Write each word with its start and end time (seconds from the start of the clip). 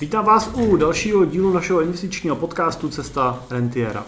Vítám 0.00 0.24
vás 0.24 0.50
u 0.54 0.76
dalšího 0.76 1.24
dílu 1.24 1.52
našeho 1.52 1.80
investičního 1.80 2.36
podcastu 2.36 2.88
Cesta 2.88 3.40
Rentiera. 3.50 4.04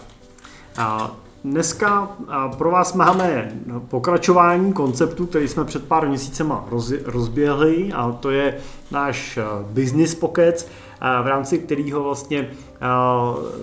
Dneska 1.43 2.11
pro 2.57 2.71
vás 2.71 2.93
máme 2.93 3.51
pokračování 3.89 4.73
konceptu, 4.73 5.25
který 5.25 5.47
jsme 5.47 5.65
před 5.65 5.87
pár 5.87 6.07
měsícema 6.07 6.65
rozběhli 7.05 7.93
a 7.93 8.11
to 8.11 8.31
je 8.31 8.57
náš 8.91 9.39
business 9.61 10.15
pocket, 10.15 10.71
v 11.23 11.27
rámci 11.27 11.59
kterého 11.59 12.03
vlastně 12.03 12.49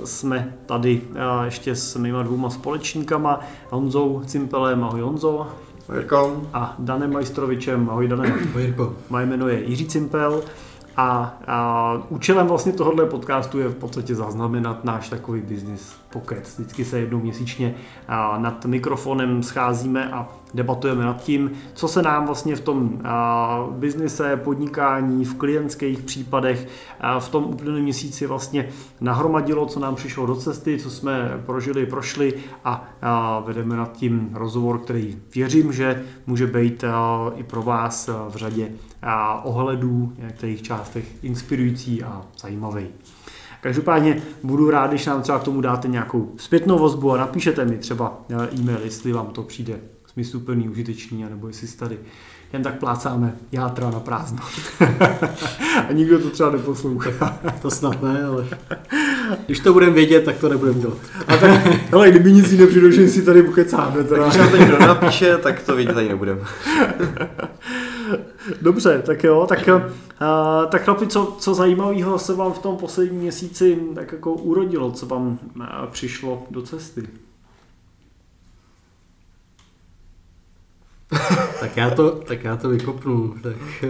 jsme 0.04 0.54
tady 0.66 1.00
ještě 1.44 1.76
s 1.76 1.96
mýma 1.96 2.22
dvouma 2.22 2.50
společníkama, 2.50 3.40
Honzou 3.70 4.22
Cimpelem, 4.26 4.84
ahoj 4.84 5.00
Honzo. 5.00 5.46
Jirko. 5.94 6.42
A 6.52 6.74
Danem 6.78 7.12
Majstrovičem, 7.12 7.90
ahoj 7.90 8.08
Danem. 8.08 8.32
Ahoj 8.50 8.62
Jirko. 8.62 8.94
Moje 9.10 9.26
jméno 9.26 9.48
je 9.48 9.64
Jiří 9.64 9.86
Cimpel. 9.86 10.42
A, 10.96 11.38
a 11.46 12.02
účelem 12.08 12.46
vlastně 12.46 12.72
tohohle 12.72 13.06
podcastu 13.06 13.58
je 13.58 13.68
v 13.68 13.74
podstatě 13.74 14.14
zaznamenat 14.14 14.84
náš 14.84 15.08
takový 15.08 15.40
business 15.40 16.01
pocket. 16.12 16.54
Vždycky 16.58 16.84
se 16.84 17.00
jednou 17.00 17.20
měsíčně 17.20 17.74
nad 18.38 18.64
mikrofonem 18.64 19.42
scházíme 19.42 20.10
a 20.12 20.28
debatujeme 20.54 21.04
nad 21.04 21.22
tím, 21.22 21.50
co 21.74 21.88
se 21.88 22.02
nám 22.02 22.26
vlastně 22.26 22.56
v 22.56 22.60
tom 22.60 23.00
biznise, 23.70 24.36
podnikání, 24.36 25.24
v 25.24 25.34
klientských 25.34 26.02
případech 26.02 26.68
v 27.18 27.28
tom 27.28 27.44
uplynulém 27.44 27.82
měsíci 27.82 28.26
vlastně 28.26 28.68
nahromadilo, 29.00 29.66
co 29.66 29.80
nám 29.80 29.94
přišlo 29.94 30.26
do 30.26 30.36
cesty, 30.36 30.78
co 30.78 30.90
jsme 30.90 31.42
prožili, 31.46 31.86
prošli 31.86 32.34
a, 32.64 32.88
vedeme 33.46 33.76
nad 33.76 33.92
tím 33.92 34.30
rozhovor, 34.34 34.78
který 34.78 35.18
věřím, 35.34 35.72
že 35.72 36.02
může 36.26 36.46
být 36.46 36.84
i 37.36 37.42
pro 37.42 37.62
vás 37.62 38.10
v 38.28 38.36
řadě 38.36 38.68
ohledů, 39.42 40.12
některých 40.18 40.62
částech 40.62 41.24
inspirující 41.24 42.02
a 42.02 42.22
zajímavý. 42.40 42.86
Každopádně 43.62 44.22
budu 44.42 44.70
rád, 44.70 44.90
když 44.90 45.06
nám 45.06 45.22
třeba 45.22 45.38
k 45.38 45.42
tomu 45.42 45.60
dáte 45.60 45.88
nějakou 45.88 46.32
zpětnou 46.36 46.78
vozbu 46.78 47.12
a 47.12 47.16
napíšete 47.16 47.64
mi 47.64 47.78
třeba 47.78 48.20
e-mail, 48.52 48.78
jestli 48.84 49.12
vám 49.12 49.26
to 49.26 49.42
přijde 49.42 49.80
smysluplný, 50.06 50.68
užitečný, 50.68 51.24
anebo 51.24 51.46
jestli 51.46 51.66
si 51.66 51.76
tady 51.76 51.98
jen 52.52 52.62
tak 52.62 52.78
plácáme 52.78 53.34
játra 53.52 53.90
na 53.90 54.00
prázdno. 54.00 54.42
a 55.88 55.92
nikdo 55.92 56.18
to 56.18 56.30
třeba 56.30 56.50
neposlouchá. 56.50 57.38
to 57.62 57.70
snad 57.70 58.02
ne, 58.02 58.24
ale 58.24 58.46
když 59.46 59.60
to 59.60 59.72
budeme 59.72 59.92
vědět, 59.92 60.24
tak 60.24 60.36
to 60.36 60.48
nebudeme 60.48 60.80
dělat. 60.80 60.98
A 61.26 61.36
tak, 61.36 61.68
ale 61.92 62.10
kdyby 62.10 62.32
nic 62.32 62.52
jiného 62.52 62.70
přišlo, 62.70 63.06
si 63.08 63.22
tady 63.22 63.42
bukecáme. 63.42 64.04
Teda. 64.04 64.24
Když 64.24 64.36
nám 64.36 64.50
to 64.50 64.56
někdo 64.56 64.78
napíše, 64.78 65.36
tak 65.36 65.62
to 65.62 65.76
vidět 65.76 65.94
tady 65.94 66.08
nebudeme. 66.08 66.40
Dobře, 68.62 69.02
tak 69.06 69.24
jo, 69.24 69.46
tak, 69.48 69.68
uh, 69.68 69.82
tak 70.70 70.84
chlapi, 70.84 71.06
co, 71.06 71.36
co 71.40 71.54
zajímavého 71.54 72.18
se 72.18 72.34
vám 72.34 72.52
v 72.52 72.58
tom 72.58 72.76
posledním 72.76 73.20
měsíci 73.20 73.78
tak 73.94 74.12
jako 74.12 74.32
urodilo, 74.32 74.92
co 74.92 75.06
vám 75.06 75.38
uh, 75.56 75.64
přišlo 75.90 76.46
do 76.50 76.62
cesty? 76.62 77.08
tak, 81.60 81.76
já 81.76 81.90
to, 81.90 82.10
tak 82.10 82.44
já 82.44 82.56
to 82.56 82.68
vykopnu. 82.68 83.34
Tak, 83.42 83.84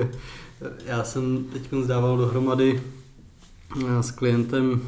já 0.86 1.04
jsem 1.04 1.44
teď 1.44 1.62
zdával 1.82 2.16
dohromady 2.16 2.82
s 4.00 4.10
klientem 4.10 4.80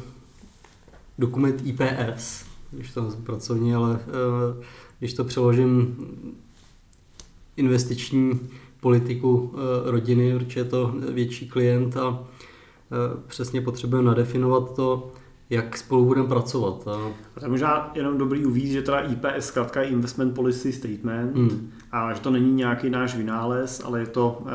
dokument 1.19 1.61
IPS, 1.63 2.45
když 2.71 2.91
to 2.91 3.11
pracovně, 3.23 3.75
ale 3.75 3.99
když 4.99 5.13
to 5.13 5.23
přeložím 5.23 5.95
investiční 7.57 8.39
politiku 8.85 9.53
eh, 9.53 9.91
rodiny, 9.91 10.39
protože 10.39 10.59
je 10.59 10.63
to 10.63 10.93
větší 11.11 11.47
klient 11.47 11.97
a 11.97 12.19
eh, 12.21 13.21
přesně 13.27 13.61
potřebujeme 13.61 14.07
nadefinovat 14.07 14.75
to, 14.75 15.11
jak 15.49 15.77
spolu 15.77 16.05
budeme 16.05 16.27
pracovat. 16.27 16.87
A... 16.87 16.91
a 17.35 17.39
to 17.39 17.49
možná 17.49 17.91
jenom 17.95 18.17
dobrý 18.17 18.45
uvíct, 18.45 18.71
že 18.71 18.81
teda 18.81 18.99
IPS 18.99 19.45
zkrátka 19.45 19.81
je 19.81 19.87
Investment 19.87 20.35
Policy 20.35 20.73
Statement 20.73 21.35
hmm. 21.35 21.71
a 21.91 22.13
že 22.13 22.21
to 22.21 22.31
není 22.31 22.53
nějaký 22.53 22.89
náš 22.89 23.15
vynález, 23.15 23.81
ale 23.85 23.99
je 23.99 24.07
to 24.07 24.41
uh, 24.41 24.47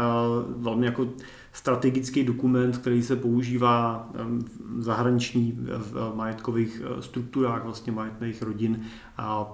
velmi 0.62 0.86
jako 0.86 1.06
strategický 1.52 2.24
dokument, 2.24 2.78
který 2.78 3.02
se 3.02 3.16
používá 3.16 4.10
v 4.76 4.82
zahraniční 4.82 5.58
v 5.58 6.12
majetkových 6.14 6.82
eh, 6.84 7.02
strukturách 7.02 7.64
vlastně 7.64 7.92
majetných 7.92 8.42
rodin 8.42 8.82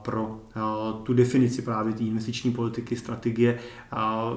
pro 0.03 0.41
eh, 0.57 0.61
tu 1.03 1.15
definici 1.15 1.63
právě 1.63 1.93
té 1.93 2.05
investiční 2.05 2.53
politiky, 2.53 2.97
strategie 2.97 3.59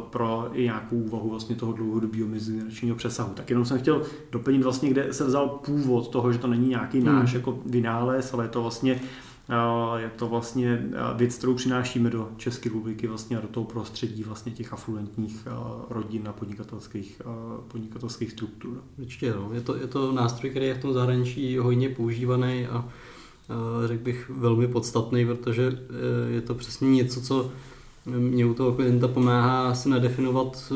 pro 0.10 0.50
i 0.54 0.64
nějakou 0.64 0.96
úvahu 0.96 1.30
vlastně 1.30 1.56
toho 1.56 1.74
dlouhodobého 1.74 2.28
mezigeneračního 2.28 2.96
přesahu. 2.96 3.34
Tak 3.34 3.50
jenom 3.50 3.66
jsem 3.66 3.80
chtěl 3.80 4.02
doplnit 4.32 4.64
vlastně, 4.64 4.90
kde 4.90 5.14
se 5.14 5.26
vzal 5.26 5.48
původ 5.48 6.08
toho, 6.08 6.34
že 6.34 6.40
to 6.40 6.48
není 6.48 6.70
nějaký 6.70 7.02
náš 7.02 7.30
hmm. 7.30 7.40
jako 7.40 7.60
vynález, 7.66 8.34
ale 8.34 8.44
je 8.44 8.50
to 8.50 8.62
vlastně 8.62 9.00
je 9.98 10.10
to 10.10 10.28
vlastně 10.28 10.90
věc, 11.16 11.38
kterou 11.38 11.54
přinášíme 11.54 12.10
do 12.10 12.30
České 12.38 12.70
republiky 12.70 13.08
vlastně 13.08 13.38
a 13.38 13.42
do 13.42 13.48
toho 13.48 13.66
prostředí 13.66 14.24
vlastně 14.24 14.52
těch 14.52 14.74
afluentních 14.74 15.48
rodin 15.90 16.28
a 16.28 16.34
podnikatelských, 16.34 17.22
podnikatelských 17.68 18.32
struktur. 18.32 18.84
Určitě, 18.98 19.34
no. 19.34 19.50
je, 19.54 19.62
to, 19.62 19.76
je 19.76 19.88
to 19.88 20.12
nástroj, 20.12 20.50
který 20.50 20.66
je 20.66 20.74
v 20.74 20.82
tom 20.82 20.94
zahraničí 20.94 21.58
hodně 21.58 21.90
používaný 21.90 22.68
a 22.68 22.90
řekl 23.86 24.04
bych 24.04 24.30
velmi 24.30 24.68
podstatný, 24.68 25.26
protože 25.26 25.68
e, 25.68 26.32
je 26.32 26.42
to 26.42 26.56
přesně 26.56 26.90
něco, 26.90 27.22
co 27.22 27.52
mě 28.06 28.46
u 28.46 28.54
toho 28.54 28.74
klienta 28.74 29.08
pomáhá 29.08 29.76
si 29.76 29.90
nadefinovat 29.90 30.72
e, 30.72 30.76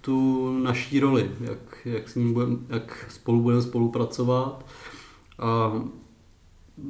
tu 0.00 0.48
naší 0.62 1.00
roli, 1.00 1.30
jak, 1.40 1.78
jak, 1.84 2.08
s 2.08 2.14
ním 2.14 2.32
budem, 2.32 2.66
jak 2.68 3.06
spolu 3.10 3.40
budeme 3.40 3.62
spolupracovat 3.62 4.66
a 5.38 5.72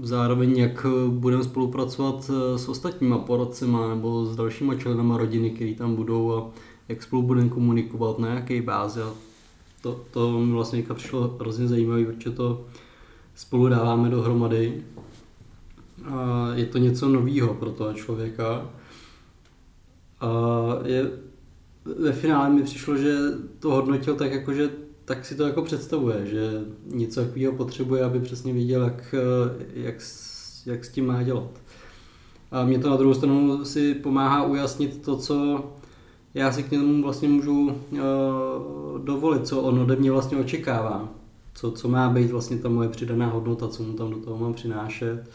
zároveň 0.03 0.59
jak 0.59 0.87
budeme 1.09 1.45
spolupracovat 1.45 2.31
eh, 2.31 2.59
s 2.59 2.69
ostatníma 2.69 3.19
poradcema 3.19 3.89
nebo 3.89 4.27
s 4.27 4.37
dalšíma 4.37 4.75
členama 4.75 5.17
rodiny, 5.17 5.51
který 5.51 5.75
tam 5.75 5.95
budou 5.95 6.33
a 6.33 6.51
jak 6.89 7.03
spolu 7.03 7.23
budeme 7.23 7.49
komunikovat, 7.49 8.19
na 8.19 8.35
jaké 8.35 8.63
bázi. 8.63 9.01
A 9.01 9.11
to, 9.83 10.01
to 10.11 10.41
mi 10.41 10.53
vlastně 10.53 10.85
přišlo 10.95 11.37
hrozně 11.41 11.69
zajímavé, 11.69 12.05
protože 12.05 12.31
to 12.31 12.65
spolu 13.35 13.69
dáváme 13.69 14.11
dohromady. 14.11 14.83
A 16.05 16.49
je 16.55 16.67
to 16.67 16.79
něco 16.79 17.09
nového 17.09 17.55
pro 17.55 17.71
toho 17.71 17.93
člověka. 17.93 18.67
A 20.21 20.29
je, 20.85 21.11
ve 21.85 22.13
finále 22.13 22.51
mi 22.51 22.63
přišlo, 22.63 22.97
že 22.97 23.19
to 23.59 23.71
hodnotil 23.71 24.15
tak 24.15 24.33
jako, 24.33 24.55
že 24.55 24.71
tak 25.15 25.27
si 25.27 25.35
to 25.35 25.47
jako 25.47 25.63
představuje, 25.63 26.27
že 26.27 26.61
něco 26.87 27.25
takového 27.25 27.53
potřebuje, 27.53 28.05
aby 28.05 28.21
přesně 28.21 28.53
věděl, 28.53 28.83
jak, 28.83 29.15
jak, 29.75 29.95
jak 30.67 30.85
s 30.85 30.89
tím 30.89 31.07
má 31.07 31.23
dělat. 31.23 31.51
A 32.51 32.65
mě 32.65 32.79
to 32.79 32.91
na 32.91 32.97
druhou 32.97 33.15
stranu 33.15 33.65
si 33.65 33.95
pomáhá 33.95 34.45
ujasnit 34.45 35.03
to, 35.03 35.17
co 35.17 35.65
já 36.35 36.53
si 36.53 36.63
k 36.63 36.71
němu 36.71 37.03
vlastně 37.03 37.29
můžu 37.29 37.63
uh, 37.63 37.99
dovolit, 39.05 39.47
co 39.47 39.61
on 39.61 39.79
ode 39.79 39.97
mě 39.97 40.11
vlastně 40.11 40.39
očekává. 40.39 41.09
Co, 41.55 41.71
co 41.71 41.89
má 41.89 42.09
být 42.09 42.31
vlastně 42.31 42.57
ta 42.59 42.69
moje 42.69 42.89
přidaná 42.89 43.27
hodnota, 43.27 43.69
co 43.69 43.83
mu 43.83 43.93
tam 43.93 44.11
do 44.11 44.17
toho 44.17 44.39
mám 44.39 44.55
přinášet 44.55 45.31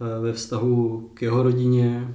uh, 0.00 0.24
ve 0.24 0.32
vztahu 0.32 1.10
k 1.14 1.22
jeho 1.22 1.42
rodině, 1.42 2.14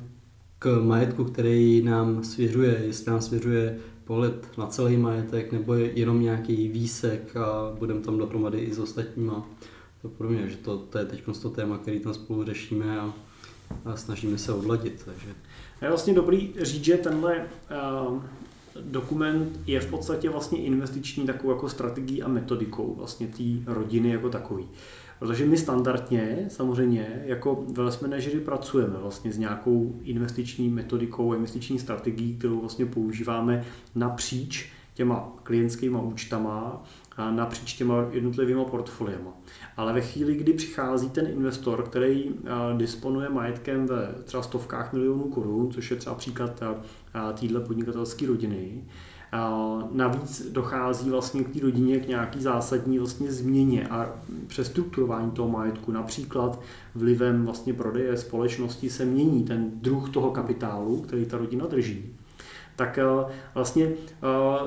k 0.59 0.81
majetku, 0.83 1.23
který 1.23 1.81
nám 1.81 2.23
svěřuje, 2.23 2.81
jestli 2.85 3.11
nám 3.11 3.21
svěřuje 3.21 3.77
pohled 4.11 4.57
na 4.57 4.67
celý 4.67 4.97
majetek, 4.97 5.51
nebo 5.51 5.73
je 5.73 5.91
jenom 5.99 6.21
nějaký 6.21 6.67
výsek 6.67 7.35
a 7.35 7.71
budeme 7.79 8.01
tam 8.01 8.17
dohromady 8.17 8.59
i 8.59 8.73
s 8.73 8.79
ostatníma. 8.79 9.47
To 10.01 10.09
pro 10.09 10.29
mě, 10.29 10.49
že 10.49 10.57
to, 10.57 10.77
to 10.77 10.97
je 10.97 11.05
teď 11.05 11.23
to 11.41 11.49
téma, 11.49 11.77
který 11.77 11.99
tam 11.99 12.13
spolu 12.13 12.45
řešíme 12.45 12.99
a, 12.99 13.13
a 13.85 13.95
snažíme 13.95 14.37
se 14.37 14.53
odladit. 14.53 15.01
Takže. 15.05 15.27
Je 15.81 15.87
vlastně 15.89 16.13
dobrý 16.13 16.53
říct, 16.61 16.83
že 16.83 16.97
tenhle 16.97 17.47
uh, 18.07 18.23
dokument 18.81 19.59
je 19.65 19.79
v 19.79 19.89
podstatě 19.89 20.29
vlastně 20.29 20.59
investiční 20.59 21.25
takovou 21.25 21.53
jako 21.53 21.69
strategií 21.69 22.23
a 22.23 22.27
metodikou 22.27 22.95
vlastně 22.97 23.27
té 23.27 23.73
rodiny 23.73 24.09
jako 24.09 24.29
takový. 24.29 24.67
Protože 25.21 25.45
my 25.45 25.57
standardně, 25.57 26.45
samozřejmě, 26.47 27.23
jako 27.25 27.65
wealth 27.73 28.01
managery 28.01 28.39
pracujeme 28.39 28.97
vlastně 29.01 29.31
s 29.31 29.37
nějakou 29.37 29.99
investiční 30.03 30.69
metodikou, 30.69 31.33
investiční 31.33 31.79
strategií, 31.79 32.37
kterou 32.37 32.59
vlastně 32.59 32.85
používáme 32.85 33.63
napříč 33.95 34.71
těma 34.93 35.33
klientskými 35.43 35.97
účtama 36.01 36.83
a 37.17 37.31
napříč 37.31 37.73
těma 37.73 38.05
jednotlivými 38.11 38.65
portfoliama. 38.71 39.31
Ale 39.77 39.93
ve 39.93 40.01
chvíli, 40.01 40.35
kdy 40.35 40.53
přichází 40.53 41.09
ten 41.09 41.27
investor, 41.27 41.83
který 41.83 42.31
disponuje 42.77 43.29
majetkem 43.29 43.85
ve 43.85 44.15
třeba 44.23 44.43
stovkách 44.43 44.93
milionů 44.93 45.23
korun, 45.23 45.71
což 45.71 45.91
je 45.91 45.97
třeba 45.97 46.15
příklad 46.15 46.63
téhle 47.39 47.59
podnikatelské 47.59 48.27
rodiny, 48.27 48.83
Navíc 49.91 50.51
dochází 50.51 51.09
vlastně 51.09 51.43
k 51.43 51.53
té 51.53 51.59
rodině 51.59 51.99
k 51.99 52.07
nějaký 52.07 52.41
zásadní 52.41 52.99
vlastně 52.99 53.31
změně 53.31 53.87
a 53.87 54.09
přestrukturování 54.47 55.31
toho 55.31 55.49
majetku. 55.49 55.91
Například 55.91 56.59
vlivem 56.95 57.45
vlastně 57.45 57.73
prodeje 57.73 58.17
společnosti 58.17 58.89
se 58.89 59.05
mění 59.05 59.43
ten 59.43 59.71
druh 59.73 60.09
toho 60.09 60.31
kapitálu, 60.31 61.01
který 61.01 61.25
ta 61.25 61.37
rodina 61.37 61.67
drží. 61.67 62.05
tak 62.75 62.99
vlastně 63.55 63.91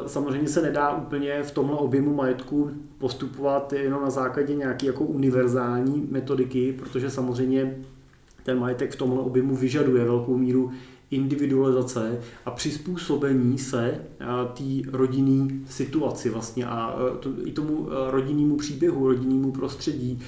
samozřejmě 0.07 0.49
se 0.49 0.63
nedá 0.63 0.97
úplně 0.97 1.43
v 1.43 1.51
tomhle 1.51 1.77
objemu 1.77 2.15
majetku 2.15 2.71
postupovat 2.99 3.73
jenom 3.73 4.03
na 4.03 4.11
základě 4.11 4.55
nějaké 4.55 4.87
jako 4.87 5.05
univerzální 5.05 6.09
metodiky, 6.11 6.73
protože 6.73 7.11
samozřejmě 7.11 7.77
ten 8.43 8.59
majetek 8.59 8.93
v 8.93 8.97
tomhle 8.97 9.19
objemu 9.19 9.57
vyžaduje 9.57 10.05
velkou 10.05 10.37
míru 10.37 10.71
individualizace 11.11 12.21
a 12.47 12.51
přizpůsobení 12.51 13.59
se 13.59 13.91
eh, 13.91 14.27
té 14.55 14.91
rodinné 14.91 15.55
situaci 15.69 16.31
vlastně 16.31 16.67
a 16.67 16.97
eh, 16.97 17.19
to, 17.19 17.31
i 17.45 17.53
tomu 17.53 17.89
eh, 17.91 18.11
rodinnému 18.11 18.57
příběhu, 18.57 19.09
rodinnému 19.09 19.53
prostředí, 19.53 20.21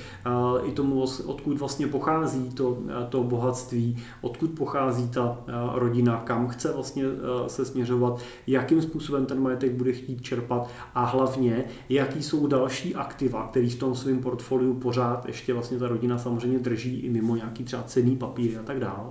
i 0.64 0.72
tomu, 0.72 1.04
odkud 1.26 1.58
vlastně 1.58 1.86
pochází 1.86 2.50
to, 2.50 2.78
to 3.08 3.22
bohatství, 3.22 3.96
odkud 4.20 4.50
pochází 4.50 5.08
ta 5.08 5.38
rodina, 5.74 6.22
kam 6.24 6.48
chce 6.48 6.72
vlastně 6.72 7.04
se 7.46 7.64
směřovat, 7.64 8.20
jakým 8.46 8.82
způsobem 8.82 9.26
ten 9.26 9.40
majetek 9.40 9.72
bude 9.72 9.92
chtít 9.92 10.22
čerpat 10.22 10.70
a 10.94 11.04
hlavně, 11.04 11.64
jaký 11.88 12.22
jsou 12.22 12.46
další 12.46 12.94
aktiva, 12.94 13.46
který 13.50 13.70
v 13.70 13.78
tom 13.78 13.94
svém 13.94 14.18
portfoliu 14.18 14.74
pořád 14.74 15.26
ještě 15.26 15.54
vlastně 15.54 15.78
ta 15.78 15.88
rodina 15.88 16.18
samozřejmě 16.18 16.58
drží 16.58 16.98
i 17.00 17.10
mimo 17.10 17.36
nějaký 17.36 17.64
třeba 17.64 17.82
cený 17.82 18.16
papíry 18.16 18.56
a 18.56 18.62
tak 18.62 18.80
dále 18.80 19.10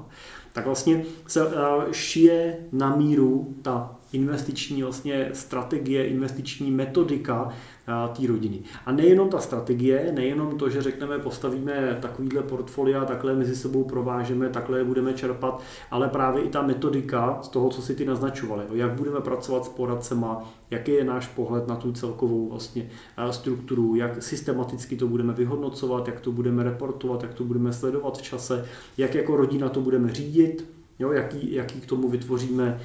tak 0.56 0.66
vlastně 0.66 1.04
se 1.28 1.48
eh, 1.48 1.54
šije 1.94 2.57
na 2.72 2.96
míru 2.96 3.56
ta 3.62 3.96
investiční 4.15 4.83
vlastně 4.83 5.29
strategie, 5.33 6.07
investiční 6.07 6.71
metodika 6.71 7.50
té 7.85 8.27
rodiny. 8.27 8.59
A 8.85 8.91
nejenom 8.91 9.29
ta 9.29 9.39
strategie, 9.39 10.12
nejenom 10.15 10.57
to, 10.57 10.69
že 10.69 10.81
řekneme, 10.81 11.19
postavíme 11.19 11.97
takovýhle 12.01 12.44
portfolia, 12.44 13.06
takhle 13.06 13.35
mezi 13.35 13.56
sebou 13.56 13.83
provážeme, 13.83 14.50
takhle 14.50 14.83
budeme 14.83 15.13
čerpat, 15.13 15.62
ale 15.91 16.09
právě 16.09 16.44
i 16.44 16.50
ta 16.50 16.62
metodika 16.62 17.39
z 17.41 17.47
toho, 17.47 17.69
co 17.69 17.81
si 17.81 17.95
ty 17.95 18.06
naznačovali, 18.06 18.63
jak 18.73 18.91
budeme 18.91 19.21
pracovat 19.21 19.65
s 19.65 19.69
poradcema, 19.69 20.53
jaký 20.71 20.91
je 20.91 21.03
náš 21.03 21.27
pohled 21.27 21.68
na 21.68 21.75
tu 21.75 21.91
celkovou 21.91 22.50
vlastně 22.50 22.89
strukturu, 23.31 23.95
jak 23.95 24.23
systematicky 24.23 24.95
to 24.95 25.07
budeme 25.07 25.33
vyhodnocovat, 25.33 26.07
jak 26.07 26.19
to 26.19 26.31
budeme 26.31 26.63
reportovat, 26.63 27.23
jak 27.23 27.33
to 27.33 27.44
budeme 27.44 27.73
sledovat 27.73 28.18
v 28.18 28.21
čase, 28.21 28.65
jak 28.97 29.15
jako 29.15 29.35
rodina 29.35 29.69
to 29.69 29.81
budeme 29.81 30.13
řídit, 30.13 30.75
jo, 31.00 31.12
jaký, 31.12 31.53
jaký 31.53 31.81
k 31.81 31.86
tomu 31.86 32.09
vytvoříme, 32.09 32.80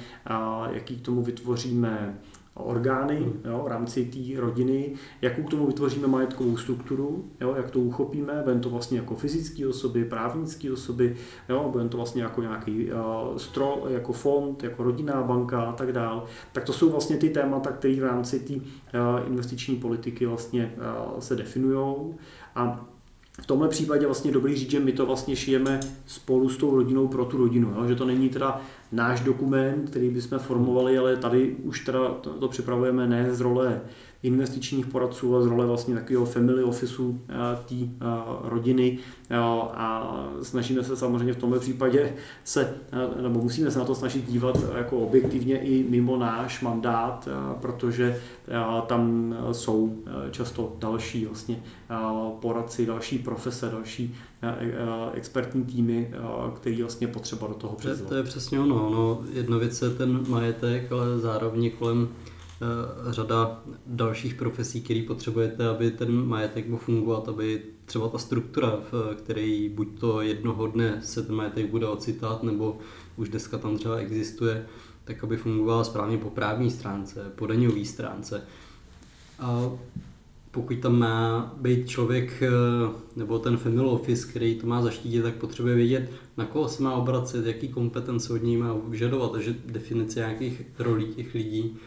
jaký 0.71 0.97
k 0.97 1.01
tomu 1.01 1.21
vytvoříme 1.21 2.17
orgány 2.53 3.15
hmm. 3.15 3.41
jo, 3.45 3.61
v 3.65 3.67
rámci 3.67 4.05
té 4.05 4.41
rodiny, 4.41 4.93
jakou 5.21 5.43
k 5.43 5.49
tomu 5.49 5.67
vytvoříme 5.67 6.07
majetkovou 6.07 6.57
strukturu, 6.57 7.25
jo, 7.41 7.53
jak 7.57 7.71
to 7.71 7.79
uchopíme, 7.79 8.41
budeme 8.43 8.61
to 8.61 8.69
vlastně 8.69 8.97
jako 8.97 9.15
fyzické 9.15 9.67
osoby, 9.67 10.05
právnické 10.05 10.71
osoby, 10.71 11.15
jo, 11.49 11.69
budeme 11.71 11.89
to 11.89 11.97
vlastně 11.97 12.23
jako 12.23 12.41
nějaký 12.41 12.91
uh, 12.91 13.37
stro, 13.37 13.83
jako 13.87 14.13
fond, 14.13 14.63
jako 14.63 14.83
rodinná 14.83 15.23
banka 15.23 15.61
a 15.61 15.71
tak 15.71 15.91
dál. 15.91 16.25
Tak 16.51 16.63
to 16.63 16.73
jsou 16.73 16.89
vlastně 16.89 17.17
ty 17.17 17.29
témata, 17.29 17.71
které 17.71 17.95
v 17.95 18.03
rámci 18.03 18.39
té 18.39 18.53
uh, 18.53 18.61
investiční 19.27 19.75
politiky 19.75 20.25
vlastně 20.25 20.73
uh, 20.77 21.19
se 21.19 21.35
definují. 21.35 21.95
A 22.55 22.85
v 23.39 23.45
tomhle 23.45 23.67
případě 23.67 24.05
vlastně 24.05 24.31
dobrý 24.31 24.55
říct, 24.55 24.71
že 24.71 24.79
my 24.79 24.91
to 24.91 25.05
vlastně 25.05 25.35
šijeme 25.35 25.79
spolu 26.05 26.49
s 26.49 26.57
tou 26.57 26.75
rodinou 26.75 27.07
pro 27.07 27.25
tu 27.25 27.37
rodinu, 27.37 27.73
jo? 27.77 27.87
že 27.87 27.95
to 27.95 28.05
není 28.05 28.29
teda 28.29 28.61
náš 28.91 29.19
dokument, 29.19 29.89
který 29.89 30.09
bychom 30.09 30.39
formovali, 30.39 30.97
ale 30.97 31.17
tady 31.17 31.55
už 31.63 31.85
teda 31.85 32.07
to, 32.09 32.29
to 32.29 32.47
připravujeme 32.47 33.07
ne 33.07 33.33
z 33.33 33.41
role 33.41 33.81
investičních 34.23 34.85
poradců 34.85 35.35
a 35.35 35.41
z 35.41 35.45
role 35.45 35.65
vlastně 35.65 35.95
takového 35.95 36.25
family 36.25 36.63
officeu 36.63 37.19
eh, 37.29 37.33
té 37.65 37.75
eh, 37.75 37.89
rodiny 38.43 38.97
a 39.73 40.17
snažíme 40.41 40.83
se 40.83 40.95
samozřejmě 40.95 41.33
v 41.33 41.37
tomhle 41.37 41.59
případě 41.59 42.13
se, 42.43 42.73
eh, 42.91 43.21
nebo 43.21 43.41
musíme 43.41 43.71
se 43.71 43.79
na 43.79 43.85
to 43.85 43.95
snažit 43.95 44.25
dívat 44.27 44.57
jako 44.77 44.99
objektivně 44.99 45.59
i 45.59 45.85
mimo 45.89 46.17
náš 46.17 46.61
mandát, 46.61 47.27
protože 47.61 48.19
tam 48.87 49.35
jsou 49.51 49.95
často 50.31 50.73
další 50.79 51.25
vlastně 51.25 51.63
poradci, 52.39 52.85
další 52.85 53.19
profese, 53.19 53.69
další 53.69 54.15
expertní 55.13 55.63
týmy, 55.63 56.13
který 56.55 56.81
vlastně 56.81 57.07
potřeba 57.07 57.47
do 57.47 57.53
toho 57.53 57.75
přizvat. 57.75 58.09
To 58.09 58.15
je 58.15 58.23
přesně 58.23 58.59
ono. 58.59 58.89
No, 58.89 59.21
jedna 59.33 59.57
věc 59.57 59.81
je 59.81 59.89
ten 59.89 60.25
majetek, 60.27 60.91
ale 60.91 61.19
zároveň 61.19 61.71
kolem 61.71 62.07
řada 63.09 63.63
dalších 63.85 64.35
profesí, 64.35 64.81
které 64.81 65.03
potřebujete, 65.07 65.67
aby 65.67 65.91
ten 65.91 66.25
majetek 66.25 66.67
mohl 66.67 66.83
fungovat, 66.83 67.29
aby 67.29 67.61
třeba 67.85 68.09
ta 68.09 68.17
struktura, 68.17 68.79
v 68.91 69.15
které 69.15 69.69
buď 69.73 69.99
to 69.99 70.21
jednoho 70.21 70.67
dne 70.67 70.99
se 71.03 71.23
ten 71.23 71.35
majetek 71.35 71.69
bude 71.69 71.87
ocitat, 71.87 72.43
nebo 72.43 72.77
už 73.17 73.29
dneska 73.29 73.57
tam 73.57 73.77
třeba 73.77 73.95
existuje, 73.95 74.65
tak 75.03 75.23
aby 75.23 75.37
fungovala 75.37 75.83
správně 75.83 76.17
po 76.17 76.29
právní 76.29 76.71
stránce, 76.71 77.31
po 77.35 77.47
daňové 77.47 77.85
stránce. 77.85 78.43
A 79.39 79.71
pokud 80.51 80.77
tam 80.77 80.99
má 80.99 81.53
být 81.57 81.89
člověk, 81.89 82.43
eh, 82.43 82.49
nebo 83.15 83.39
ten 83.39 83.57
family 83.57 83.87
office, 83.87 84.27
který 84.27 84.55
to 84.55 84.67
má 84.67 84.81
zaštítit, 84.81 85.21
tak 85.21 85.35
potřebuje 85.35 85.75
vědět, 85.75 86.11
na 86.37 86.45
koho 86.45 86.69
se 86.69 86.83
má 86.83 86.93
obracet, 86.93 87.45
jaký 87.45 87.67
kompetence 87.67 88.33
od 88.33 88.43
něj 88.43 88.57
má 88.57 88.75
vyžadovat, 88.87 89.31
takže 89.31 89.55
definice 89.65 90.19
nějakých 90.19 90.61
rolí 90.79 91.05
těch 91.05 91.33
lidí 91.33 91.77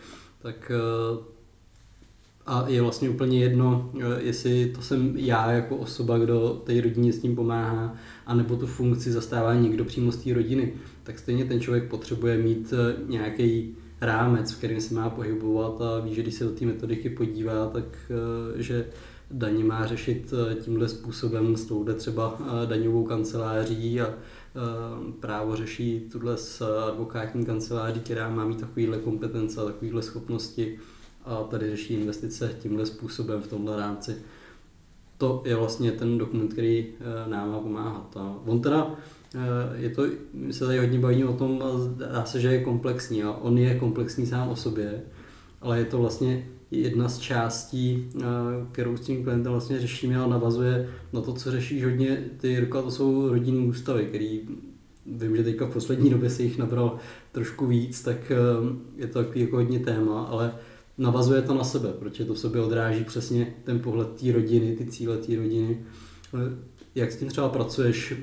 tak 0.44 0.72
eh, 0.74 1.24
a 2.46 2.64
je 2.68 2.82
vlastně 2.82 3.10
úplně 3.10 3.38
jedno, 3.38 3.90
eh, 4.00 4.22
jestli 4.22 4.72
to 4.74 4.82
jsem 4.82 5.16
já 5.16 5.52
jako 5.52 5.76
osoba, 5.76 6.18
kdo 6.18 6.62
té 6.64 6.80
rodině 6.80 7.12
s 7.12 7.18
tím 7.18 7.36
pomáhá, 7.36 7.94
anebo 8.26 8.56
tu 8.56 8.66
funkci 8.66 9.12
zastává 9.12 9.54
někdo 9.54 9.84
přímo 9.84 10.12
z 10.12 10.16
té 10.16 10.34
rodiny, 10.34 10.72
tak 11.02 11.18
stejně 11.18 11.44
ten 11.44 11.60
člověk 11.60 11.88
potřebuje 11.88 12.38
mít 12.38 12.72
eh, 12.72 12.96
nějaký 13.08 13.74
rámec, 14.00 14.52
v 14.52 14.58
kterém 14.58 14.80
se 14.80 14.94
má 14.94 15.10
pohybovat 15.10 15.80
a 15.82 16.00
ví, 16.00 16.14
že 16.14 16.22
když 16.22 16.34
se 16.34 16.44
do 16.44 16.50
té 16.50 16.66
metodiky 16.66 17.10
podívá, 17.10 17.66
tak 17.66 18.12
že 18.56 18.86
daně 19.30 19.64
má 19.64 19.86
řešit 19.86 20.34
tímhle 20.60 20.88
způsobem 20.88 21.56
s 21.56 21.64
touhle 21.64 21.94
třeba 21.94 22.38
daňovou 22.66 23.04
kanceláří 23.04 24.00
a 24.00 24.14
právo 25.20 25.56
řeší 25.56 26.00
tuhle 26.12 26.36
s 26.36 26.60
advokátní 26.88 27.46
kanceláří, 27.46 28.00
která 28.00 28.28
má 28.28 28.44
mít 28.44 28.60
takovýhle 28.60 28.98
kompetence 28.98 29.60
a 29.60 29.64
takovýhle 29.64 30.02
schopnosti 30.02 30.78
a 31.24 31.42
tady 31.42 31.70
řeší 31.70 31.94
investice 31.94 32.56
tímhle 32.62 32.86
způsobem 32.86 33.42
v 33.42 33.48
tomhle 33.48 33.76
rámci. 33.76 34.16
To 35.18 35.42
je 35.46 35.56
vlastně 35.56 35.92
ten 35.92 36.18
dokument, 36.18 36.48
který 36.48 36.86
eh, 36.86 37.30
nám 37.30 37.50
má 37.50 37.60
pomáhat. 37.60 38.16
A 38.16 38.36
on 38.46 38.60
teda 38.60 38.94
eh, 39.34 39.38
je 39.76 39.90
to, 39.90 40.02
my 40.32 40.52
se 40.52 40.66
tady 40.66 40.78
hodně 40.78 40.98
bavíme 40.98 41.28
o 41.28 41.36
tom, 41.36 41.62
dá 41.96 42.24
se, 42.24 42.40
že 42.40 42.52
je 42.52 42.64
komplexní 42.64 43.22
a 43.22 43.32
on 43.32 43.58
je 43.58 43.78
komplexní 43.78 44.26
sám 44.26 44.48
o 44.48 44.56
sobě, 44.56 45.02
ale 45.60 45.78
je 45.78 45.84
to 45.84 45.98
vlastně 45.98 46.48
jedna 46.70 47.08
z 47.08 47.18
částí, 47.18 48.10
eh, 48.16 48.22
kterou 48.72 48.96
s 48.96 49.00
tím 49.00 49.24
klientem 49.24 49.52
vlastně 49.52 49.80
řešíme 49.80 50.16
a 50.16 50.26
navazuje 50.26 50.88
na 51.12 51.20
to, 51.20 51.32
co 51.32 51.50
řešíš 51.50 51.84
hodně 51.84 52.24
ty, 52.40 52.48
Jirko, 52.48 52.82
to 52.82 52.90
jsou 52.90 53.28
rodinné 53.28 53.66
ústavy, 53.66 54.06
který 54.06 54.40
vím, 55.06 55.36
že 55.36 55.44
teďka 55.44 55.66
v 55.66 55.72
poslední 55.72 56.10
době 56.10 56.30
se 56.30 56.42
jich 56.42 56.58
nabral 56.58 56.98
trošku 57.32 57.66
víc, 57.66 58.02
tak 58.02 58.30
eh, 58.30 58.36
je 58.96 59.06
to 59.06 59.18
takový 59.18 59.40
jako 59.40 59.56
hodně 59.56 59.78
téma, 59.78 60.22
ale 60.22 60.54
navazuje 60.98 61.42
to 61.42 61.54
na 61.54 61.64
sebe, 61.64 61.92
protože 61.98 62.24
to 62.24 62.34
v 62.34 62.38
sobě 62.38 62.60
odráží 62.60 63.04
přesně 63.04 63.54
ten 63.64 63.78
pohled 63.78 64.08
té 64.08 64.32
rodiny, 64.32 64.76
ty 64.76 64.86
cíle 64.86 65.16
té 65.16 65.36
rodiny. 65.36 65.78
Jak 66.94 67.12
s 67.12 67.16
tím 67.16 67.28
třeba 67.28 67.48
pracuješ 67.48 68.14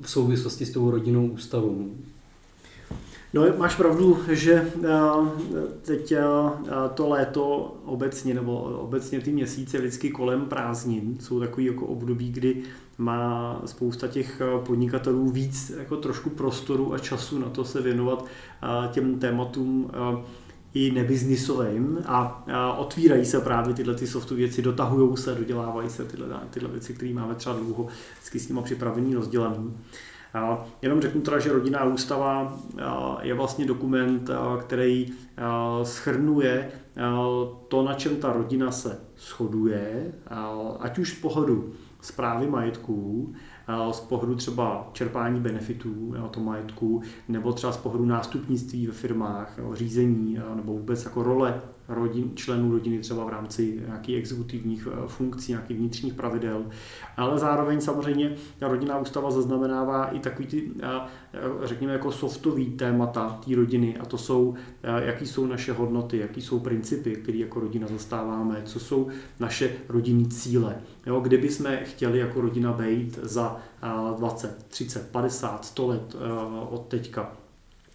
v 0.00 0.10
souvislosti 0.10 0.66
s 0.66 0.70
tou 0.70 0.90
rodinnou 0.90 1.26
ústavou? 1.26 1.94
No, 3.36 3.42
máš 3.56 3.74
pravdu, 3.74 4.18
že 4.28 4.70
teď 5.82 6.14
to 6.94 7.08
léto 7.08 7.74
obecně, 7.84 8.34
nebo 8.34 8.60
obecně 8.60 9.20
ty 9.20 9.32
měsíce 9.32 9.78
vždycky 9.78 10.10
kolem 10.10 10.46
prázdnin 10.46 11.16
jsou 11.20 11.40
takový 11.40 11.66
jako 11.66 11.86
období, 11.86 12.32
kdy 12.32 12.62
má 12.98 13.62
spousta 13.66 14.08
těch 14.08 14.42
podnikatelů 14.66 15.30
víc 15.30 15.72
jako 15.78 15.96
trošku 15.96 16.30
prostoru 16.30 16.94
a 16.94 16.98
času 16.98 17.38
na 17.38 17.48
to 17.48 17.64
se 17.64 17.82
věnovat 17.82 18.24
těm 18.90 19.18
tématům 19.18 19.90
i 20.74 20.90
nebiznisovým 20.90 21.98
a, 22.06 22.44
otvírají 22.78 23.24
se 23.24 23.40
právě 23.40 23.74
tyhle 23.74 23.94
ty 23.94 24.06
softové 24.06 24.38
věci, 24.38 24.62
dotahují 24.62 25.16
se, 25.16 25.34
dodělávají 25.34 25.90
se 25.90 26.04
tyhle, 26.04 26.26
tyhle 26.50 26.68
věci, 26.68 26.94
které 26.94 27.12
máme 27.12 27.34
třeba 27.34 27.56
dlouho 27.56 27.86
vždycky 28.14 28.38
s 28.38 28.48
nimi 28.48 28.60
připravený, 28.62 29.14
rozdělaný. 29.14 29.72
Jenom 30.82 31.00
řeknu 31.00 31.20
teda, 31.20 31.38
že 31.38 31.52
rodinná 31.52 31.84
ústava 31.84 32.58
je 33.22 33.34
vlastně 33.34 33.66
dokument, 33.66 34.30
který 34.60 35.12
schrnuje 35.82 36.68
to, 37.68 37.82
na 37.82 37.94
čem 37.94 38.16
ta 38.16 38.32
rodina 38.32 38.70
se 38.70 39.00
shoduje, 39.18 40.12
ať 40.80 40.98
už 40.98 41.12
z 41.12 41.20
pohledu 41.20 41.72
zprávy 42.00 42.46
majetků, 42.46 43.34
z 43.90 44.00
pohledu 44.00 44.34
třeba 44.34 44.90
čerpání 44.92 45.40
benefitů 45.40 46.14
to 46.30 46.40
majetku, 46.40 47.02
nebo 47.28 47.52
třeba 47.52 47.72
z 47.72 47.76
pohledu 47.76 48.04
nástupnictví 48.04 48.86
ve 48.86 48.92
firmách, 48.92 49.58
řízení, 49.72 50.38
nebo 50.54 50.72
vůbec 50.72 51.04
jako 51.04 51.22
role 51.22 51.60
rodin, 51.88 52.30
členů 52.34 52.72
rodiny 52.72 52.98
třeba 52.98 53.24
v 53.24 53.28
rámci 53.28 53.82
nějakých 53.86 54.16
exekutivních 54.16 54.88
eh, 54.92 55.08
funkcí, 55.08 55.52
nějakých 55.52 55.76
vnitřních 55.78 56.14
pravidel, 56.14 56.66
ale 57.16 57.38
zároveň 57.38 57.80
samozřejmě 57.80 58.34
rodinná 58.60 58.98
ústava 58.98 59.30
zaznamenává 59.30 60.06
i 60.06 60.18
takový 60.18 60.48
ty, 60.48 60.70
řekněme, 61.64 61.92
jako 61.92 62.12
softový 62.12 62.66
témata 62.66 63.40
té 63.44 63.56
rodiny. 63.56 63.96
A 63.96 64.04
to 64.04 64.18
jsou, 64.18 64.54
jaký 64.82 65.26
jsou 65.26 65.46
naše 65.46 65.72
hodnoty, 65.72 66.18
jaký 66.18 66.42
jsou 66.42 66.60
principy, 66.60 67.16
které 67.16 67.38
jako 67.38 67.60
rodina 67.60 67.86
zastáváme, 67.86 68.62
co 68.64 68.80
jsou 68.80 69.08
naše 69.40 69.72
rodinní 69.88 70.28
cíle. 70.28 70.76
Jo, 71.06 71.20
kdyby 71.20 71.48
jsme 71.48 71.84
chtěli 71.84 72.18
jako 72.18 72.40
rodina 72.40 72.72
být 72.72 73.18
za 73.22 73.56
20, 74.16 74.66
30, 74.68 75.10
50, 75.10 75.64
100 75.64 75.86
let 75.86 76.16
od 76.70 76.86
teďka, 76.88 77.32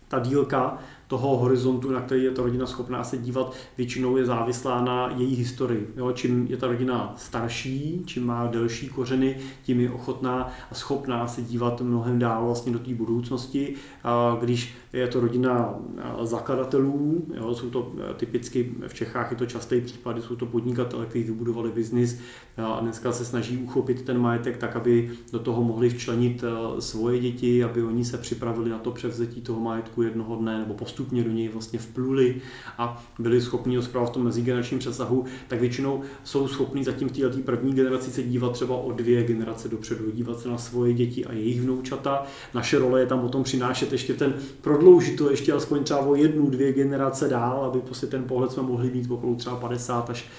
ta 0.07 0.19
dílka 0.19 0.77
toho 1.11 1.37
horizontu, 1.37 1.91
na 1.91 2.01
který 2.01 2.23
je 2.23 2.31
ta 2.31 2.41
rodina 2.41 2.65
schopná 2.65 3.03
se 3.03 3.17
dívat, 3.17 3.55
většinou 3.77 4.17
je 4.17 4.25
závislá 4.25 4.83
na 4.83 5.13
její 5.17 5.35
historii. 5.35 5.93
Jo, 5.97 6.11
čím 6.11 6.47
je 6.49 6.57
ta 6.57 6.67
rodina 6.67 7.13
starší, 7.17 8.03
čím 8.05 8.25
má 8.25 8.47
delší 8.47 8.89
kořeny, 8.89 9.37
tím 9.63 9.79
je 9.79 9.91
ochotná 9.91 10.51
a 10.71 10.75
schopná 10.75 11.27
se 11.27 11.41
dívat 11.41 11.81
mnohem 11.81 12.19
dál 12.19 12.45
vlastně 12.45 12.73
do 12.73 12.79
té 12.79 12.93
budoucnosti. 12.93 13.75
A 14.03 14.37
když 14.41 14.75
je 14.93 15.07
to 15.07 15.19
rodina 15.19 15.75
zakladatelů, 16.21 17.25
jo, 17.33 17.55
jsou 17.55 17.69
to 17.69 17.91
typicky 18.17 18.71
v 18.87 18.93
Čechách 18.93 19.31
je 19.31 19.37
to 19.37 19.45
častý 19.45 19.81
případ, 19.81 20.23
jsou 20.23 20.35
to 20.35 20.45
podnikatele, 20.45 21.05
kteří 21.05 21.23
vybudovali 21.23 21.71
biznis 21.71 22.19
a 22.57 22.79
dneska 22.79 23.11
se 23.11 23.25
snaží 23.25 23.57
uchopit 23.57 24.01
ten 24.01 24.17
majetek 24.17 24.57
tak, 24.57 24.75
aby 24.75 25.11
do 25.31 25.39
toho 25.39 25.63
mohli 25.63 25.89
včlenit 25.89 26.43
svoje 26.79 27.19
děti, 27.19 27.63
aby 27.63 27.83
oni 27.83 28.05
se 28.05 28.17
připravili 28.17 28.69
na 28.69 28.77
to 28.77 28.91
převzetí 28.91 29.41
toho 29.41 29.59
majetku 29.59 30.01
jednoho 30.01 30.35
dne 30.35 30.59
nebo 30.59 30.73
postup 30.73 31.00
postupně 31.01 31.23
do 31.23 31.31
něj 31.31 31.47
vlastně 31.47 31.79
vpluli 31.79 32.41
a 32.77 33.03
byli 33.19 33.41
schopni 33.41 33.75
ho 33.75 33.81
v 33.81 34.09
tom 34.09 34.23
mezigeneračním 34.23 34.79
přesahu, 34.79 35.25
tak 35.47 35.59
většinou 35.59 36.01
jsou 36.23 36.47
schopni 36.47 36.83
zatím 36.83 37.09
v 37.09 37.11
této 37.11 37.37
první 37.37 37.73
generaci 37.73 38.11
se 38.11 38.23
dívat 38.23 38.53
třeba 38.53 38.75
o 38.75 38.91
dvě 38.91 39.23
generace 39.23 39.69
dopředu, 39.69 40.11
dívat 40.11 40.39
se 40.39 40.49
na 40.49 40.57
svoje 40.57 40.93
děti 40.93 41.25
a 41.25 41.33
jejich 41.33 41.61
vnoučata. 41.61 42.23
Naše 42.53 42.79
role 42.79 42.99
je 42.99 43.05
tam 43.05 43.19
potom 43.19 43.43
přinášet 43.43 43.91
ještě 43.91 44.13
ten, 44.13 44.33
prodloužit 44.61 45.17
to 45.17 45.31
ještě 45.31 45.51
alespoň 45.51 45.83
třeba 45.83 45.99
o 45.99 46.15
jednu, 46.15 46.49
dvě 46.49 46.73
generace 46.73 47.29
dál, 47.29 47.65
aby 47.65 47.79
prostě 47.79 48.07
ten 48.07 48.23
pohled 48.23 48.51
jsme 48.51 48.63
mohli 48.63 48.91
mít 48.91 49.11
okolo 49.11 49.35
třeba 49.35 49.55
50 49.55 50.09
až 50.09 50.29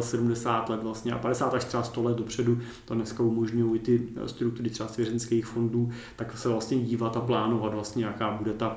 70 0.00 0.68
let 0.68 0.82
vlastně 0.82 1.12
a 1.12 1.18
50 1.18 1.54
až 1.54 1.64
třeba 1.64 1.82
100 1.82 2.02
let 2.02 2.16
dopředu. 2.16 2.58
To 2.84 2.94
dneska 2.94 3.22
umožňují 3.22 3.80
ty 3.80 4.08
struktury 4.26 4.70
třeba 4.70 4.88
svěřenských 4.88 5.46
fondů, 5.46 5.90
tak 6.16 6.38
se 6.38 6.48
vlastně 6.48 6.78
dívat 6.78 7.16
a 7.16 7.20
plánovat 7.20 7.74
vlastně, 7.74 8.04
jaká 8.04 8.30
bude 8.30 8.52
ta, 8.52 8.76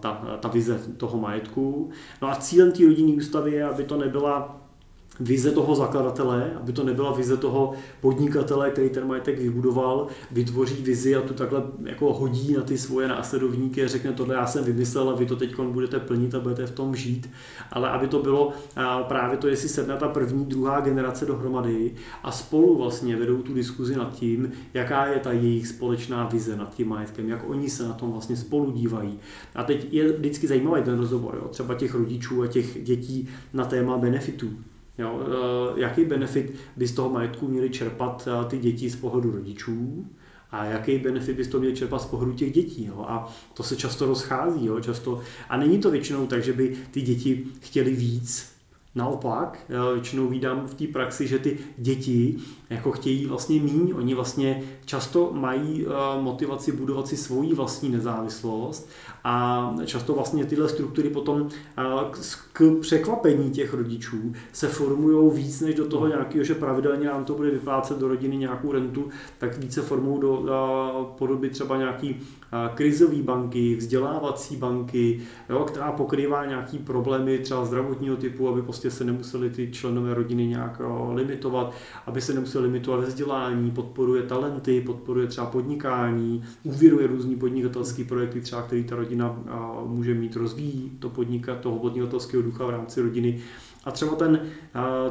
ta 0.00 0.29
ta 0.36 0.48
vize 0.48 0.78
toho 0.96 1.18
majetku. 1.18 1.90
No 2.22 2.28
a 2.28 2.36
cílem 2.36 2.72
té 2.72 2.84
rodinné 2.84 3.16
ústavy 3.16 3.52
je, 3.52 3.64
aby 3.64 3.84
to 3.84 3.96
nebyla 3.96 4.60
vize 5.20 5.50
toho 5.50 5.74
zakladatele, 5.74 6.52
aby 6.60 6.72
to 6.72 6.84
nebyla 6.84 7.12
vize 7.12 7.36
toho 7.36 7.72
podnikatele, 8.00 8.70
který 8.70 8.90
ten 8.90 9.06
majetek 9.06 9.38
vybudoval, 9.38 10.06
vytvoří 10.30 10.82
vizi 10.82 11.16
a 11.16 11.20
tu 11.20 11.34
takhle 11.34 11.62
jako 11.84 12.12
hodí 12.12 12.52
na 12.52 12.62
ty 12.62 12.78
svoje 12.78 13.08
následovníky 13.08 13.84
a 13.84 13.88
řekne 13.88 14.12
tohle 14.12 14.34
já 14.34 14.46
jsem 14.46 14.64
vymyslel 14.64 15.10
a 15.10 15.14
vy 15.14 15.26
to 15.26 15.36
teď 15.36 15.60
budete 15.60 16.00
plnit 16.00 16.34
a 16.34 16.40
budete 16.40 16.66
v 16.66 16.70
tom 16.70 16.96
žít, 16.96 17.30
ale 17.70 17.90
aby 17.90 18.08
to 18.08 18.22
bylo 18.22 18.52
právě 19.08 19.38
to, 19.38 19.48
jestli 19.48 19.68
sedne 19.68 19.96
ta 19.96 20.08
první, 20.08 20.44
druhá 20.44 20.80
generace 20.80 21.26
dohromady 21.26 21.94
a 22.22 22.30
spolu 22.30 22.78
vlastně 22.78 23.16
vedou 23.16 23.42
tu 23.42 23.54
diskuzi 23.54 23.96
nad 23.96 24.12
tím, 24.12 24.52
jaká 24.74 25.06
je 25.06 25.18
ta 25.18 25.32
jejich 25.32 25.68
společná 25.68 26.26
vize 26.26 26.56
nad 26.56 26.74
tím 26.74 26.88
majetkem, 26.88 27.28
jak 27.28 27.48
oni 27.48 27.70
se 27.70 27.88
na 27.88 27.92
tom 27.92 28.12
vlastně 28.12 28.36
spolu 28.36 28.70
dívají. 28.70 29.18
A 29.54 29.64
teď 29.64 29.92
je 29.92 30.12
vždycky 30.12 30.46
zajímavý 30.46 30.82
ten 30.82 30.98
rozhovor, 30.98 31.38
jo? 31.42 31.48
třeba 31.48 31.74
těch 31.74 31.94
rodičů 31.94 32.42
a 32.42 32.46
těch 32.46 32.84
dětí 32.84 33.28
na 33.52 33.64
téma 33.64 33.98
benefitů. 33.98 34.50
Jo, 35.00 35.20
eh, 35.22 35.80
jaký 35.80 36.04
benefit 36.04 36.54
by 36.76 36.86
z 36.86 36.94
toho 36.94 37.10
majetku 37.10 37.48
měli 37.48 37.70
čerpat 37.70 38.28
eh, 38.28 38.48
ty 38.48 38.58
děti 38.58 38.90
z 38.90 38.96
pohledu 38.96 39.30
rodičů 39.30 40.06
a 40.50 40.64
jaký 40.64 40.98
benefit 40.98 41.36
by 41.36 41.44
z 41.44 41.48
toho 41.48 41.60
měli 41.60 41.76
čerpat 41.76 42.02
z 42.02 42.06
pohledu 42.06 42.32
těch 42.32 42.52
dětí. 42.52 42.86
Jo? 42.86 43.04
A 43.08 43.32
to 43.54 43.62
se 43.62 43.76
často 43.76 44.06
rozchází. 44.06 44.66
Jo? 44.66 44.80
Často, 44.80 45.20
a 45.48 45.56
není 45.56 45.78
to 45.78 45.90
většinou 45.90 46.26
tak, 46.26 46.42
že 46.42 46.52
by 46.52 46.76
ty 46.90 47.02
děti 47.02 47.44
chtěli 47.60 47.94
víc, 47.94 48.60
Naopak, 48.94 49.58
většinou 49.94 50.28
vídám 50.28 50.66
v 50.66 50.74
té 50.74 50.86
praxi, 50.86 51.26
že 51.26 51.38
ty 51.38 51.58
děti 51.78 52.36
jako 52.70 52.92
chtějí 52.92 53.26
vlastně 53.26 53.60
míň, 53.60 53.92
oni 53.96 54.14
vlastně 54.14 54.62
často 54.84 55.30
mají 55.32 55.86
eh, 55.86 56.22
motivaci 56.22 56.72
budovat 56.72 57.08
si 57.08 57.16
svoji 57.16 57.54
vlastní 57.54 57.88
nezávislost 57.88 58.88
a 59.24 59.74
často 59.84 60.14
vlastně 60.14 60.44
tyhle 60.44 60.68
struktury 60.68 61.10
potom 61.10 61.48
k 62.52 62.72
překvapení 62.80 63.50
těch 63.50 63.74
rodičů 63.74 64.32
se 64.52 64.68
formují 64.68 65.36
víc 65.36 65.60
než 65.60 65.74
do 65.74 65.86
toho 65.86 66.08
nějakého, 66.08 66.44
že 66.44 66.54
pravidelně 66.54 67.06
nám 67.06 67.24
to 67.24 67.34
bude 67.34 67.50
vyplácet 67.50 67.98
do 67.98 68.08
rodiny 68.08 68.36
nějakou 68.36 68.72
rentu, 68.72 69.08
tak 69.38 69.58
více 69.58 69.82
formou 69.82 70.20
do 70.20 71.14
podoby 71.18 71.50
třeba 71.50 71.76
nějaký 71.76 72.16
krizové 72.74 73.22
banky, 73.22 73.76
vzdělávací 73.76 74.56
banky, 74.56 75.20
jo, 75.50 75.64
která 75.64 75.92
pokrývá 75.92 76.46
nějaký 76.46 76.78
problémy 76.78 77.38
třeba 77.38 77.64
zdravotního 77.64 78.16
typu, 78.16 78.48
aby 78.48 78.62
prostě 78.62 78.90
se 78.90 79.04
nemuseli 79.04 79.50
ty 79.50 79.70
členové 79.72 80.14
rodiny 80.14 80.46
nějak 80.46 80.80
limitovat, 81.12 81.74
aby 82.06 82.20
se 82.20 82.34
nemuseli 82.34 82.66
limitovat 82.66 83.04
vzdělání, 83.04 83.70
podporuje 83.70 84.22
talenty, 84.22 84.80
podporuje 84.80 85.26
třeba 85.26 85.46
podnikání, 85.46 86.44
úvěruje 86.62 87.06
různý 87.06 87.36
podnikatelský 87.36 88.04
projekty, 88.04 88.40
třeba 88.40 88.62
který 88.62 88.84
ta 88.84 88.96
rodina 88.96 89.09
může 89.86 90.14
mít, 90.14 90.36
rozvíjí 90.36 90.90
to 90.98 91.10
podnikat, 91.10 91.60
toho 91.60 91.78
podnikatelského 91.78 92.42
ducha 92.42 92.66
v 92.66 92.70
rámci 92.70 93.00
rodiny 93.00 93.40
a 93.84 93.90
třeba 93.90 94.14
ten, 94.14 94.40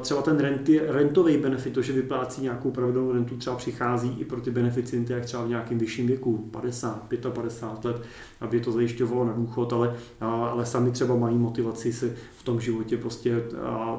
třeba 0.01 0.21
ten 0.21 0.39
renty, 0.39 0.81
rentový 0.88 1.38
benefit, 1.38 1.73
to, 1.73 1.81
že 1.81 1.93
vyplácí 1.93 2.41
nějakou 2.41 2.71
pravidelnou 2.71 3.11
rentu, 3.11 3.38
třeba 3.38 3.55
přichází 3.55 4.15
i 4.19 4.25
pro 4.25 4.41
ty 4.41 4.51
beneficienty, 4.51 5.13
jak 5.13 5.25
třeba 5.25 5.43
v 5.43 5.49
nějakém 5.49 5.77
vyšším 5.77 6.07
věku, 6.07 6.38
50, 6.51 7.07
55 7.33 7.85
let, 7.85 8.01
aby 8.41 8.59
to 8.59 8.71
zajišťovalo 8.71 9.25
na 9.25 9.33
důchod, 9.33 9.73
ale, 9.73 9.95
ale 10.21 10.65
sami 10.65 10.91
třeba 10.91 11.15
mají 11.15 11.38
motivaci 11.38 11.93
se 11.93 12.15
v 12.38 12.43
tom 12.43 12.59
životě 12.59 12.97
prostě 12.97 13.43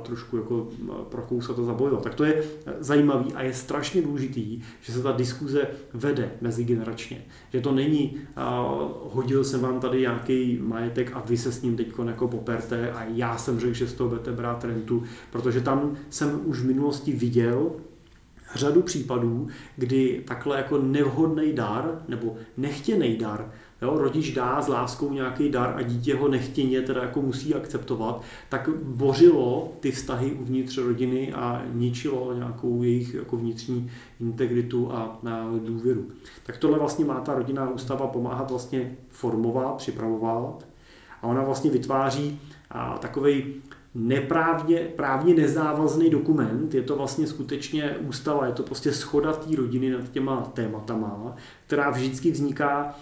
trošku 0.03 0.37
jako 0.37 0.69
prokousat 1.09 1.59
a 1.59 1.63
zabojovat. 1.63 2.03
Tak 2.03 2.15
to 2.15 2.25
je 2.25 2.43
zajímavý 2.81 3.33
a 3.35 3.43
je 3.43 3.55
strašně 3.55 4.03
důležitý, 4.03 4.63
že 4.81 4.93
se 4.93 5.03
ta 5.03 5.13
diskuze 5.13 5.67
vede 5.95 6.31
mezigeneračně. 6.41 7.25
Že 7.53 7.61
to 7.61 7.73
není, 7.73 8.17
hodil 9.03 9.45
jsem 9.45 9.61
vám 9.61 9.81
tady 9.81 10.01
nějaký 10.01 10.59
majetek 10.63 11.11
a 11.15 11.23
vy 11.27 11.37
se 11.37 11.53
s 11.53 11.63
ním 11.63 11.77
teď 11.77 11.93
jako 12.07 12.29
poperte 12.29 12.91
a 12.93 13.05
já 13.05 13.39
jsem 13.39 13.61
řekl, 13.61 13.75
že 13.75 13.87
z 13.87 13.93
toho 13.93 14.09
budete 14.09 14.33
brát 14.33 14.60
rentu, 14.65 15.03
protože 15.31 15.61
tam 15.61 15.97
jsem 16.11 16.41
už 16.45 16.61
v 16.61 16.67
minulosti 16.67 17.13
viděl 17.13 17.71
řadu 18.55 18.83
případů, 18.83 19.49
kdy 19.77 20.23
takhle 20.27 20.57
jako 20.57 20.79
nevhodný 20.79 21.53
dar 21.53 22.03
nebo 22.09 22.37
nechtěný 22.57 23.17
dar 23.17 23.51
jo, 23.83 23.99
rodič 23.99 24.33
dá 24.33 24.63
s 24.63 24.69
láskou 24.69 25.13
nějaký 25.13 25.49
dar 25.49 25.75
a 25.77 25.83
dítě 25.83 26.15
ho 26.15 26.29
nechtěně 26.29 26.83
teda 26.83 27.03
jako 27.03 27.23
musí 27.23 27.55
akceptovat, 27.55 28.23
tak 28.49 28.69
bořilo 28.83 29.73
ty 29.81 29.91
vztahy 29.93 30.33
uvnitř 30.33 30.79
rodiny 30.79 31.33
a 31.33 31.63
ničilo 31.73 32.35
nějakou 32.35 32.83
jejich 32.83 33.15
jako 33.15 33.37
vnitřní 33.37 33.91
integritu 34.21 34.93
a, 34.93 35.19
a 35.31 35.51
důvěru. 35.65 36.07
Tak 36.43 36.57
tohle 36.57 36.79
vlastně 36.79 37.05
má 37.05 37.21
ta 37.21 37.35
rodinná 37.35 37.71
ústava 37.71 38.07
pomáhat 38.07 38.51
vlastně 38.51 38.97
formovat, 39.09 39.77
připravovat 39.77 40.67
a 41.23 41.27
ona 41.27 41.43
vlastně 41.43 41.71
vytváří 41.71 42.41
takový 43.01 43.55
neprávně, 43.95 44.79
právně 44.79 45.35
nezávazný 45.35 46.11
dokument, 46.11 46.75
je 46.75 46.83
to 46.83 46.97
vlastně 46.97 47.27
skutečně 47.27 47.97
ústava, 48.09 48.47
je 48.47 48.53
to 48.53 48.63
prostě 48.63 48.93
schoda 48.93 49.33
té 49.33 49.57
rodiny 49.57 49.91
nad 49.91 50.11
těma 50.11 50.41
tématama, 50.41 51.37
která 51.67 51.91
vždycky 51.91 52.31
vzniká 52.31 52.95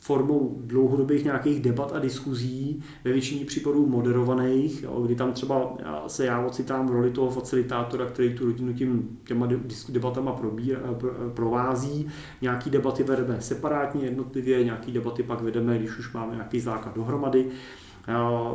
formou 0.00 0.56
dlouhodobých 0.64 1.24
nějakých 1.24 1.60
debat 1.60 1.92
a 1.92 1.98
diskuzí, 1.98 2.82
ve 3.04 3.12
většině 3.12 3.44
případů 3.44 3.86
moderovaných, 3.86 4.84
kdy 5.04 5.14
tam 5.14 5.32
třeba 5.32 5.76
se 6.06 6.26
já 6.26 6.46
ocitám 6.46 6.86
v 6.86 6.90
roli 6.90 7.10
toho 7.10 7.30
facilitátora, 7.30 8.06
který 8.06 8.34
tu 8.34 8.46
rodinu 8.46 8.72
tím, 8.72 9.18
těma 9.24 9.48
debatama 9.88 10.32
probíra, 10.32 10.78
provází. 11.34 12.08
Nějaký 12.40 12.70
debaty 12.70 13.02
vedeme 13.02 13.40
separátně, 13.40 14.04
jednotlivě, 14.04 14.64
nějaký 14.64 14.92
debaty 14.92 15.22
pak 15.22 15.40
vedeme, 15.40 15.78
když 15.78 15.98
už 15.98 16.12
máme 16.12 16.34
nějaký 16.34 16.60
základ 16.60 16.94
dohromady, 16.94 17.46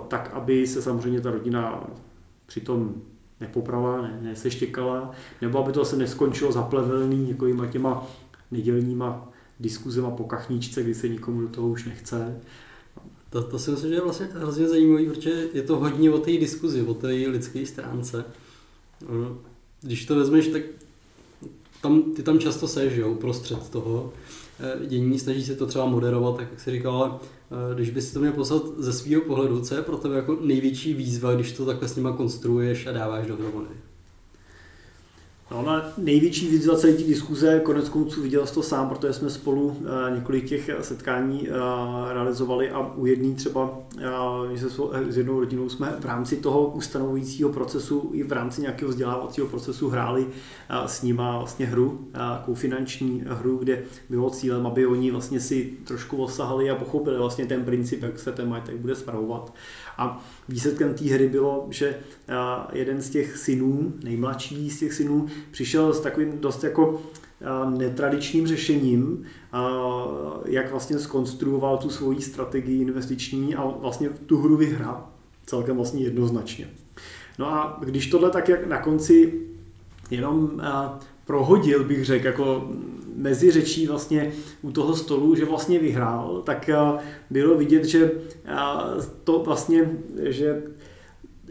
tak 0.08 0.30
aby 0.34 0.68
se 0.68 0.82
samozřejmě 0.82 1.22
ta 1.22 1.32
rodina 1.32 1.88
přitom 2.46 2.96
nepoprala, 3.40 4.02
ne, 4.02 4.20
neseštěkala, 4.22 5.12
nebo 5.42 5.60
aby 5.60 5.74
to 5.74 5.86
se 5.86 5.98
neskončilo 5.98 6.52
zaplevelný 6.52 7.30
jako 7.30 7.66
těma 7.66 8.08
nedělníma 8.52 9.30
diskuzema 9.60 10.12
po 10.12 10.24
kachničce, 10.24 10.84
kdy 10.84 10.96
se 10.96 11.08
nikomu 11.08 11.42
do 11.42 11.48
toho 11.48 11.68
už 11.68 11.86
nechce. 11.86 12.42
To, 13.30 13.44
to 13.44 13.60
si 13.60 13.72
myslím, 13.72 13.90
že 13.90 13.96
je 13.96 14.02
vlastně 14.02 14.26
hrozně 14.26 14.68
zajímavý, 14.68 15.06
protože 15.06 15.48
je 15.54 15.62
to 15.62 15.78
hodně 15.78 16.12
o 16.12 16.18
té 16.18 16.32
diskuzi, 16.32 16.82
o 16.82 16.94
té 16.94 17.08
lidské 17.08 17.66
stránce. 17.66 18.26
Když 19.82 20.06
to 20.06 20.16
vezmeš, 20.16 20.48
tak 20.48 20.62
tam, 21.82 22.02
ty 22.02 22.24
tam 22.24 22.40
často 22.40 22.68
seš, 22.68 22.94
jo, 22.96 23.10
uprostřed 23.10 23.70
toho 23.70 24.14
dění, 24.88 25.20
snaží 25.20 25.44
se 25.44 25.56
to 25.56 25.66
třeba 25.66 25.86
moderovat, 25.86 26.38
tak 26.38 26.48
jak 26.52 26.60
jsi 26.60 26.72
říkal, 26.72 26.96
ale 26.96 27.12
eh, 27.72 27.76
když 27.76 27.90
bys 27.90 28.14
to 28.14 28.20
měl 28.20 28.32
poslat 28.32 28.64
ze 28.78 28.94
svého 28.94 29.22
pohledu, 29.22 29.62
co 29.62 29.76
je 29.76 29.82
pro 29.82 29.98
tebe 29.98 30.16
jako 30.16 30.38
největší 30.42 30.94
výzva, 30.94 31.34
když 31.34 31.52
to 31.52 31.66
takhle 31.66 31.88
s 31.88 31.96
nima 31.96 32.12
konstruuješ 32.12 32.88
a 32.88 32.92
dáváš 32.92 33.28
dohromady? 33.28 33.70
No, 35.52 35.62
na 35.62 35.92
největší 35.98 36.48
výzva 36.48 36.76
celé 36.78 36.94
té 36.94 37.04
diskuze, 37.04 37.60
konec 37.60 37.90
konců 37.90 38.22
viděl 38.22 38.48
jsi 38.48 38.54
to 38.54 38.64
sám, 38.64 38.90
protože 38.90 39.14
jsme 39.14 39.30
spolu 39.30 39.64
uh, 39.64 39.76
několik 40.16 40.46
těch 40.46 40.70
setkání 40.82 41.50
uh, 41.50 41.56
realizovali 42.14 42.70
a 42.70 42.92
u 42.96 43.06
jedné 43.06 43.36
třeba, 43.36 43.80
že 44.54 44.70
se 44.70 44.76
s 45.10 45.18
jednou 45.18 45.40
rodinou 45.40 45.70
jsme 45.70 45.96
v 46.00 46.06
rámci 46.06 46.38
toho 46.38 46.68
ustanovujícího 46.68 47.50
procesu 47.50 48.10
i 48.14 48.24
v 48.24 48.32
rámci 48.32 48.62
nějakého 48.62 48.92
vzdělávacího 48.92 49.48
procesu 49.48 49.90
hráli 49.90 50.28
s 50.86 51.02
nima 51.02 51.38
vlastně 51.38 51.66
hru, 51.66 52.08
takovou 52.12 52.56
finanční 52.56 53.24
hru, 53.28 53.58
kde 53.58 53.84
bylo 54.10 54.30
cílem, 54.30 54.68
aby 54.68 54.88
oni 54.88 55.12
vlastně 55.12 55.40
si 55.40 55.74
trošku 55.84 56.18
osahali 56.18 56.70
a 56.70 56.76
pochopili 56.76 57.18
vlastně 57.18 57.46
ten 57.46 57.66
princip, 57.66 58.04
jak 58.04 58.20
se 58.20 58.32
ten 58.32 58.50
majetek 58.50 58.76
bude 58.76 58.96
spravovat. 58.96 59.54
A 59.98 60.26
výsledkem 60.50 60.94
té 60.94 61.06
hry 61.06 61.30
bylo, 61.30 61.68
že 61.70 61.98
jeden 62.74 63.02
z 63.02 63.10
těch 63.10 63.38
synů, 63.38 63.94
nejmladší 64.04 64.70
z 64.70 64.80
těch 64.80 64.94
synů, 64.94 65.28
přišel 65.52 65.94
s 65.94 66.00
takovým 66.00 66.40
dost 66.40 66.64
jako 66.64 67.02
netradičním 67.78 68.48
řešením, 68.48 69.26
jak 70.46 70.72
vlastně 70.72 71.00
skonstruoval 71.00 71.78
tu 71.78 71.90
svoji 71.90 72.22
strategii 72.22 72.82
investiční 72.82 73.56
a 73.56 73.66
vlastně 73.66 74.10
tu 74.10 74.38
hru 74.38 74.58
vyhrál 74.58 75.08
celkem 75.46 75.76
vlastně 75.76 76.04
jednoznačně. 76.04 76.70
No 77.40 77.54
a 77.54 77.80
když 77.86 78.08
tohle 78.08 78.30
tak 78.30 78.50
jak 78.50 78.68
na 78.68 78.82
konci 78.82 79.42
jenom 80.12 80.62
prohodil, 81.28 81.84
bych 81.84 82.06
řekl, 82.06 82.26
jako 82.26 82.70
mezi 83.16 83.52
řečí 83.52 83.88
vlastně 83.88 84.32
u 84.62 84.72
toho 84.72 84.96
stolu, 84.96 85.36
že 85.36 85.46
vlastně 85.46 85.80
vyhrál, 85.80 86.42
tak 86.46 86.70
bylo 87.30 87.58
vidět, 87.58 87.86
že 87.86 88.12
to 89.24 89.40
vlastně, 89.46 89.90
že 90.24 90.64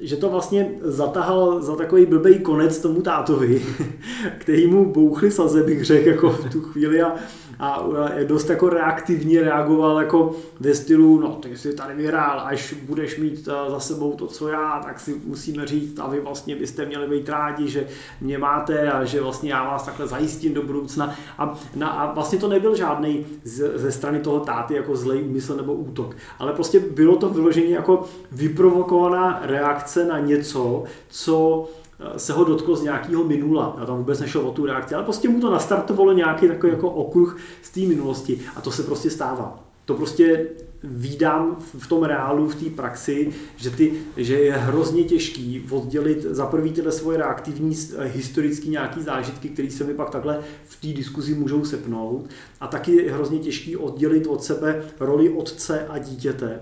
že 0.01 0.17
to 0.17 0.29
vlastně 0.29 0.71
zatahal 0.81 1.63
za 1.63 1.77
takový 1.77 2.07
blbý 2.07 2.39
konec 2.39 2.79
tomu 2.79 3.03
tátovi, 3.03 3.63
který 4.39 4.67
mu 4.67 4.93
bouchli 4.93 5.31
saze, 5.31 5.63
bych 5.63 5.85
řekl, 5.85 6.09
jako 6.09 6.31
v 6.31 6.51
tu 6.53 6.61
chvíli 6.61 7.03
a 7.03 7.15
a 7.59 7.85
dost 8.27 8.51
jako 8.51 8.69
reaktivně 8.69 9.43
reagoval 9.43 9.99
jako 9.99 10.35
ve 10.61 10.75
stylu, 10.75 11.21
no 11.21 11.29
ty 11.29 11.57
jsi 11.57 11.75
tady 11.75 11.95
vyhrál, 11.95 12.41
až 12.41 12.73
budeš 12.73 13.19
mít 13.19 13.49
eh, 13.49 13.71
za 13.71 13.81
sebou 13.81 14.13
to, 14.13 14.27
co 14.27 14.49
já, 14.49 14.81
tak 14.85 15.01
si 15.01 15.21
musíme 15.25 15.67
říct 15.67 15.99
a 15.99 16.09
vy 16.09 16.21
vlastně 16.21 16.57
byste 16.57 16.87
měli 16.87 17.09
být 17.09 17.29
rádi, 17.29 17.69
že 17.69 17.87
mě 18.21 18.39
máte 18.39 18.91
a 18.93 19.05
že 19.05 19.21
vlastně 19.21 19.53
já 19.53 19.65
vás 19.65 19.85
takhle 19.85 20.07
zajistím 20.07 20.55
do 20.55 20.63
budoucna. 20.63 21.15
A, 21.39 21.55
na, 21.75 21.89
a 21.89 22.13
vlastně 22.13 22.39
to 22.39 22.49
nebyl 22.49 22.77
žádný 22.77 23.27
ze 23.75 23.93
strany 23.93 24.21
toho 24.21 24.41
táty 24.41 24.75
jako 24.75 24.97
zlej 24.97 25.23
úmysl 25.23 25.57
nebo 25.57 25.75
útok, 25.75 26.17
ale 26.39 26.53
prostě 26.53 26.81
bylo 26.81 27.17
to 27.17 27.29
vyloženě 27.29 27.75
jako 27.75 28.05
vyprovokovaná 28.33 29.41
reakce 29.43 30.05
na 30.05 30.19
něco, 30.19 30.85
co 31.09 31.69
Eh, 31.69 31.86
se 32.17 32.33
ho 32.33 32.45
dotklo 32.45 32.77
z 32.77 32.83
nějakého 32.83 33.25
minula. 33.25 33.77
A 33.79 33.87
tam 33.87 33.99
vůbec 33.99 34.21
nešlo 34.21 34.43
o 34.43 34.53
tu 34.53 34.67
reakci, 34.67 34.95
ale 34.95 35.05
prostě 35.05 35.29
mu 35.29 35.41
to 35.41 35.51
nastartovalo 35.51 36.13
nějaký 36.13 36.49
takový 36.49 36.73
jako 36.73 36.91
okruh 36.91 37.39
z 37.63 37.71
té 37.71 37.81
minulosti. 37.81 38.41
A 38.57 38.61
to 38.61 38.71
se 38.71 38.83
prostě 38.83 39.11
stává. 39.11 39.63
To 39.85 39.95
prostě 39.95 40.47
výdám 40.85 41.57
v 41.79 41.87
tom 41.87 42.03
reálu, 42.03 42.49
v 42.49 42.55
té 42.55 42.71
praxi, 42.71 43.33
že, 43.57 43.71
ty, 43.71 43.93
že 44.17 44.39
je 44.39 44.53
hrozně 44.53 45.05
těžký 45.05 45.67
oddělit 45.71 46.23
za 46.23 46.47
prvý 46.47 46.73
tyhle 46.73 46.93
svoje 46.93 47.19
reaktivní 47.19 47.77
eh, 47.97 48.05
historické 48.05 48.69
nějaký 48.69 49.03
zážitky, 49.03 49.49
které 49.49 49.71
se 49.71 49.85
mi 49.85 49.95
pak 49.95 50.11
takhle 50.11 50.41
v 50.65 50.81
té 50.81 50.87
diskuzi 50.87 51.35
můžou 51.35 51.65
sepnout. 51.65 52.31
A 52.61 52.67
taky 52.67 52.93
je 52.93 53.13
hrozně 53.13 53.39
těžký 53.39 53.77
oddělit 53.77 54.27
od 54.27 54.45
sebe 54.45 54.85
roli 55.01 55.31
otce 55.31 55.87
a 55.89 55.99
dítěte 55.99 56.61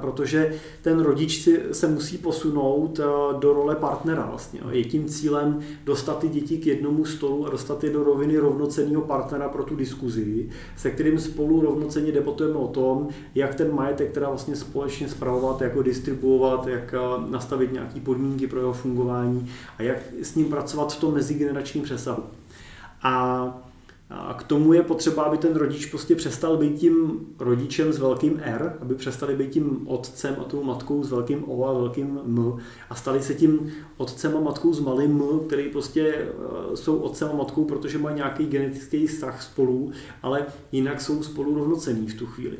protože 0.00 0.54
ten 0.82 1.00
rodič 1.00 1.42
si, 1.42 1.62
se 1.72 1.88
musí 1.88 2.18
posunout 2.18 3.00
eh, 3.00 3.04
do 3.38 3.52
role 3.52 3.76
partnera 3.76 4.26
vlastně. 4.26 4.60
Je 4.70 4.84
tím 4.84 5.08
cílem 5.08 5.60
dostat 5.84 6.18
ty 6.18 6.28
děti 6.28 6.58
k 6.58 6.66
jednomu 6.66 7.04
stolu 7.04 7.46
a 7.46 7.50
dostat 7.50 7.84
je 7.84 7.90
do 7.90 8.04
roviny 8.04 8.38
rovnocenního 8.38 9.02
partnera 9.02 9.48
pro 9.48 9.64
tu 9.64 9.76
diskuzi, 9.76 10.48
se 10.76 10.90
kterým 10.90 11.18
spolu 11.18 11.60
rovnocenně 11.60 12.12
debatujeme 12.12 12.58
o 12.58 12.68
tom, 12.68 13.08
jak 13.34 13.54
ten 13.54 13.74
majetek 13.74 14.12
teda 14.12 14.28
vlastně 14.28 14.56
společně 14.56 15.08
spravovat, 15.08 15.60
jak 15.60 15.76
ho 15.76 15.82
distribuovat, 15.82 16.66
jak 16.66 16.94
eh, 16.94 17.30
nastavit 17.30 17.72
nějaké 17.72 18.00
podmínky 18.00 18.46
pro 18.46 18.60
jeho 18.60 18.72
fungování 18.72 19.50
a 19.78 19.82
jak 19.82 19.98
s 20.22 20.34
ním 20.34 20.46
pracovat 20.46 20.92
v 20.92 21.00
tom 21.00 21.14
mezigeneračním 21.14 21.84
přesahu. 21.84 22.22
A 23.02 23.67
a 24.10 24.34
k 24.34 24.42
tomu 24.42 24.72
je 24.72 24.82
potřeba, 24.82 25.22
aby 25.22 25.38
ten 25.38 25.54
rodič 25.56 25.86
prostě 25.86 26.14
přestal 26.14 26.56
být 26.56 26.78
tím 26.78 27.26
rodičem 27.38 27.92
s 27.92 27.98
velkým 27.98 28.40
R, 28.42 28.78
aby 28.80 28.94
přestali 28.94 29.36
být 29.36 29.50
tím 29.50 29.88
otcem 29.88 30.36
a 30.40 30.44
tou 30.44 30.62
matkou 30.62 31.04
s 31.04 31.10
velkým 31.10 31.50
O 31.50 31.68
a 31.68 31.72
velkým 31.72 32.20
M 32.24 32.58
a 32.90 32.94
stali 32.94 33.22
se 33.22 33.34
tím 33.34 33.72
otcem 33.96 34.36
a 34.36 34.40
matkou 34.40 34.72
s 34.72 34.80
malým 34.80 35.22
M, 35.22 35.40
který 35.46 35.68
prostě 35.68 36.02
eh, 36.02 36.76
jsou 36.76 36.96
otcem 36.96 37.28
a 37.32 37.36
matkou, 37.36 37.64
protože 37.64 37.98
mají 37.98 38.16
nějaký 38.16 38.46
genetický 38.46 39.06
vztah 39.06 39.42
spolu, 39.42 39.92
ale 40.22 40.46
jinak 40.72 41.00
jsou 41.00 41.22
spolu 41.22 41.54
rovnocení 41.54 42.06
v 42.06 42.18
tu 42.18 42.26
chvíli. 42.26 42.56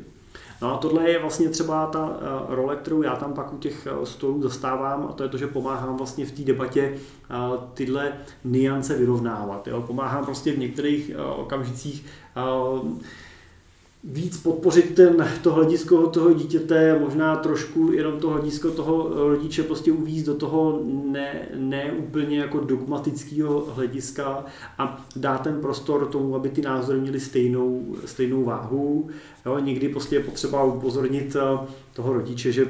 No 0.61 0.73
a 0.73 0.77
tohle 0.77 1.09
je 1.09 1.19
vlastně 1.19 1.49
třeba 1.49 1.85
ta 1.87 2.17
eh, 2.21 2.55
role, 2.55 2.75
kterou 2.75 3.01
já 3.01 3.15
tam 3.15 3.33
pak 3.33 3.53
u 3.53 3.57
těch 3.57 3.87
eh, 3.87 4.05
stolů 4.05 4.41
zastávám 4.41 5.07
a 5.09 5.13
to 5.13 5.23
je 5.23 5.29
to, 5.29 5.37
že 5.37 5.47
pomáhám 5.47 5.97
vlastně 5.97 6.25
v 6.25 6.31
té 6.31 6.41
debatě 6.41 6.93
eh, 6.93 7.35
tyhle 7.73 8.13
niance 8.43 8.97
vyrovnávat. 8.97 9.67
Jo? 9.67 9.81
Pomáhám 9.81 10.25
prostě 10.25 10.51
v 10.51 10.59
některých 10.59 11.11
okamžicích 11.35 12.05
víc 14.03 14.37
podpořit 14.37 14.95
ten, 14.95 15.27
to 15.43 15.53
hledisko 15.53 16.07
toho 16.07 16.33
dítěte, 16.33 16.99
možná 16.99 17.35
trošku 17.35 17.91
jenom 17.91 18.19
to 18.19 18.29
hledisko 18.29 18.71
toho 18.71 19.09
rodiče 19.29 19.63
prostě 19.63 19.91
uvízt 19.91 20.25
do 20.25 20.35
toho 20.35 20.81
ne, 20.85 21.49
ne 21.55 21.91
úplně 21.91 22.39
jako 22.39 22.59
dogmatického 22.59 23.65
hlediska 23.75 24.45
a 24.77 25.05
dát 25.15 25.37
ten 25.37 25.61
prostor 25.61 26.05
tomu, 26.05 26.35
aby 26.35 26.49
ty 26.49 26.61
názory 26.61 26.99
měly 26.99 27.19
stejnou, 27.19 27.95
stejnou 28.05 28.43
váhu. 28.43 29.09
Jo, 29.45 29.59
někdy 29.59 29.89
prostě 29.89 30.15
je 30.15 30.23
potřeba 30.23 30.63
upozornit 30.63 31.35
eh, 31.35 31.67
toho 31.93 32.13
rodiče, 32.13 32.51
že 32.51 32.65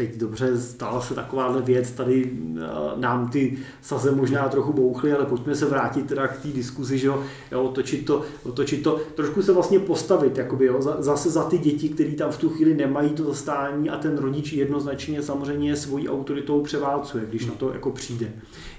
teď 0.00 0.16
dobře, 0.16 0.60
stala 0.60 1.00
se 1.00 1.14
takováhle 1.14 1.62
věc, 1.62 1.90
tady 1.90 2.30
eh, 2.56 2.60
nám 2.96 3.28
ty 3.28 3.58
saze 3.82 4.10
možná 4.10 4.48
trochu 4.48 4.72
bouchly, 4.72 5.12
ale 5.12 5.26
pojďme 5.26 5.54
se 5.54 5.66
vrátit 5.66 6.06
teda 6.06 6.28
k 6.28 6.42
té 6.42 6.48
diskuzi, 6.48 6.98
že 6.98 7.06
jo, 7.06 7.22
otočit 7.54 8.06
to, 8.06 8.22
otočit 8.42 8.82
to, 8.82 9.00
trošku 9.14 9.42
se 9.42 9.52
vlastně 9.52 9.78
postavit, 9.78 10.38
jakoby, 10.38 10.66
jo, 10.66 10.82
zase 10.98 11.30
za 11.30 11.44
ty 11.44 11.58
děti, 11.58 11.88
které 11.88 12.12
tam 12.12 12.30
v 12.30 12.38
tu 12.38 12.48
chvíli 12.48 12.74
nemají 12.74 13.10
to 13.10 13.24
zastání 13.24 13.90
a 13.90 13.96
ten 13.96 14.18
rodič 14.18 14.52
jednoznačně 14.52 15.22
samozřejmě 15.22 15.76
svojí 15.76 16.08
autoritou 16.08 16.62
převálcuje, 16.62 17.26
když 17.28 17.46
na 17.46 17.54
to 17.54 17.72
jako 17.72 17.90
přijde. 17.90 18.32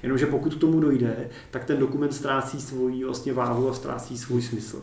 Jenomže 0.03 0.25
pokud 0.25 0.55
k 0.55 0.59
tomu 0.59 0.79
dojde, 0.79 1.29
tak 1.51 1.65
ten 1.65 1.77
dokument 1.77 2.13
ztrácí 2.13 2.61
svoji 2.61 3.03
vlastně 3.03 3.33
váhu 3.33 3.69
a 3.69 3.73
ztrácí 3.73 4.17
svůj 4.17 4.41
smysl. 4.41 4.81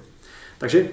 Takže 0.59 0.89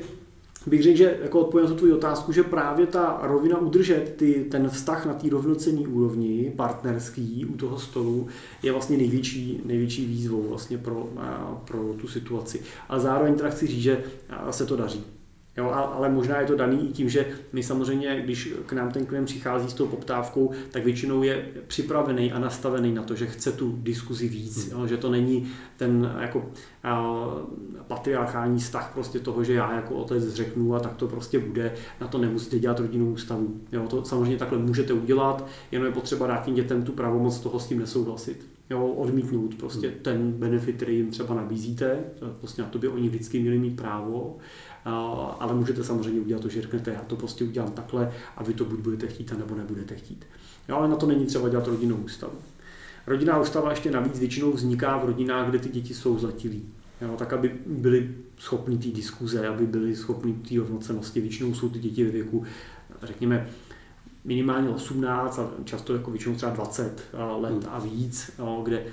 bych 0.69 0.83
řekl, 0.83 0.97
že 0.97 1.17
jako 1.23 1.39
odpovím 1.39 1.69
na 1.69 1.75
tu 1.75 1.95
otázku, 1.95 2.31
že 2.31 2.43
právě 2.43 2.87
ta 2.87 3.19
rovina 3.21 3.57
udržet 3.57 4.13
ty, 4.17 4.45
ten 4.51 4.69
vztah 4.69 5.05
na 5.05 5.13
té 5.13 5.29
rovnocenní 5.29 5.87
úrovni, 5.87 6.53
partnerský 6.55 7.45
u 7.45 7.57
toho 7.57 7.79
stolu, 7.79 8.27
je 8.63 8.71
vlastně 8.71 8.97
největší, 8.97 9.61
největší 9.65 10.05
výzvou 10.05 10.41
vlastně 10.49 10.77
pro, 10.77 11.09
pro 11.65 11.93
tu 12.01 12.07
situaci. 12.07 12.61
Ale 12.89 12.99
zároveň 12.99 13.35
teda 13.35 13.49
chci 13.49 13.67
říct, 13.67 13.81
že 13.81 14.03
se 14.51 14.65
to 14.65 14.75
daří. 14.75 15.14
Jo, 15.57 15.69
ale 15.69 16.09
možná 16.09 16.39
je 16.39 16.47
to 16.47 16.55
daný 16.55 16.89
i 16.89 16.93
tím, 16.93 17.09
že 17.09 17.25
my 17.53 17.63
samozřejmě, 17.63 18.21
když 18.21 18.53
k 18.65 18.73
nám 18.73 18.91
ten 18.91 19.05
klient 19.05 19.25
přichází 19.25 19.69
s 19.69 19.73
tou 19.73 19.87
poptávkou, 19.87 20.51
tak 20.71 20.83
většinou 20.83 21.23
je 21.23 21.45
připravený 21.67 22.31
a 22.31 22.39
nastavený 22.39 22.93
na 22.93 23.03
to, 23.03 23.15
že 23.15 23.25
chce 23.25 23.51
tu 23.51 23.79
diskuzi 23.81 24.27
víc, 24.27 24.71
hmm. 24.71 24.81
jo, 24.81 24.87
že 24.87 24.97
to 24.97 25.11
není 25.11 25.51
ten 25.77 26.15
jako 26.19 26.51
a, 26.83 27.25
patriarchální 27.87 28.59
vztah 28.59 28.91
prostě 28.93 29.19
toho, 29.19 29.43
že 29.43 29.53
já 29.53 29.75
jako 29.75 29.95
otec 29.95 30.33
řeknu 30.33 30.75
a 30.75 30.79
tak 30.79 30.95
to 30.95 31.07
prostě 31.07 31.39
bude, 31.39 31.73
na 32.01 32.07
to 32.07 32.17
nemusíte 32.17 32.59
dělat 32.59 32.79
rodinnou 32.79 33.11
ústavu. 33.11 33.61
Jo, 33.71 33.87
to 33.87 34.05
samozřejmě 34.05 34.37
takhle 34.37 34.57
můžete 34.57 34.93
udělat, 34.93 35.47
jenom 35.71 35.85
je 35.85 35.93
potřeba 35.93 36.27
dát 36.27 36.45
tím 36.45 36.55
dětem 36.55 36.83
tu 36.83 36.91
pravomoc 36.91 37.39
toho 37.39 37.59
s 37.59 37.67
tím 37.67 37.79
nesouhlasit. 37.79 38.47
Jo, 38.69 38.87
odmítnout 38.87 39.55
prostě 39.55 39.87
hmm. 39.87 39.97
ten 40.01 40.31
benefit, 40.31 40.75
který 40.75 40.95
jim 40.97 41.11
třeba 41.11 41.35
nabízíte, 41.35 41.99
prostě 42.39 42.61
na 42.61 42.67
to 42.67 42.79
by 42.79 42.87
oni 42.87 43.09
vždycky 43.09 43.39
měli 43.39 43.57
mít 43.57 43.75
právo 43.75 44.37
ale 45.39 45.53
můžete 45.53 45.83
samozřejmě 45.83 46.21
udělat 46.21 46.41
to, 46.41 46.49
že 46.49 46.61
řeknete, 46.61 46.91
já 46.91 47.01
to 47.01 47.15
prostě 47.15 47.43
udělám 47.43 47.71
takhle 47.71 48.11
a 48.37 48.43
vy 48.43 48.53
to 48.53 48.65
buď 48.65 48.79
budete 48.79 49.07
chtít, 49.07 49.33
nebo 49.37 49.55
nebudete 49.55 49.95
chtít. 49.95 50.25
Jo, 50.69 50.75
ale 50.75 50.87
na 50.87 50.95
to 50.95 51.05
není 51.05 51.25
třeba 51.25 51.49
dělat 51.49 51.67
rodinnou 51.67 51.95
ústavu. 51.95 52.33
Rodinná 53.07 53.39
ústava 53.39 53.69
ještě 53.69 53.91
navíc 53.91 54.19
většinou 54.19 54.51
vzniká 54.51 54.97
v 54.97 55.05
rodinách, 55.05 55.49
kde 55.49 55.59
ty 55.59 55.69
děti 55.69 55.93
jsou 55.93 56.19
zletilí. 56.19 56.63
Jo, 57.01 57.15
tak, 57.17 57.33
aby 57.33 57.55
byli 57.65 58.15
schopni 58.37 58.77
té 58.77 58.87
diskuze, 58.89 59.47
aby 59.47 59.65
byli 59.65 59.95
schopni 59.95 60.33
té 60.33 60.55
rovnocenosti. 60.57 61.21
Většinou 61.21 61.53
jsou 61.53 61.69
ty 61.69 61.79
děti 61.79 62.03
ve 62.03 62.11
věku, 62.11 62.43
řekněme, 63.03 63.49
minimálně 64.25 64.69
18 64.69 65.39
a 65.39 65.49
často 65.63 65.93
jako 65.93 66.11
většinou 66.11 66.35
třeba 66.35 66.51
20 66.51 67.03
let 67.39 67.51
hmm. 67.51 67.63
a 67.69 67.79
víc, 67.79 68.31
kde 68.63 68.83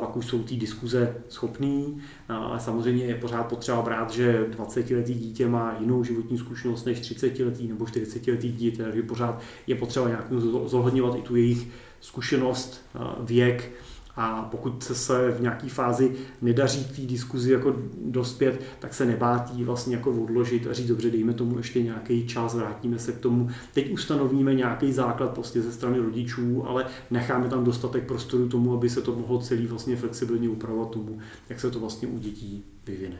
pak 0.00 0.16
už 0.16 0.26
jsou 0.26 0.42
ty 0.42 0.56
diskuze 0.56 1.16
schopný. 1.28 2.00
Ale 2.28 2.60
samozřejmě 2.60 3.04
je 3.04 3.14
pořád 3.14 3.42
potřeba 3.42 3.82
brát, 3.82 4.10
že 4.10 4.46
20-letý 4.50 5.14
dítě 5.14 5.48
má 5.48 5.76
jinou 5.80 6.04
životní 6.04 6.38
zkušenost 6.38 6.84
než 6.84 7.00
30-letý 7.00 7.68
nebo 7.68 7.84
40-letý 7.84 8.52
dítě, 8.52 8.82
takže 8.82 9.02
pořád 9.02 9.40
je 9.66 9.74
potřeba 9.74 10.08
nějakým 10.08 10.40
zohledňovat 10.40 11.18
i 11.18 11.22
tu 11.22 11.36
jejich 11.36 11.68
zkušenost, 12.00 12.86
věk, 13.20 13.72
a 14.16 14.48
pokud 14.50 14.82
se 14.82 15.30
v 15.30 15.40
nějaké 15.40 15.68
fázi 15.68 16.16
nedaří 16.42 16.84
té 16.84 17.02
diskuzi 17.02 17.52
jako 17.52 17.76
dospět, 18.04 18.60
tak 18.78 18.94
se 18.94 19.06
nebátí 19.06 19.64
vlastně 19.64 19.96
jako 19.96 20.10
odložit 20.10 20.66
a 20.66 20.72
říct, 20.72 20.88
dobře, 20.88 21.10
dejme 21.10 21.34
tomu 21.34 21.56
ještě 21.56 21.82
nějaký 21.82 22.26
čas, 22.26 22.54
vrátíme 22.54 22.98
se 22.98 23.12
k 23.12 23.18
tomu. 23.18 23.50
Teď 23.74 23.92
ustanovíme 23.92 24.54
nějaký 24.54 24.92
základ 24.92 25.30
prostě 25.30 25.62
ze 25.62 25.72
strany 25.72 25.98
rodičů, 25.98 26.68
ale 26.68 26.86
necháme 27.10 27.48
tam 27.48 27.64
dostatek 27.64 28.06
prostoru 28.06 28.48
tomu, 28.48 28.74
aby 28.74 28.90
se 28.90 29.02
to 29.02 29.16
mohlo 29.16 29.38
celý 29.38 29.66
vlastně 29.66 29.96
flexibilně 29.96 30.48
upravovat 30.48 30.90
tomu, 30.90 31.18
jak 31.48 31.60
se 31.60 31.70
to 31.70 31.80
vlastně 31.80 32.08
u 32.08 32.18
dětí 32.18 32.64
vyvine. 32.86 33.16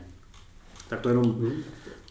Tak 0.89 0.99
to 0.99 1.09
jenom 1.09 1.25
hmm. 1.25 1.51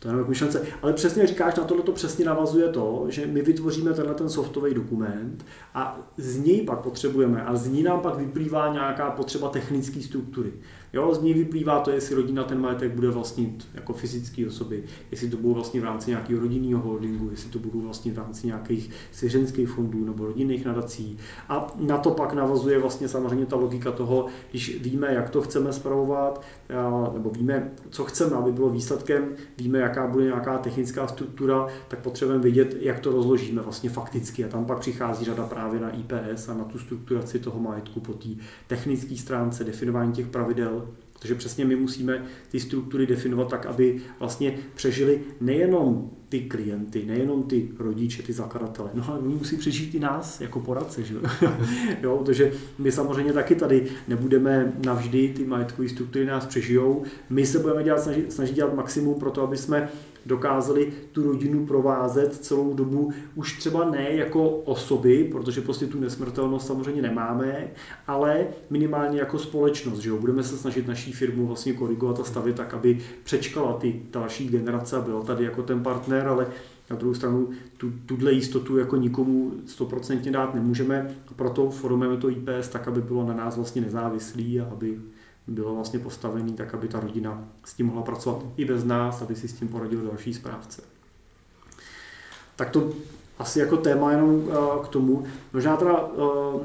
To 0.05 0.19
je 0.19 0.25
myšlence. 0.29 0.63
Ale 0.83 0.93
přesně 0.93 1.27
říkáš, 1.27 1.55
na 1.55 1.65
tohle 1.65 1.83
to 1.83 1.93
přesně 1.93 2.25
navazuje 2.25 2.69
to, 2.69 3.07
že 3.09 3.27
my 3.27 3.43
vytvoříme 3.43 3.93
tenhle 3.93 4.15
ten 4.15 4.29
softový 4.29 4.75
dokument 4.75 5.45
a 5.75 6.01
z 6.17 6.39
něj 6.39 6.63
pak 6.63 6.81
potřebujeme 6.81 7.45
a 7.45 7.57
z 7.57 7.67
ní 7.67 7.83
nám 7.83 8.01
pak 8.01 8.17
vyplývá 8.17 8.73
nějaká 8.73 9.11
potřeba 9.11 9.49
technické 9.49 10.03
struktury. 10.03 10.53
Jo, 10.95 11.15
z 11.15 11.23
ní 11.23 11.35
vyplývá 11.35 11.81
to, 11.81 11.91
jestli 11.91 12.15
rodina 12.15 12.45
ten 12.45 12.61
majetek 12.61 12.93
bude 12.93 13.11
vlastnit 13.11 13.67
jako 13.75 13.93
fyzické 13.93 14.47
osoby, 14.47 14.85
jestli 15.11 15.29
to 15.29 15.37
budou 15.37 15.55
vlastně 15.55 15.81
v 15.81 15.85
rámci 15.85 16.11
nějakého 16.11 16.41
rodinného 16.41 16.83
holdingu, 16.83 17.31
jestli 17.31 17.51
to 17.51 17.59
budou 17.59 17.81
vlastně 17.81 18.13
v 18.13 18.19
rámci 18.19 18.47
nějakých 18.47 18.91
svěřenských 19.13 19.69
fondů 19.69 20.05
nebo 20.05 20.27
rodinných 20.27 20.65
nadací. 20.65 21.19
A 21.49 21.75
na 21.81 21.99
to 21.99 22.11
pak 22.11 22.33
navazuje 22.33 22.79
vlastně 22.79 23.09
samozřejmě 23.09 23.47
ta 23.47 23.57
logika 23.57 23.93
toho, 23.93 24.27
když 24.51 24.83
víme, 24.83 25.15
jak 25.15 25.31
to 25.31 25.43
chceme 25.43 25.73
spravovat, 25.73 26.43
nebo 27.13 27.31
víme, 27.31 27.71
co 27.91 28.05
chceme, 28.05 28.37
aby 28.37 28.53
bylo 28.53 28.71
výsledkem, 28.71 29.29
víme, 29.59 29.79
jaká 29.79 30.07
bude 30.07 30.25
nějaká 30.25 30.59
technická 30.59 31.07
struktura, 31.07 31.67
tak 31.89 31.99
potřebujeme 31.99 32.43
vědět, 32.43 32.77
jak 32.81 33.01
to 33.01 33.13
rozložíme 33.13 33.63
vlastně 33.63 33.91
fakticky. 33.91 34.45
A 34.45 34.49
tam 34.49 34.65
pak 34.65 34.79
přichází 34.79 35.25
řada 35.25 35.47
právě 35.47 35.81
na 35.81 35.91
IPS 35.91 36.49
a 36.49 36.55
na 36.55 36.65
tu 36.65 36.79
strukturaci 36.79 37.39
toho 37.39 37.61
majetku 37.61 38.01
po 38.01 38.13
té 38.13 38.29
technické 38.67 39.17
stránce, 39.17 39.65
definování 39.65 40.13
těch 40.13 40.27
pravidel, 40.27 40.84
Protože 41.25 41.35
přesně 41.35 41.65
my 41.65 41.77
musíme 41.77 42.25
ty 42.49 42.61
struktury 42.61 43.07
definovat 43.07 43.49
tak, 43.49 43.67
aby 43.67 44.03
vlastně 44.19 44.59
přežili 44.75 45.21
nejenom 45.41 46.11
ty 46.35 46.41
klienty, 46.41 47.05
nejenom 47.07 47.43
ty 47.43 47.69
rodiče, 47.79 48.23
ty 48.23 48.33
zakladatele, 48.33 48.91
no 48.95 49.05
ale 49.09 49.19
oni 49.19 49.35
musí 49.35 49.57
přežít 49.57 49.95
i 49.95 50.01
nás 50.01 50.41
jako 50.41 50.61
poradce, 50.61 51.03
že? 51.03 51.15
jo, 52.03 52.17
protože 52.25 52.53
my 52.79 52.93
samozřejmě 52.93 53.33
taky 53.33 53.55
tady 53.55 53.87
nebudeme 54.09 54.73
navždy, 54.85 55.29
ty 55.37 55.45
majetkové 55.45 55.89
struktury 55.89 56.25
nás 56.25 56.47
přežijou, 56.47 57.03
my 57.31 57.47
se 57.47 57.59
budeme 57.59 57.83
dělat, 57.83 58.01
snažit, 58.01 58.33
snažit 58.33 58.55
dělat 58.55 58.75
maximum 58.75 59.15
pro 59.15 59.31
to, 59.31 59.43
aby 59.43 59.57
jsme 59.57 59.89
dokázali 60.27 60.93
tu 61.13 61.23
rodinu 61.23 61.67
provázet 61.67 62.37
celou 62.37 62.75
dobu 62.75 63.13
už 63.35 63.59
třeba 63.59 63.91
ne 63.91 64.11
jako 64.11 64.49
osoby, 64.51 65.29
protože 65.33 65.61
prostě 65.61 65.87
tu 65.87 66.01
nesmrtelnost 66.01 66.67
samozřejmě 66.67 67.03
nemáme, 67.03 67.69
ale 68.07 68.47
minimálně 68.71 69.19
jako 69.19 69.39
společnost, 69.39 69.99
že 69.99 70.11
jo? 70.11 70.17
budeme 70.17 70.43
se 70.43 70.57
snažit 70.57 70.89
naší 70.89 71.13
firmu 71.13 71.47
vlastně 71.47 71.73
korigovat 71.73 72.21
a 72.21 72.25
stavit 72.25 72.57
tak, 72.57 72.75
aby 72.75 72.99
přečkala 73.25 73.73
ty 73.73 74.03
další 74.11 74.49
generace 74.49 74.97
a 74.97 75.01
byla 75.01 75.23
tady 75.23 75.45
jako 75.45 75.63
ten 75.63 75.83
partner, 75.83 76.24
ale 76.27 76.47
na 76.91 76.97
druhou 76.97 77.15
stranu 77.15 77.49
tu, 77.77 77.93
tuhle 78.07 78.33
jistotu 78.33 78.79
jako 78.79 78.97
nikomu 78.97 79.53
stoprocentně 79.67 80.33
dát 80.33 80.55
nemůžeme 80.55 81.15
a 81.31 81.35
proto 81.35 81.71
formujeme 81.71 82.17
to 82.17 82.31
IPS 82.31 82.69
tak, 82.69 82.89
aby 82.89 83.01
bylo 83.01 83.27
na 83.27 83.35
nás 83.35 83.57
vlastně 83.57 83.83
nezávislý 83.83 84.61
a 84.61 84.69
aby 84.73 85.01
bylo 85.47 85.75
vlastně 85.75 85.99
postavený 85.99 86.53
tak, 86.53 86.75
aby 86.75 86.89
ta 86.89 87.01
rodina 87.01 87.45
s 87.65 87.75
tím 87.75 87.87
mohla 87.87 88.03
pracovat 88.03 88.43
i 88.57 88.65
bez 88.65 88.85
nás, 88.85 89.23
aby 89.23 89.37
si 89.37 89.49
s 89.49 89.53
tím 89.53 89.69
poradil 89.69 90.01
další 90.01 90.35
správce. 90.35 90.83
Tak 92.57 92.71
to 92.71 92.93
asi 93.39 93.59
jako 93.59 93.77
téma 93.77 94.11
jenom 94.11 94.43
eh, 94.49 94.85
k 94.85 94.89
tomu. 94.89 95.25
Možná 95.53 95.77
teda, 95.77 96.09
eh, 96.13 96.61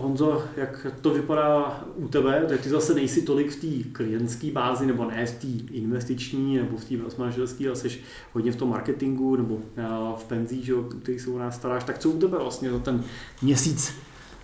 Honzo, 0.00 0.42
jak 0.56 0.86
to 1.00 1.10
vypadá 1.10 1.80
u 1.96 2.08
tebe, 2.08 2.46
tak 2.48 2.60
ty 2.60 2.68
zase 2.68 2.94
nejsi 2.94 3.22
tolik 3.22 3.50
v 3.50 3.60
té 3.60 3.88
klientské 3.92 4.50
bázi, 4.50 4.86
nebo 4.86 5.04
ne 5.04 5.26
v 5.26 5.34
té 5.34 5.74
investiční, 5.74 6.56
nebo 6.56 6.76
v 6.76 6.84
té 6.84 6.94
manželské, 7.18 7.66
ale 7.66 7.76
jsi 7.76 8.00
hodně 8.32 8.52
v 8.52 8.56
tom 8.56 8.70
marketingu, 8.70 9.36
nebo 9.36 9.58
eh, 9.76 9.82
v 10.16 10.24
penzí, 10.24 10.64
že, 10.64 10.72
který 11.02 11.18
se 11.18 11.30
u 11.30 11.38
nás 11.38 11.56
staráš. 11.56 11.84
Tak 11.84 11.98
co 11.98 12.10
u 12.10 12.18
tebe 12.18 12.38
vlastně 12.38 12.70
za 12.70 12.78
ten 12.78 13.04
měsíc 13.42 13.94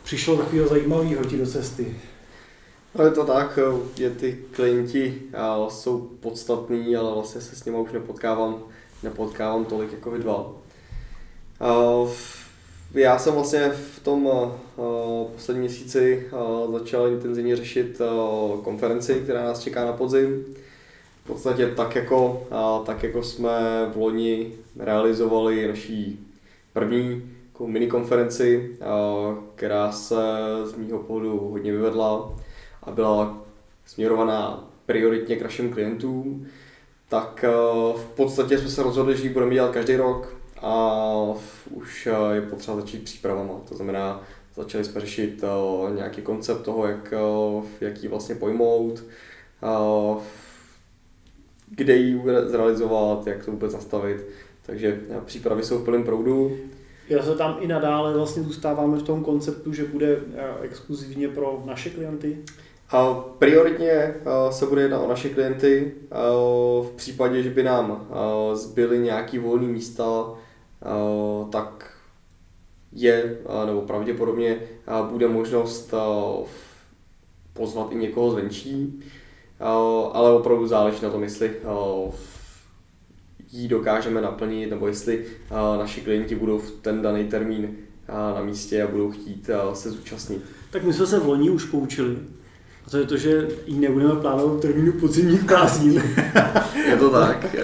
přišlo 0.04 0.36
takového 0.36 0.68
zajímavého 0.68 1.24
ti 1.24 1.38
do 1.38 1.46
cesty? 1.46 1.96
No 2.94 3.04
je 3.04 3.10
to 3.10 3.24
tak, 3.24 3.58
je 3.98 4.10
ty 4.10 4.38
klienti 4.50 5.22
jsou 5.68 6.10
podstatní, 6.20 6.96
ale 6.96 7.14
vlastně 7.14 7.40
se 7.40 7.56
s 7.56 7.64
nimi 7.64 7.78
už 7.78 7.92
nepotkávám, 7.92 8.58
nepotkávám 9.02 9.64
tolik 9.64 9.92
jako 9.92 10.10
vy 10.10 10.18
dva. 10.18 10.52
Já 12.94 13.18
jsem 13.18 13.34
vlastně 13.34 13.68
v 13.68 14.00
tom 14.00 14.30
posledním 15.32 15.64
měsíci 15.64 16.28
začal 16.72 17.08
intenzivně 17.08 17.56
řešit 17.56 18.00
konferenci, 18.62 19.14
která 19.14 19.44
nás 19.44 19.60
čeká 19.60 19.84
na 19.84 19.92
podzim. 19.92 20.44
V 21.24 21.26
podstatě 21.26 21.66
tak 21.66 21.96
jako, 21.96 22.46
tak 22.86 23.02
jako 23.02 23.22
jsme 23.22 23.50
v 23.92 23.96
loni 23.96 24.52
realizovali 24.78 25.68
naší 25.68 26.26
první 26.72 27.22
mini 27.66 27.86
konferenci, 27.86 28.76
která 29.54 29.92
se 29.92 30.16
z 30.64 30.76
mého 30.76 30.98
pohledu 30.98 31.38
hodně 31.52 31.72
vyvedla 31.72 32.34
a 32.82 32.90
byla 32.90 33.38
směrovaná 33.86 34.68
prioritně 34.86 35.36
k 35.36 35.42
našim 35.42 35.72
klientům, 35.72 36.46
tak 37.08 37.44
eh, 37.44 37.52
v 37.96 38.04
podstatě 38.16 38.58
jsme 38.58 38.68
se 38.68 38.82
rozhodli, 38.82 39.16
že 39.16 39.22
ji 39.22 39.28
budeme 39.28 39.54
dělat 39.54 39.72
každý 39.72 39.96
rok 39.96 40.36
a 40.62 41.34
už 41.72 42.06
eh, 42.06 42.34
je 42.34 42.40
potřeba 42.40 42.76
začít 42.76 43.04
přípravama. 43.04 43.54
To 43.68 43.74
znamená, 43.74 44.22
začali 44.54 44.84
jsme 44.84 45.00
řešit 45.00 45.44
eh, 45.44 45.94
nějaký 45.94 46.22
koncept 46.22 46.62
toho, 46.62 46.86
jak, 46.86 47.14
jak 47.80 48.02
ji 48.02 48.08
vlastně 48.08 48.34
pojmout, 48.34 49.04
kde 51.68 51.96
ji 51.96 52.22
zrealizovat, 52.46 53.26
jak 53.26 53.44
to 53.44 53.50
vůbec 53.50 53.74
nastavit. 53.74 54.26
Takže 54.66 55.00
přípravy 55.24 55.62
jsou 55.62 55.78
v 55.78 55.84
plném 55.84 56.04
proudu. 56.04 56.56
Já 57.08 57.22
se 57.22 57.34
tam 57.34 57.56
i 57.60 57.66
nadále 57.66 58.14
vlastně 58.14 58.42
zůstáváme 58.42 58.98
v 58.98 59.02
tom 59.02 59.24
konceptu, 59.24 59.72
že 59.72 59.84
bude 59.84 60.20
exkluzivně 60.62 61.28
pro 61.28 61.62
naše 61.66 61.90
klienty? 61.90 62.38
Prioritně 63.38 64.14
se 64.50 64.66
bude 64.66 64.82
jednat 64.82 64.98
o 64.98 65.08
naše 65.08 65.28
klienty. 65.28 65.94
V 66.82 66.92
případě, 66.96 67.42
že 67.42 67.50
by 67.50 67.62
nám 67.62 68.08
zbyly 68.54 68.98
nějaký 68.98 69.38
volné 69.38 69.66
místa, 69.66 70.34
tak 71.50 71.90
je, 72.92 73.38
nebo 73.66 73.80
pravděpodobně 73.80 74.58
bude 75.10 75.28
možnost 75.28 75.94
pozvat 77.52 77.92
i 77.92 77.94
někoho 77.94 78.30
zvenčí, 78.30 79.00
ale 80.12 80.32
opravdu 80.32 80.66
záleží 80.66 81.04
na 81.04 81.10
tom, 81.10 81.22
jestli 81.22 81.52
ji 83.52 83.68
dokážeme 83.68 84.20
naplnit, 84.20 84.70
nebo 84.70 84.86
jestli 84.86 85.24
naši 85.78 86.00
klienti 86.00 86.34
budou 86.34 86.58
v 86.58 86.70
ten 86.70 87.02
daný 87.02 87.24
termín 87.24 87.76
na 88.08 88.42
místě 88.42 88.82
a 88.82 88.86
budou 88.86 89.10
chtít 89.10 89.50
se 89.72 89.90
zúčastnit. 89.90 90.42
Tak 90.70 90.84
my 90.84 90.92
jsme 90.92 91.06
se 91.06 91.20
v 91.20 91.26
loni 91.26 91.50
už 91.50 91.64
poučili, 91.64 92.16
a 92.86 92.90
to 92.90 92.98
je 92.98 93.06
to, 93.06 93.16
že 93.16 93.48
ji 93.66 93.78
nebudeme 93.78 94.20
plánovat 94.20 94.56
v 94.56 94.60
termínu 94.60 94.92
podzimních 94.92 95.44
prázdnin. 95.44 96.02
je 96.88 96.96
to 96.96 97.10
tak. 97.10 97.56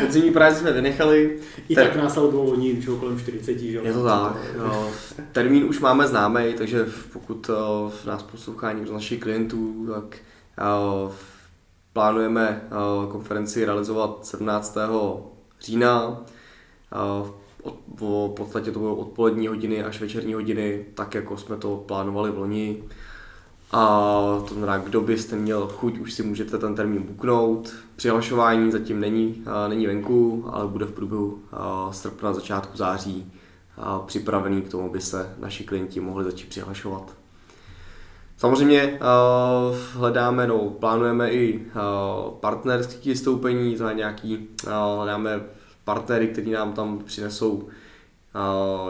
Podzimní 0.00 0.30
prázdniny 0.30 0.60
jsme 0.60 0.72
vynechali. 0.72 1.38
I 1.68 1.74
Ter... 1.74 1.86
tak 1.86 1.96
nás 1.96 2.16
ale 2.16 2.30
bylo 2.30 2.44
loni, 2.44 2.82
že 2.82 2.90
kolem 3.00 3.18
40, 3.18 3.58
že 3.58 3.66
Je 3.66 3.92
to 3.92 4.04
tak. 4.04 4.36
Jo. 4.56 4.90
Termín 5.32 5.64
už 5.64 5.80
máme 5.80 6.08
známý, 6.08 6.54
takže 6.58 6.86
pokud 7.12 7.46
v 7.88 8.00
eh, 8.04 8.08
nás 8.08 8.22
poslouchá 8.22 8.72
někdo 8.72 8.88
z 8.88 8.92
našich 8.92 9.20
klientů, 9.20 9.86
tak 9.94 10.16
eh, 10.58 11.12
plánujeme 11.92 12.62
eh, 12.64 13.12
konferenci 13.12 13.64
realizovat 13.64 14.26
17. 14.26 14.76
října. 15.60 16.22
V 18.00 18.28
podstatě 18.36 18.72
to 18.72 18.78
budou 18.78 18.94
odpolední 18.94 19.46
hodiny 19.46 19.84
až 19.84 20.00
večerní 20.00 20.34
hodiny, 20.34 20.84
tak 20.94 21.14
jako 21.14 21.36
jsme 21.36 21.56
to 21.56 21.76
plánovali 21.76 22.30
v 22.30 22.38
loni. 22.38 22.82
A 23.72 23.88
to 24.48 24.54
znamená, 24.54 24.78
kdo 24.78 25.00
byste 25.00 25.36
měl 25.36 25.68
chuť, 25.68 25.98
už 25.98 26.12
si 26.12 26.22
můžete 26.22 26.58
ten 26.58 26.74
termín 26.74 27.02
buknout. 27.02 27.72
Přihlašování 27.96 28.72
zatím 28.72 29.00
není, 29.00 29.44
není 29.68 29.86
venku, 29.86 30.44
ale 30.52 30.66
bude 30.66 30.84
v 30.84 30.92
průběhu 30.92 31.38
srpna, 31.90 32.32
začátku 32.32 32.76
září 32.76 33.32
připravený 34.06 34.62
k 34.62 34.70
tomu, 34.70 34.90
aby 34.90 35.00
se 35.00 35.34
naši 35.38 35.64
klienti 35.64 36.00
mohli 36.00 36.24
začít 36.24 36.48
přihlašovat. 36.48 37.14
Samozřejmě 38.36 38.98
hledáme, 39.92 40.46
no, 40.46 40.58
plánujeme 40.58 41.30
i 41.30 41.66
partnerské 42.40 43.10
vystoupení, 43.10 43.76
za 43.76 43.92
nějaký, 43.92 44.48
hledáme 44.96 45.40
partnery, 45.84 46.28
kteří 46.28 46.50
nám 46.50 46.72
tam 46.72 46.98
přinesou 46.98 47.68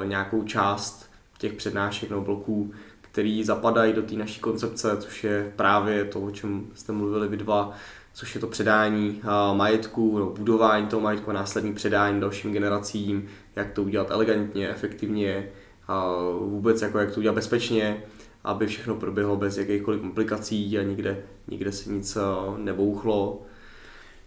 nějakou 0.05 0.43
část 0.43 1.07
těch 1.39 1.53
přednášek 1.53 2.11
nebo 2.11 2.23
bloků, 2.23 2.73
který 3.17 3.45
zapadají 3.45 3.93
do 3.93 4.03
té 4.03 4.15
naší 4.15 4.41
koncepce, 4.41 4.97
což 5.01 5.25
je 5.25 5.53
právě 5.57 6.05
to, 6.05 6.21
o 6.21 6.31
čem 6.31 6.67
jste 6.75 6.93
mluvili 6.93 7.29
vy 7.29 7.37
dva, 7.37 7.73
což 8.15 8.35
je 8.35 8.41
to 8.41 8.47
předání 8.47 9.21
majetku, 9.55 10.19
no, 10.19 10.27
budování 10.27 10.87
toho 10.87 11.01
majetku 11.01 11.31
a 11.31 11.33
následní 11.33 11.75
předání 11.75 12.21
dalším 12.21 12.53
generacím, 12.53 13.29
jak 13.57 13.73
to 13.73 13.83
udělat 13.83 14.11
elegantně, 14.11 14.69
efektivně, 14.69 15.49
a 15.89 16.13
vůbec 16.41 16.83
jako 16.83 16.99
jak 16.99 17.11
to 17.11 17.21
udělat 17.21 17.35
bezpečně, 17.35 18.03
aby 18.45 18.67
všechno 18.67 18.95
proběhlo 18.95 19.37
bez 19.37 19.57
jakýchkoliv 19.57 20.01
komplikací 20.01 20.79
a 20.79 20.83
nikde, 20.83 21.23
nikde 21.49 21.73
se 21.73 21.91
nic 21.91 22.19
nebouchlo. 22.57 23.43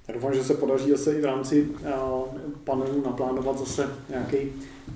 Já 0.07 0.13
doufám, 0.13 0.33
že 0.33 0.43
se 0.43 0.53
podaří 0.53 0.91
zase 0.91 1.13
i 1.13 1.21
v 1.21 1.25
rámci 1.25 1.67
panelu 2.63 3.03
naplánovat 3.05 3.59
zase 3.59 3.89
nějaký 4.09 4.37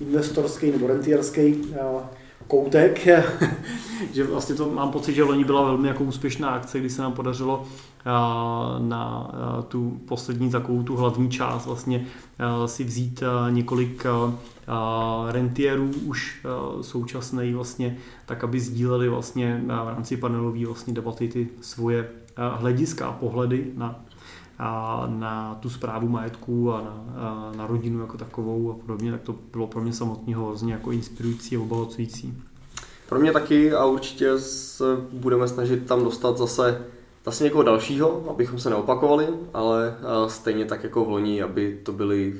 investorský 0.00 0.70
nebo 0.70 0.86
rentierský 0.86 1.74
koutek, 2.46 3.08
že 4.12 4.24
vlastně 4.24 4.54
to 4.54 4.70
mám 4.70 4.90
pocit, 4.90 5.14
že 5.14 5.22
loni 5.22 5.44
byla 5.44 5.64
velmi 5.64 5.88
jako 5.88 6.04
úspěšná 6.04 6.48
akce, 6.48 6.80
kdy 6.80 6.90
se 6.90 7.02
nám 7.02 7.12
podařilo 7.12 7.64
na 8.78 9.30
tu 9.68 10.00
poslední 10.08 10.50
takovou 10.50 10.82
tu 10.82 10.96
hlavní 10.96 11.30
část 11.30 11.66
vlastně 11.66 12.06
si 12.66 12.84
vzít 12.84 13.22
několik 13.50 14.06
rentierů 15.28 15.90
už 16.04 16.46
současnej 16.80 17.54
vlastně, 17.54 17.96
tak 18.26 18.44
aby 18.44 18.60
sdíleli 18.60 19.08
vlastně 19.08 19.62
v 19.66 19.88
rámci 19.88 20.16
panelové 20.16 20.66
vlastně 20.66 20.94
debaty 20.94 21.28
ty 21.28 21.48
svoje 21.60 22.08
hlediska 22.36 23.06
a 23.06 23.12
pohledy 23.12 23.66
na 23.76 24.04
na 25.06 25.58
tu 25.60 25.70
zprávu 25.70 26.08
majetku 26.08 26.72
a 26.72 26.82
na, 26.82 27.52
na 27.56 27.66
rodinu 27.66 28.00
jako 28.00 28.18
takovou 28.18 28.70
a 28.70 28.74
podobně, 28.74 29.12
tak 29.12 29.22
to 29.22 29.34
bylo 29.52 29.66
pro 29.66 29.80
mě 29.80 29.92
samotného 29.92 30.46
hrozně 30.46 30.72
jako 30.72 30.92
inspirující 30.92 31.56
a 31.56 31.60
obohacující. 31.60 32.34
Pro 33.08 33.18
mě 33.18 33.32
taky 33.32 33.72
a 33.72 33.84
určitě 33.84 34.38
se 34.38 34.84
budeme 35.12 35.48
snažit 35.48 35.86
tam 35.86 36.04
dostat 36.04 36.38
zase 36.38 36.84
zase 37.24 37.44
někoho 37.44 37.62
dalšího, 37.62 38.24
abychom 38.30 38.58
se 38.58 38.70
neopakovali, 38.70 39.26
ale 39.54 39.96
stejně 40.26 40.64
tak 40.64 40.84
jako 40.84 41.04
v 41.04 41.08
loni, 41.08 41.42
aby 41.42 41.80
to 41.82 41.92
byly 41.92 42.34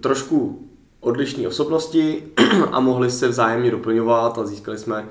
trošku 0.00 0.68
odlišné 1.00 1.48
osobnosti 1.48 2.22
a 2.72 2.80
mohli 2.80 3.10
se 3.10 3.28
vzájemně 3.28 3.70
doplňovat 3.70 4.38
a 4.38 4.46
získali 4.46 4.78
jsme 4.78 5.08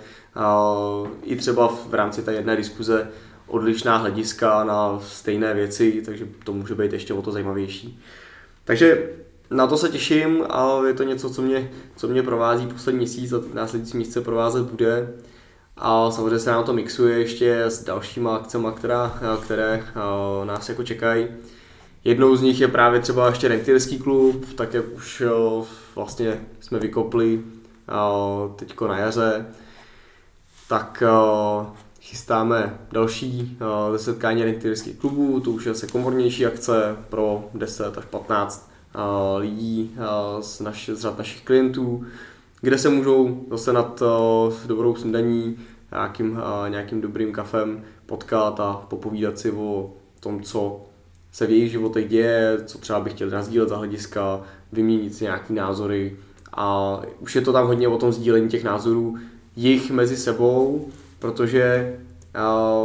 i 1.24 1.36
třeba 1.36 1.68
v 1.68 1.94
rámci 1.94 2.22
té 2.22 2.34
jedné 2.34 2.56
diskuze 2.56 3.08
odlišná 3.48 3.98
hlediska 3.98 4.64
na 4.64 5.00
stejné 5.00 5.54
věci, 5.54 6.02
takže 6.06 6.28
to 6.44 6.54
může 6.54 6.76
být 6.76 6.94
ještě 6.94 7.14
o 7.14 7.22
to 7.22 7.32
zajímavější. 7.32 8.02
Takže 8.64 9.10
na 9.52 9.68
to 9.68 9.78
se 9.78 9.90
těším 9.90 10.44
a 10.50 10.82
je 10.88 10.94
to 10.94 11.04
něco, 11.04 11.30
co 11.30 11.42
mě, 11.42 11.72
co 11.96 12.08
mě 12.08 12.24
provází 12.24 12.68
poslední 12.68 12.98
měsíc 12.98 13.34
a 13.34 13.42
následující 13.54 13.98
měsíce 13.98 14.22
provázet 14.22 14.64
bude. 14.64 15.14
A 15.78 16.12
samozřejmě 16.12 16.40
se 16.40 16.52
nám 16.52 16.64
to 16.64 16.74
mixuje 16.74 17.20
ještě 17.20 17.64
s 17.64 17.84
dalšíma 17.84 18.36
akcemi, 18.36 18.68
která, 18.76 19.20
které 19.44 19.84
nás 20.44 20.70
jako 20.70 20.84
čekají. 20.84 21.28
Jednou 22.04 22.36
z 22.36 22.42
nich 22.42 22.62
je 22.62 22.68
právě 22.68 23.00
třeba 23.00 23.28
ještě 23.28 23.48
rentierský 23.48 24.00
klub, 24.00 24.46
tak 24.56 24.74
jak 24.74 24.86
už 24.96 25.24
vlastně 25.96 26.42
jsme 26.60 26.80
vykopli 26.80 27.42
teďko 28.56 28.88
na 28.88 28.98
jaře, 28.98 29.46
tak 30.70 31.04
chystáme 32.06 32.80
další 32.92 33.58
uh, 33.90 33.98
setkání 33.98 34.44
rentierských 34.44 34.98
klubů, 34.98 35.40
to 35.40 35.52
už 35.52 35.66
je 35.66 35.76
se 35.76 35.88
komornější 35.88 36.46
akce 36.46 36.96
pro 37.10 37.50
10 37.54 37.98
až 37.98 38.06
15 38.06 38.72
uh, 38.96 39.02
lidí 39.40 39.96
uh, 39.98 40.42
z, 40.42 40.60
naš, 40.60 40.90
z 40.94 41.00
řad 41.00 41.18
našich 41.18 41.44
klientů, 41.44 42.06
kde 42.62 42.78
se 42.78 42.90
můžou 42.90 43.46
zase 43.50 43.74
nad 43.74 44.04
dobrou 44.66 44.96
snídaní, 44.96 45.58
nějakým, 45.92 46.40
nějakým 46.70 47.02
dobrým 47.02 47.32
kafem 47.34 47.84
potkat 48.06 48.60
a 48.60 48.74
popovídat 48.74 49.40
si 49.40 49.52
o 49.52 49.94
tom, 50.20 50.44
co 50.44 50.82
se 51.32 51.48
v 51.48 51.50
jejich 51.50 51.72
životech 51.72 52.10
děje, 52.10 52.58
co 52.66 52.78
třeba 52.78 53.00
by 53.00 53.10
chtěli 53.10 53.32
nazdílet 53.32 53.70
za 53.70 53.78
hlediska, 53.78 54.42
vyměnit 54.72 55.16
si 55.16 55.24
nějaký 55.24 55.54
názory. 55.54 56.18
A 56.54 57.00
už 57.20 57.36
je 57.36 57.42
to 57.42 57.54
tam 57.54 57.68
hodně 57.68 57.88
o 57.88 57.98
tom 57.98 58.12
sdílení 58.12 58.50
těch 58.50 58.64
názorů 58.64 59.18
jich 59.56 59.92
mezi 59.92 60.18
sebou, 60.18 60.90
protože 61.26 61.96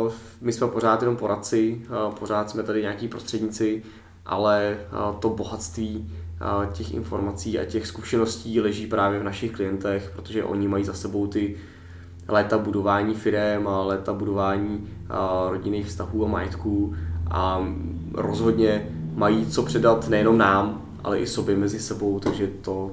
uh, 0.04 0.12
my 0.40 0.52
jsme 0.52 0.66
pořád 0.66 1.02
jenom 1.02 1.16
poradci, 1.16 1.82
uh, 2.06 2.14
pořád 2.14 2.50
jsme 2.50 2.62
tady 2.62 2.82
nějaký 2.82 3.08
prostředníci, 3.08 3.82
ale 4.26 4.78
uh, 4.92 5.16
to 5.18 5.28
bohatství 5.28 6.12
těch 6.72 6.94
informací 6.94 7.58
a 7.58 7.64
těch 7.64 7.86
zkušeností 7.86 8.60
leží 8.60 8.86
právě 8.86 9.20
v 9.20 9.24
našich 9.24 9.52
klientech, 9.52 10.12
protože 10.16 10.44
oni 10.44 10.68
mají 10.68 10.84
za 10.84 10.92
sebou 10.92 11.26
ty 11.26 11.56
léta 12.28 12.58
budování 12.58 13.14
firem 13.14 13.68
a 13.68 13.82
léta 13.82 14.12
budování 14.12 14.88
rodinných 15.50 15.86
vztahů 15.86 16.24
a 16.24 16.28
majetků 16.28 16.94
a 17.30 17.66
rozhodně 18.14 18.88
mají 19.14 19.46
co 19.46 19.62
předat 19.62 20.08
nejenom 20.08 20.38
nám, 20.38 20.82
ale 21.04 21.18
i 21.18 21.26
sobě 21.26 21.56
mezi 21.56 21.80
sebou, 21.80 22.20
takže 22.20 22.50
to 22.62 22.92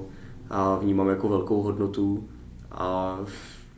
vnímám 0.80 1.08
jako 1.08 1.28
velkou 1.28 1.62
hodnotu 1.62 2.28
a 2.72 3.18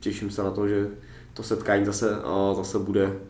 těším 0.01 0.31
se 0.31 0.43
na 0.43 0.51
to, 0.51 0.69
že 0.69 0.89
to 1.35 1.43
setkání 1.43 1.85
zase, 1.85 2.17
zase 2.53 2.79
bude 2.79 3.21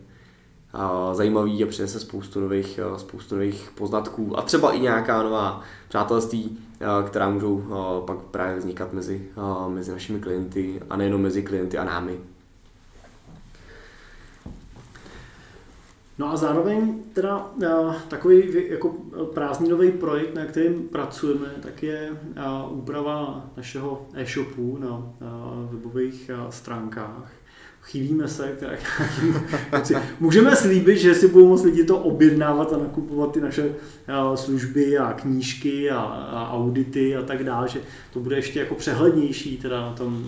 zajímavý 1.13 1.63
a 1.63 1.67
přinese 1.67 1.99
spoustu 1.99 2.39
nových, 2.39 2.79
spoustu 2.97 3.35
nových 3.35 3.71
poznatků 3.75 4.39
a 4.39 4.41
třeba 4.41 4.71
i 4.71 4.79
nějaká 4.79 5.23
nová 5.23 5.61
přátelství, 5.89 6.57
která 7.07 7.29
můžou 7.29 7.63
pak 8.05 8.17
právě 8.17 8.57
vznikat 8.57 8.93
mezi, 8.93 9.27
mezi 9.67 9.91
našimi 9.91 10.19
klienty 10.19 10.81
a 10.89 10.97
nejenom 10.97 11.21
mezi 11.21 11.43
klienty 11.43 11.77
a 11.77 11.83
námi. 11.83 12.19
No 16.17 16.31
a 16.31 16.37
zároveň 16.37 17.03
teda 17.13 17.51
takový 18.07 18.53
jako 18.69 18.95
prázdninový 19.33 19.91
projekt, 19.91 20.35
na 20.35 20.45
kterým 20.45 20.87
pracujeme, 20.87 21.47
tak 21.61 21.83
je 21.83 22.17
úprava 22.69 23.45
našeho 23.57 24.05
e-shopu 24.13 24.77
na 24.77 25.13
webových 25.71 26.31
stránkách 26.49 27.31
chýlíme 27.83 28.27
se 28.27 28.57
k 28.59 29.91
Můžeme 30.19 30.55
slíbit, 30.55 30.97
že 30.97 31.15
si 31.15 31.27
budou 31.27 31.47
moct 31.47 31.63
lidi 31.63 31.83
to 31.83 31.97
objednávat 31.97 32.73
a 32.73 32.77
nakupovat 32.77 33.31
ty 33.31 33.41
naše 33.41 33.75
služby 34.35 34.97
a 34.97 35.13
knížky 35.13 35.91
a, 35.91 35.99
a 35.99 36.51
audity 36.53 37.15
a 37.15 37.21
tak 37.21 37.43
dále, 37.43 37.67
že 37.67 37.81
to 38.13 38.19
bude 38.19 38.35
ještě 38.35 38.59
jako 38.59 38.75
přehlednější 38.75 39.57
teda 39.57 39.81
na 39.81 39.93
tom, 39.93 40.25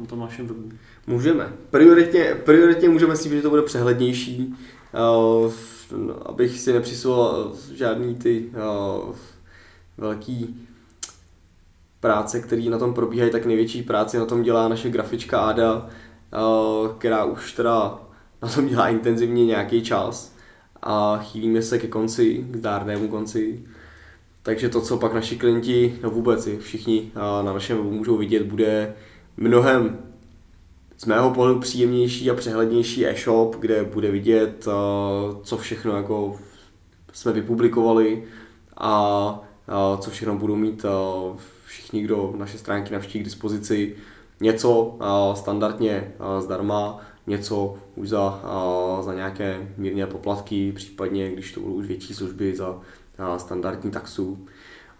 na 0.00 0.06
tom 0.06 0.20
našem 0.20 0.46
webu. 0.46 0.68
Můžeme. 1.06 1.52
Prioritně, 1.70 2.34
prioritně 2.44 2.88
můžeme 2.88 3.16
slíbit, 3.16 3.36
že 3.36 3.42
to 3.42 3.50
bude 3.50 3.62
přehlednější, 3.62 4.54
abych 6.26 6.60
si 6.60 6.72
nepřisoval 6.72 7.52
žádný 7.74 8.14
ty 8.14 8.50
velký 9.98 10.66
práce, 12.00 12.40
které 12.40 12.62
na 12.62 12.78
tom 12.78 12.94
probíhají, 12.94 13.30
tak 13.30 13.46
největší 13.46 13.82
práci 13.82 14.18
na 14.18 14.26
tom 14.26 14.42
dělá 14.42 14.68
naše 14.68 14.90
grafička 14.90 15.40
Ada, 15.40 15.88
Eh, 15.88 16.11
která 16.98 17.24
už 17.24 17.52
teda 17.52 17.98
na 18.42 18.48
tom 18.48 18.68
dělá 18.68 18.88
intenzivně 18.88 19.46
nějaký 19.46 19.82
čas 19.82 20.34
a 20.82 21.18
chýlíme 21.18 21.62
se 21.62 21.78
ke 21.78 21.88
konci, 21.88 22.46
k 22.50 22.56
zdárnému 22.56 23.08
konci. 23.08 23.64
Takže 24.42 24.68
to, 24.68 24.80
co 24.80 24.96
pak 24.96 25.12
naši 25.12 25.36
klienti, 25.36 25.98
no 26.02 26.10
vůbec 26.10 26.46
i 26.46 26.58
všichni 26.58 27.10
eh, 27.14 27.44
na 27.44 27.52
našem 27.52 27.76
webu 27.76 27.90
můžou 27.90 28.16
vidět, 28.16 28.42
bude 28.42 28.94
mnohem 29.36 29.98
z 30.98 31.04
mého 31.04 31.30
pohledu 31.30 31.60
příjemnější 31.60 32.30
a 32.30 32.34
přehlednější 32.34 33.06
e-shop, 33.06 33.56
kde 33.56 33.84
bude 33.84 34.10
vidět, 34.10 34.68
eh, 34.68 34.72
co 35.42 35.56
všechno 35.56 35.96
jako 35.96 36.40
jsme 37.12 37.32
vypublikovali 37.32 38.24
a 38.76 39.48
co 39.98 40.10
všechno 40.10 40.36
budou 40.36 40.56
mít 40.56 40.84
všichni, 41.66 42.02
kdo 42.02 42.34
naše 42.36 42.58
stránky 42.58 42.92
navštíví 42.92 43.22
k 43.22 43.24
dispozici 43.24 43.96
něco 44.42 44.98
standardně 45.34 46.12
zdarma, 46.38 47.00
něco 47.26 47.74
už 47.96 48.08
za, 48.08 48.42
za 49.00 49.14
nějaké 49.14 49.74
mírné 49.76 50.06
poplatky, 50.06 50.72
případně 50.72 51.30
když 51.32 51.52
to 51.52 51.60
budou 51.60 51.74
už 51.74 51.86
větší 51.86 52.14
služby 52.14 52.56
za 52.56 52.80
standardní 53.36 53.90
taxu, 53.90 54.46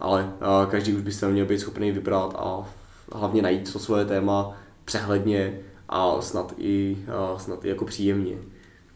ale 0.01 0.33
každý 0.71 0.95
už 0.95 1.03
by 1.03 1.13
se 1.13 1.29
měl 1.29 1.47
být 1.47 1.59
schopný 1.59 1.93
vybrat 1.93 2.35
a 2.39 2.69
hlavně 3.13 3.43
najít 3.43 3.73
to 3.73 3.79
svoje 3.79 4.05
téma 4.05 4.57
přehledně 4.85 5.61
a 5.89 6.21
snad 6.21 6.55
i, 6.59 6.99
snad 7.37 7.65
i 7.65 7.69
jako 7.69 7.85
příjemně. 7.85 8.37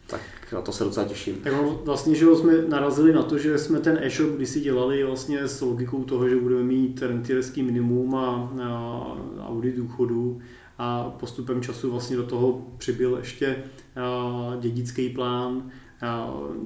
Tak 0.09 0.21
na 0.53 0.61
to 0.61 0.71
se 0.71 0.83
docela 0.83 1.05
těším. 1.05 1.35
Tak 1.35 1.53
vlastně, 1.83 2.15
že 2.15 2.25
jsme 2.35 2.53
narazili 2.67 3.13
na 3.13 3.23
to, 3.23 3.37
že 3.37 3.57
jsme 3.57 3.79
ten 3.79 3.99
e-shop 4.01 4.29
kdysi 4.29 4.59
dělali 4.59 5.03
vlastně 5.03 5.47
s 5.47 5.61
logikou 5.61 6.03
toho, 6.03 6.29
že 6.29 6.35
budeme 6.35 6.63
mít 6.63 7.01
rentierský 7.01 7.63
minimum 7.63 8.15
a, 8.15 8.53
a 8.63 9.47
audit 9.47 9.75
důchodu 9.75 10.39
a 10.77 11.09
postupem 11.09 11.61
času 11.61 11.91
vlastně 11.91 12.15
do 12.15 12.23
toho 12.23 12.67
přibyl 12.77 13.17
ještě 13.17 13.63
dědický 14.59 15.09
plán 15.09 15.71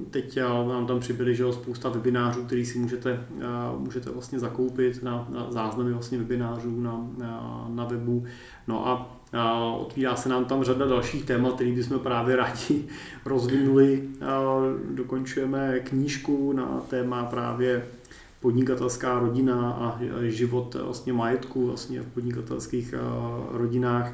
Teď 0.09 0.39
nám 0.67 0.87
tam 0.87 0.99
přibyly 0.99 1.35
že 1.35 1.53
spousta 1.53 1.89
webinářů, 1.89 2.43
který 2.43 2.65
si 2.65 2.79
můžete, 2.79 3.25
můžete 3.77 4.09
vlastně 4.09 4.39
zakoupit 4.39 5.03
na, 5.03 5.27
na 5.29 5.51
záznamy 5.51 5.93
vlastně 5.93 6.17
webinářů 6.17 6.81
na, 6.81 7.07
na, 7.17 7.65
na 7.69 7.85
webu. 7.85 8.25
No 8.67 8.87
a 8.87 9.21
Otvírá 9.77 10.15
se 10.15 10.29
nám 10.29 10.45
tam 10.45 10.63
řada 10.63 10.85
dalších 10.85 11.25
témat, 11.25 11.55
které 11.55 11.71
bychom 11.71 11.99
právě 11.99 12.35
rádi 12.35 12.85
rozvinuli. 13.25 14.09
Dokončujeme 14.89 15.79
knížku 15.79 16.53
na 16.53 16.81
téma 16.89 17.25
právě 17.25 17.85
podnikatelská 18.39 19.19
rodina 19.19 19.71
a 19.71 19.99
život 20.21 20.75
vlastně 20.83 21.13
majetku 21.13 21.67
vlastně 21.67 22.01
v 22.01 22.07
podnikatelských 22.07 22.93
rodinách 23.51 24.13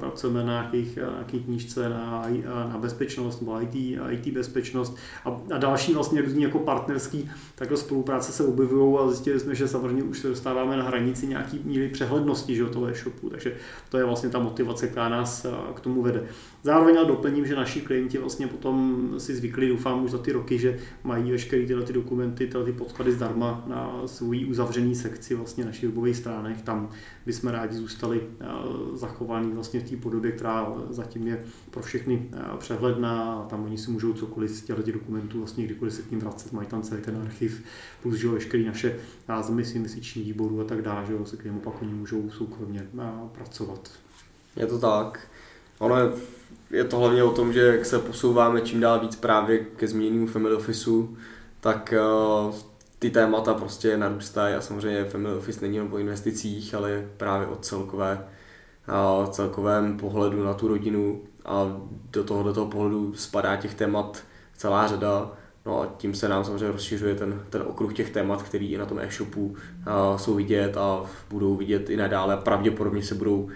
pracujeme 0.00 0.44
na 0.44 0.52
nějakých, 0.52 0.96
nějakých 0.96 1.44
knížce 1.44 1.88
na, 1.88 2.26
na 2.72 2.78
bezpečnost 2.78 3.40
nebo 3.40 3.62
IT, 3.62 3.74
IT 4.10 4.34
bezpečnost 4.34 4.96
a, 5.24 5.40
a 5.54 5.58
další 5.58 5.94
vlastně 5.94 6.22
různý 6.22 6.42
jako 6.42 6.58
partnerský 6.58 7.30
takhle 7.54 7.76
spolupráce 7.76 8.32
se 8.32 8.44
objevují 8.44 8.98
a 8.98 9.08
zjistili 9.08 9.40
jsme, 9.40 9.54
že 9.54 9.68
samozřejmě 9.68 10.02
už 10.02 10.18
se 10.18 10.28
dostáváme 10.28 10.76
na 10.76 10.84
hranici 10.84 11.26
nějaký 11.26 11.60
míry 11.64 11.88
přehlednosti 11.88 12.56
že, 12.56 12.64
toho 12.64 12.88
e-shopu, 12.88 13.30
takže 13.30 13.56
to 13.88 13.98
je 13.98 14.04
vlastně 14.04 14.28
ta 14.28 14.38
motivace, 14.38 14.88
která 14.88 15.08
nás 15.08 15.46
k 15.74 15.80
tomu 15.80 16.02
vede. 16.02 16.24
Zároveň 16.62 16.98
ale 16.98 17.06
doplním, 17.06 17.46
že 17.46 17.56
naši 17.56 17.80
klienti 17.80 18.18
vlastně 18.18 18.46
potom 18.46 19.08
si 19.18 19.34
zvykli, 19.34 19.68
doufám 19.68 20.04
už 20.04 20.10
za 20.10 20.18
ty 20.18 20.32
roky, 20.32 20.58
že 20.58 20.78
mají 21.04 21.30
veškeré 21.30 21.66
tyhle 21.66 21.82
ty 21.82 21.92
dokumenty, 21.92 22.46
tyhle 22.46 22.64
ty 22.64 22.72
podklady 22.72 23.12
zdarma 23.12 23.64
na 23.66 24.02
svůj 24.06 24.46
uzavřený 24.50 24.94
sekci 24.94 25.34
vlastně 25.34 25.64
našich 25.64 25.88
webových 25.88 26.16
stránek. 26.16 26.62
Tam 26.62 26.90
bychom 27.26 27.50
rádi 27.50 27.76
zůstali 27.76 28.20
zachovaní 28.94 29.52
vlastně 29.52 29.63
v 29.68 29.90
té 29.90 29.96
podobě, 29.96 30.32
která 30.32 30.72
zatím 30.90 31.26
je 31.26 31.44
pro 31.70 31.82
všechny 31.82 32.30
přehledná 32.58 33.34
a 33.34 33.46
tam 33.48 33.64
oni 33.64 33.78
si 33.78 33.90
můžou 33.90 34.12
cokoliv 34.12 34.50
z 34.50 34.62
těchto 34.62 34.92
dokumentů 34.92 35.38
vlastně 35.38 35.64
kdykoliv 35.64 35.94
se 35.94 36.02
k 36.02 36.10
ním 36.10 36.20
vracet, 36.20 36.52
mají 36.52 36.68
tam 36.68 36.82
celý 36.82 37.02
ten 37.02 37.22
archiv, 37.22 37.62
plus 38.02 38.14
že 38.14 38.28
veškeré 38.28 38.62
naše 38.62 38.96
záznamy 39.28 39.64
investiční 39.74 40.22
výboru 40.22 40.60
a 40.60 40.64
tak 40.64 40.82
dále, 40.82 41.06
že 41.06 41.14
se 41.24 41.36
k 41.36 41.44
němu 41.44 41.60
pak 41.60 41.82
oni 41.82 41.92
můžou 41.92 42.30
soukromně 42.30 42.86
pracovat. 43.32 43.90
Je 44.56 44.66
to 44.66 44.78
tak. 44.78 45.28
Ono 45.78 45.96
je, 45.96 46.10
je 46.70 46.84
to 46.84 46.98
hlavně 46.98 47.22
o 47.22 47.32
tom, 47.32 47.52
že 47.52 47.60
jak 47.60 47.86
se 47.86 47.98
posouváme 47.98 48.60
čím 48.60 48.80
dál 48.80 49.00
víc 49.00 49.16
právě 49.16 49.58
ke 49.58 49.88
změněnému 49.88 50.26
family 50.26 50.54
officeu, 50.54 51.16
tak 51.60 51.94
uh, 52.46 52.54
ty 52.98 53.10
témata 53.10 53.54
prostě 53.54 53.96
narůstají 53.96 54.54
a 54.54 54.60
samozřejmě 54.60 55.04
family 55.04 55.34
office 55.34 55.60
není 55.60 55.76
jen 55.76 55.88
o 55.90 55.98
investicích, 55.98 56.74
ale 56.74 57.08
právě 57.16 57.46
o 57.46 57.56
celkové, 57.56 58.28
uh, 58.88 59.30
celkovém 59.30 59.96
pohledu 59.96 60.44
na 60.44 60.54
tu 60.54 60.68
rodinu 60.68 61.20
a 61.44 61.80
do 62.10 62.24
tohoto 62.24 62.52
toho 62.52 62.66
pohledu 62.66 63.14
spadá 63.14 63.56
těch 63.56 63.74
témat 63.74 64.22
celá 64.56 64.86
řada. 64.86 65.30
No 65.66 65.82
a 65.82 65.86
tím 65.86 66.14
se 66.14 66.28
nám 66.28 66.44
samozřejmě 66.44 66.72
rozšiřuje 66.72 67.14
ten, 67.14 67.42
ten 67.50 67.62
okruh 67.62 67.94
těch 67.94 68.10
témat, 68.10 68.42
který 68.42 68.72
i 68.72 68.78
na 68.78 68.86
tom 68.86 68.98
e-shopu 68.98 69.46
uh, 69.46 69.56
jsou 70.16 70.34
vidět 70.34 70.76
a 70.76 71.02
budou 71.30 71.56
vidět 71.56 71.90
i 71.90 71.96
nadále 71.96 72.34
a 72.34 72.36
pravděpodobně 72.36 73.02
se 73.02 73.14
budou 73.14 73.40
uh, 73.42 73.50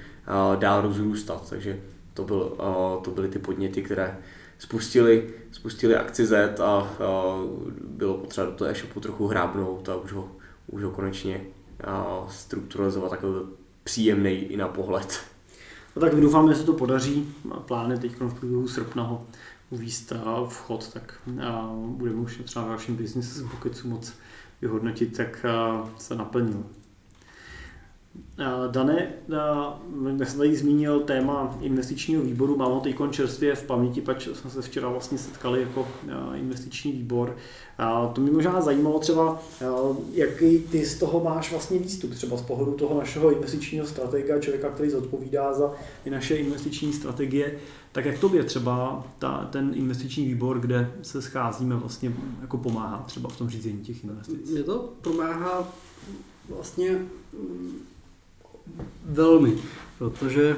dál 0.57 0.83
rozrůstat. 0.83 1.51
Takže 1.51 1.81
to, 2.15 2.25
byl, 2.25 2.57
to 3.05 3.11
byly 3.11 3.29
ty 3.29 3.39
podněty, 3.39 3.83
které 3.83 4.19
spustili, 4.59 5.31
spustili 5.53 5.97
akci 5.97 6.27
Z 6.27 6.61
a 6.61 6.91
bylo 7.85 8.15
potřeba 8.15 8.47
do 8.47 8.53
toho 8.53 8.71
e-shopu 8.71 9.01
trochu 9.01 9.27
hrábnout 9.27 9.89
a 9.89 9.97
už 9.97 10.13
ho, 10.13 10.29
už 10.67 10.83
ho 10.83 10.91
konečně 10.91 11.41
strukturalizovat 12.29 13.11
takový 13.11 13.41
příjemný 13.89 14.31
i 14.31 14.57
na 14.57 14.69
pohled. 14.69 15.21
No 15.97 16.01
tak 16.01 16.15
doufám, 16.15 16.49
že 16.49 16.55
se 16.55 16.65
to 16.65 16.73
podaří. 16.73 17.35
Plány 17.67 17.99
teď 17.99 18.13
v 18.21 18.35
průběhu 18.35 18.69
srpna 18.69 19.03
ho 19.03 19.27
uvíst 19.71 20.13
vchod, 20.49 20.93
tak 20.93 21.15
budeme 21.75 22.21
už 22.21 22.41
třeba 22.45 22.65
v 22.65 22.69
dalším 22.69 22.97
biznisu 22.97 23.49
pokecu 23.49 23.89
moc 23.89 24.13
vyhodnotit, 24.61 25.19
jak 25.19 25.47
se 25.99 26.15
naplnil. 26.15 26.65
Dané, 28.71 29.13
jak 30.19 30.29
jsem 30.29 30.39
tady 30.39 30.57
zmínil 30.57 31.01
téma 31.01 31.59
investičního 31.61 32.23
výboru, 32.23 32.57
mám 32.57 32.73
ho 32.73 32.81
teď 32.81 32.97
čerstvě 33.11 33.55
v 33.55 33.67
paměti, 33.67 34.01
pač 34.01 34.29
jsme 34.29 34.51
se 34.51 34.63
včera 34.63 34.89
vlastně 34.89 35.19
setkali 35.19 35.61
jako 35.61 35.89
investiční 36.35 36.93
výbor. 36.93 37.37
To 38.13 38.21
mě 38.21 38.31
možná 38.31 38.61
zajímalo 38.61 38.99
třeba, 38.99 39.43
jaký 40.13 40.59
ty 40.59 40.87
z 40.87 40.99
toho 40.99 41.25
máš 41.25 41.51
vlastně 41.51 41.79
výstup, 41.79 42.15
třeba 42.15 42.37
z 42.37 42.43
pohledu 42.43 42.73
toho 42.73 42.99
našeho 42.99 43.33
investičního 43.33 43.87
stratega, 43.87 44.41
člověka, 44.41 44.71
který 44.71 44.91
zodpovídá 44.91 45.55
za 45.55 45.73
i 46.05 46.11
naše 46.11 46.37
investiční 46.37 46.93
strategie, 46.93 47.59
tak 47.93 48.05
jak 48.05 48.19
tobě 48.19 48.45
třeba 48.45 49.07
ta, 49.19 49.49
ten 49.53 49.73
investiční 49.75 50.25
výbor, 50.25 50.61
kde 50.61 50.93
se 51.03 51.23
scházíme, 51.23 51.77
vlastně 51.77 52.13
jako 52.41 52.59
pomáhá 52.59 53.05
třeba 53.07 53.29
v 53.29 53.39
tom 53.39 53.49
řízení 53.49 53.79
těch 53.79 54.05
investic? 54.05 54.51
Mě 54.51 54.63
to 54.63 54.93
pomáhá 55.03 55.69
vlastně 56.49 56.99
Velmi, 59.05 59.55
protože 59.99 60.57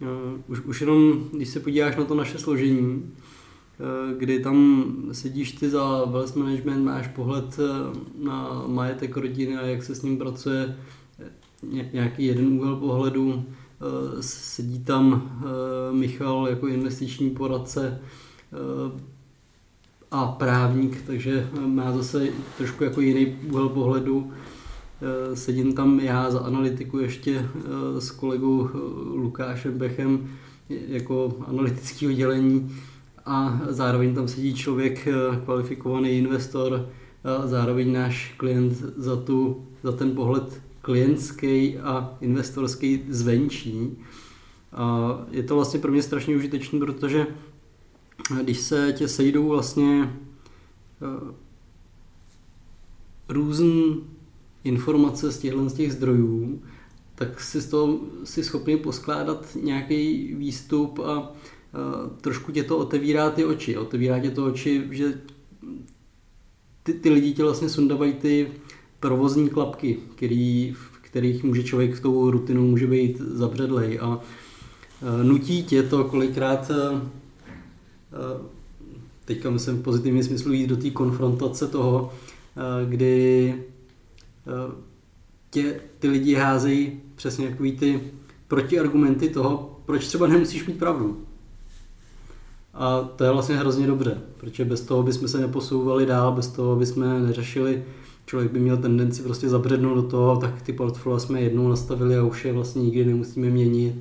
uh, 0.00 0.08
už, 0.48 0.60
už 0.60 0.80
jenom, 0.80 1.28
když 1.32 1.48
se 1.48 1.60
podíváš 1.60 1.96
na 1.96 2.04
to 2.04 2.14
naše 2.14 2.38
složení, 2.38 2.82
uh, 2.82 4.18
kdy 4.18 4.40
tam 4.40 4.84
sedíš 5.12 5.52
ty 5.52 5.70
za 5.70 6.04
wealth 6.04 6.36
management, 6.36 6.84
máš 6.84 7.08
pohled 7.08 7.58
uh, 7.58 8.24
na 8.24 8.64
majetek 8.66 9.16
rodiny 9.16 9.56
a 9.56 9.66
jak 9.66 9.82
se 9.82 9.94
s 9.94 10.02
ním 10.02 10.18
pracuje, 10.18 10.76
nějaký 11.92 12.24
jeden 12.24 12.46
úhel 12.46 12.76
pohledu, 12.76 13.26
uh, 13.26 13.42
sedí 14.20 14.78
tam 14.78 15.12
uh, 15.12 15.96
Michal 15.96 16.46
jako 16.50 16.66
investiční 16.66 17.30
poradce 17.30 18.00
uh, 18.52 19.00
a 20.10 20.26
právník, 20.26 21.02
takže 21.06 21.50
má 21.66 21.92
zase 21.92 22.28
trošku 22.56 22.84
jako 22.84 23.00
jiný 23.00 23.36
úhel 23.50 23.68
pohledu. 23.68 24.32
Eh, 24.32 24.65
sedím 25.34 25.72
tam 25.72 26.00
já 26.00 26.30
za 26.30 26.40
analytiku 26.40 26.98
ještě 26.98 27.34
eh, 27.36 28.00
s 28.00 28.10
kolegou 28.10 28.68
eh, 28.68 28.78
Lukášem 29.16 29.78
Bechem 29.78 30.28
jako 30.68 31.44
analytický 31.46 32.06
oddělení 32.06 32.76
a 33.26 33.60
zároveň 33.68 34.14
tam 34.14 34.28
sedí 34.28 34.54
člověk, 34.54 35.08
kvalifikovaný 35.44 36.10
investor, 36.10 36.88
a 37.24 37.46
zároveň 37.46 37.92
náš 37.92 38.34
klient 38.36 38.72
za, 38.96 39.16
tu, 39.16 39.66
za 39.82 39.92
ten 39.92 40.14
pohled 40.14 40.62
klientský 40.82 41.78
a 41.78 42.16
investorský 42.20 43.04
zvenčí. 43.08 43.98
A 44.72 45.18
je 45.30 45.42
to 45.42 45.54
vlastně 45.54 45.80
pro 45.80 45.92
mě 45.92 46.02
strašně 46.02 46.36
užitečné, 46.36 46.78
protože 46.78 47.26
když 48.42 48.58
se 48.58 48.92
tě 48.92 49.08
sejdou 49.08 49.48
vlastně 49.48 50.12
různý 53.28 54.04
informace 54.66 55.32
z 55.32 55.38
těchto 55.38 55.68
z 55.68 55.72
těch 55.72 55.92
zdrojů, 55.92 56.62
tak 57.14 57.40
si 57.40 57.60
z 57.60 57.66
toho 57.66 57.98
si 58.24 58.44
schopný 58.44 58.76
poskládat 58.76 59.56
nějaký 59.62 60.34
výstup 60.34 60.98
a, 60.98 61.12
a 61.12 61.32
trošku 62.20 62.52
tě 62.52 62.62
to 62.62 62.78
otevírá 62.78 63.30
ty 63.30 63.44
oči. 63.44 63.76
Otevírá 63.76 64.20
tě 64.20 64.30
to 64.30 64.46
oči, 64.46 64.82
že 64.90 65.20
ty, 66.82 66.92
ty 66.92 67.10
lidi 67.10 67.32
tě 67.32 67.42
vlastně 67.42 67.68
sundávají 67.68 68.12
ty 68.12 68.48
provozní 69.00 69.48
klapky, 69.48 69.98
který, 70.14 70.72
v 70.72 70.98
kterých 71.00 71.44
může 71.44 71.64
člověk 71.64 71.94
v 71.94 72.00
tou 72.00 72.30
rutinu 72.30 72.66
může 72.66 72.86
být 72.86 73.18
zabředlej 73.18 73.98
a, 73.98 74.20
nutí 75.22 75.64
tě 75.64 75.82
to 75.82 76.04
kolikrát 76.04 76.70
teďka 79.24 79.50
myslím 79.50 79.76
v 79.76 79.82
pozitivním 79.82 80.24
smyslu 80.24 80.52
jít 80.52 80.66
do 80.66 80.76
té 80.76 80.90
konfrontace 80.90 81.66
toho, 81.66 82.12
kdy 82.88 83.54
tě 85.50 85.80
ty 85.98 86.08
lidi 86.08 86.34
házejí 86.34 87.00
přesně 87.14 87.48
takový 87.48 87.72
ty 87.72 88.00
protiargumenty 88.48 89.28
toho, 89.28 89.80
proč 89.86 90.06
třeba 90.06 90.26
nemusíš 90.26 90.66
mít 90.66 90.78
pravdu. 90.78 91.26
A 92.74 93.00
to 93.00 93.24
je 93.24 93.30
vlastně 93.30 93.56
hrozně 93.56 93.86
dobře, 93.86 94.20
protože 94.36 94.64
bez 94.64 94.80
toho 94.80 95.02
bychom 95.02 95.28
se 95.28 95.40
neposouvali 95.40 96.06
dál, 96.06 96.32
bez 96.32 96.48
toho 96.48 96.76
bychom 96.76 97.22
neřešili, 97.26 97.84
člověk 98.26 98.52
by 98.52 98.60
měl 98.60 98.76
tendenci 98.76 99.22
prostě 99.22 99.48
zabřednout 99.48 99.96
do 99.96 100.02
toho, 100.02 100.36
tak 100.36 100.62
ty 100.62 100.72
portfolia 100.72 101.18
jsme 101.18 101.40
jednou 101.40 101.68
nastavili 101.68 102.16
a 102.16 102.24
už 102.24 102.44
je 102.44 102.52
vlastně 102.52 102.82
nikdy 102.82 103.04
nemusíme 103.04 103.50
měnit. 103.50 103.94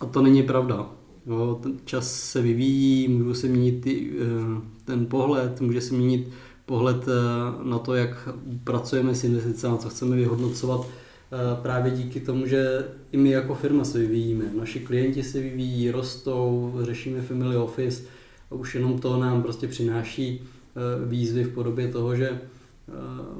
A 0.00 0.06
to 0.06 0.22
není 0.22 0.42
pravda. 0.42 0.86
Jo, 1.26 1.58
ten 1.62 1.72
čas 1.84 2.12
se 2.14 2.42
vyvíjí, 2.42 3.08
můžou 3.08 3.34
se 3.34 3.46
měnit 3.46 3.80
ty, 3.80 4.10
eh, 4.20 4.60
ten 4.84 5.06
pohled, 5.06 5.60
může 5.60 5.80
se 5.80 5.94
měnit 5.94 6.28
pohled 6.70 7.08
eh, 7.08 7.68
na 7.68 7.78
to, 7.78 7.94
jak 7.94 8.28
pracujeme 8.64 9.14
s 9.14 9.24
investicemi, 9.24 9.78
co 9.78 9.88
chceme 9.88 10.16
vyhodnocovat 10.16 10.86
eh, 10.86 11.62
právě 11.62 11.92
díky 11.92 12.20
tomu, 12.20 12.46
že 12.46 12.84
i 13.12 13.16
my 13.16 13.30
jako 13.30 13.54
firma 13.54 13.84
se 13.84 13.98
vyvíjíme. 13.98 14.44
Naši 14.58 14.80
klienti 14.80 15.22
se 15.22 15.40
vyvíjí, 15.40 15.90
rostou, 15.90 16.74
řešíme 16.82 17.22
family 17.22 17.56
office 17.56 18.02
a 18.50 18.54
už 18.54 18.74
jenom 18.74 18.98
to 18.98 19.20
nám 19.20 19.42
prostě 19.42 19.68
přináší 19.68 20.42
eh, 20.42 21.08
výzvy 21.08 21.44
v 21.44 21.54
podobě 21.54 21.88
toho, 21.88 22.16
že 22.16 22.40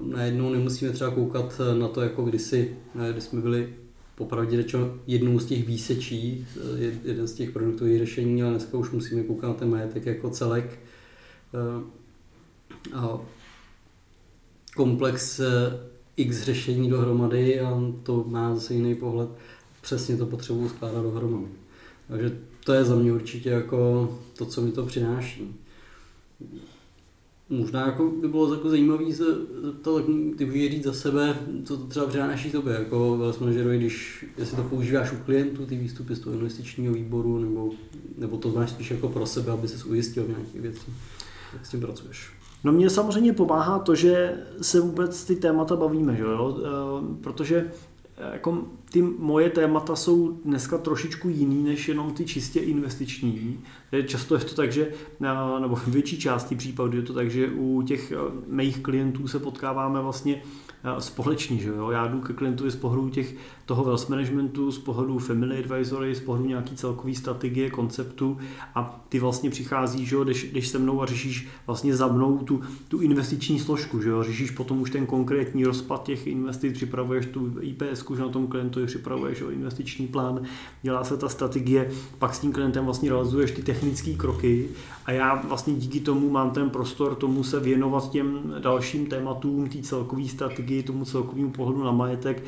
najednou 0.07 0.51
nemusíme 0.51 0.93
třeba 0.93 1.11
koukat 1.11 1.61
na 1.79 1.88
to, 1.88 2.01
jako 2.01 2.23
kdysi, 2.23 2.76
kdy 3.12 3.20
jsme 3.20 3.41
byli 3.41 3.74
popravdě 4.14 4.57
řečeno 4.57 4.95
jednou 5.07 5.39
z 5.39 5.47
těch 5.47 5.66
výsečí, 5.66 6.47
jeden 7.05 7.26
z 7.26 7.33
těch 7.33 7.51
produktových 7.51 7.99
řešení, 7.99 8.43
ale 8.43 8.51
dneska 8.51 8.78
už 8.78 8.91
musíme 8.91 9.22
koukat 9.22 9.49
na 9.49 9.55
ten 9.55 9.70
majetek 9.70 10.07
jako 10.07 10.31
celek, 10.31 10.78
komplex 14.76 15.41
x 16.16 16.43
řešení 16.43 16.91
dohromady 16.91 17.61
a 17.61 17.81
to 18.03 18.24
má 18.28 18.55
zase 18.55 18.74
jiný 18.74 18.95
pohled. 18.95 19.31
Přesně 19.81 20.16
to 20.16 20.26
potřebuji 20.26 20.68
skládat 20.68 21.03
dohromady. 21.03 21.49
Takže 22.09 22.39
to 22.64 22.72
je 22.72 22.85
za 22.85 22.95
mě 22.95 23.12
určitě 23.12 23.49
jako 23.49 24.11
to, 24.39 24.47
co 24.47 24.61
mi 24.62 24.72
to 24.72 24.87
přináší. 24.87 25.57
Možná 27.49 27.87
jako 27.87 28.11
by 28.11 28.28
bylo 28.28 28.55
jako 28.55 28.68
zajímavé 28.68 29.12
se 29.12 29.24
zeptat, 29.62 30.05
ty 30.37 30.45
můžeš 30.45 30.70
říct 30.70 30.85
za 30.85 30.93
sebe, 30.93 31.39
co 31.64 31.76
to 31.76 31.87
třeba 31.87 32.07
přináší 32.07 32.51
tobě, 32.51 32.74
jako 32.74 33.16
wealth 33.16 33.43
když, 33.76 34.26
jestli 34.39 34.57
to 34.57 34.62
používáš 34.62 35.12
u 35.12 35.16
klientů, 35.16 35.66
ty 35.66 35.76
výstupy 35.76 36.14
z 36.14 36.20
toho 36.20 36.37
investičního 36.37 36.95
výboru, 36.95 37.39
nebo, 37.39 37.70
nebo 38.18 38.37
to 38.37 38.49
máš 38.49 38.70
spíš 38.70 38.91
jako 38.91 39.09
pro 39.09 39.26
sebe, 39.26 39.53
aby 39.53 39.68
se 39.68 39.85
ujistil 39.85 40.24
v 40.24 40.28
nějakých 40.28 40.61
věcí. 40.61 40.93
Jak 41.53 41.66
s 41.66 41.70
tím 41.70 41.81
pracuješ? 41.81 42.39
No 42.65 42.73
mě 42.73 42.91
samozřejmě 42.91 43.33
pomáhá 43.33 43.79
to, 43.79 43.95
že 43.95 44.37
se 44.61 44.81
vůbec 44.81 45.25
ty 45.25 45.37
témata 45.37 45.77
bavíme, 45.77 46.17
že 46.17 46.23
jo? 46.23 46.59
E, 46.59 47.23
protože 47.23 47.71
jako 48.33 48.65
ty 48.93 49.03
moje 49.03 49.51
témata 49.51 49.97
jsou 49.97 50.33
dneska 50.45 50.79
trošičku 50.79 51.29
jiný 51.29 51.65
než 51.65 51.89
jenom 51.89 52.15
ty 52.15 52.25
čistě 52.25 52.61
investiční. 52.61 53.61
Často 54.07 54.35
je 54.35 54.41
to 54.41 54.55
tak, 54.55 54.73
že, 54.73 54.93
nebo 55.61 55.77
v 55.77 55.89
větší 55.89 56.19
části 56.19 56.57
případů 56.57 56.97
je 56.97 57.03
to 57.03 57.13
tak, 57.13 57.31
že 57.31 57.49
u 57.49 57.83
těch 57.83 58.13
mých 58.47 58.79
klientů 58.83 59.29
se 59.29 59.39
potkáváme 59.39 60.01
vlastně 60.01 60.43
společně. 60.99 61.57
Že 61.57 61.69
jo? 61.69 61.91
Já 61.91 62.07
jdu 62.07 62.21
ke 62.21 62.33
klientovi 62.33 62.71
z 62.71 62.77
pohledu 62.77 63.11
těch, 63.11 63.35
toho 63.71 63.85
wealth 63.85 64.09
managementu, 64.09 64.73
z 64.73 64.79
pohledu 64.79 65.18
family 65.18 65.59
advisory, 65.59 66.14
z 66.14 66.21
pohledu 66.21 66.49
nějaký 66.49 66.77
celkový 66.77 67.14
strategie, 67.14 67.71
konceptu 67.71 68.39
a 68.75 69.05
ty 69.09 69.18
vlastně 69.18 69.51
přicházíš, 69.51 70.09
že 70.09 70.16
jo, 70.16 70.25
jdeš, 70.25 70.53
jdeš 70.53 70.68
se 70.68 70.79
mnou 70.79 71.03
a 71.03 71.07
řešíš 71.07 71.49
vlastně 71.66 71.97
za 71.97 72.07
mnou 72.07 72.39
tu, 72.39 72.61
tu 72.89 73.01
investiční 73.01 73.59
složku, 73.59 74.03
že 74.03 74.09
jo? 74.09 74.23
řešíš 74.23 74.51
potom 74.51 74.81
už 74.81 74.91
ten 74.91 75.07
konkrétní 75.07 75.64
rozpad 75.64 76.03
těch 76.03 76.27
investic, 76.27 76.73
připravuješ 76.75 77.27
tu 77.27 77.53
IPS, 77.61 78.05
že 78.14 78.23
na 78.23 78.29
tom 78.29 78.47
klientovi 78.47 78.87
připravuješ 78.87 79.43
o 79.43 79.51
investiční 79.51 80.07
plán, 80.07 80.43
dělá 80.83 81.05
se 81.05 81.16
ta 81.16 81.29
strategie, 81.29 81.91
pak 82.18 82.35
s 82.35 82.39
tím 82.39 82.53
klientem 82.53 82.85
vlastně 82.85 83.11
realizuješ 83.11 83.51
ty 83.51 83.62
technické 83.62 84.14
kroky 84.14 84.68
a 85.07 85.12
já 85.12 85.35
vlastně 85.35 85.75
díky 85.75 86.01
tomu 86.01 86.31
mám 86.31 86.51
ten 86.51 86.71
prostor 86.71 87.14
tomu 87.14 87.45
se 87.45 87.61
věnovat 87.61 88.11
těm 88.11 88.55
dalším 88.59 89.07
tématům, 89.07 89.68
té 89.68 89.83
celkové 89.83 90.29
strategii, 90.29 90.83
tomu 90.83 91.05
celkovému 91.05 91.51
pohledu 91.51 91.85
na 91.85 91.93
majetek, 91.93 92.43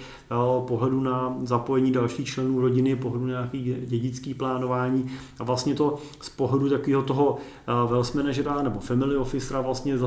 pohledu 0.67 1.01
na 1.01 1.12
zapojení 1.43 1.93
dalších 1.93 2.27
členů 2.27 2.61
rodiny, 2.61 2.97
pohledu 2.97 3.27
na 3.27 3.31
nějaký 3.31 3.77
dědický 3.87 4.35
plánování 4.35 5.07
a 5.39 5.45
vlastně 5.45 5.75
to 5.75 5.99
z 6.21 6.29
pohledu 6.29 6.69
takového 6.69 7.03
toho 7.03 7.37
wealth 7.67 8.15
managera 8.15 8.63
nebo 8.63 8.81
family 8.81 9.17
officera 9.17 9.61
vlastně 9.61 9.99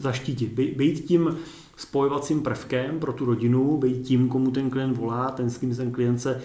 zaštítit. 0.00 0.52
Být 0.76 1.04
tím 1.04 1.36
spojovacím 1.76 2.42
prvkem 2.42 3.00
pro 3.00 3.12
tu 3.12 3.24
rodinu, 3.24 3.76
být 3.76 4.02
tím, 4.02 4.28
komu 4.28 4.50
ten 4.50 4.70
klient 4.70 4.96
volá, 4.96 5.30
ten 5.30 5.50
s 5.50 5.58
kým 5.58 5.74
ten 5.74 5.92
klient 5.92 6.18
se 6.18 6.40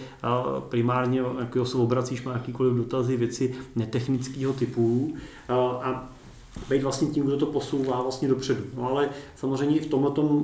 primárně, 0.68 1.22
jakého 1.40 1.66
se 1.66 1.76
obracíš, 1.76 2.24
má 2.24 2.32
jakýkoliv 2.32 2.74
dotazy, 2.74 3.16
věci 3.16 3.54
netechnického 3.76 4.52
typu 4.52 5.14
a 5.82 6.10
být 6.68 6.82
vlastně 6.82 7.08
tím, 7.08 7.24
kdo 7.24 7.36
to 7.36 7.46
posouvá 7.46 8.02
vlastně 8.02 8.28
dopředu. 8.28 8.64
No 8.76 8.88
ale 8.88 9.08
samozřejmě 9.36 9.80
v 9.80 9.86
tomto 9.86 10.42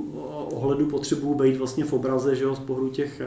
ohledu 0.53 0.85
potřebuji 0.85 1.35
být 1.35 1.57
vlastně 1.57 1.85
v 1.85 1.93
obraze, 1.93 2.35
že 2.35 2.43
jo, 2.43 2.55
z 2.55 2.59
pohledu 2.59 2.89
těch 2.89 3.21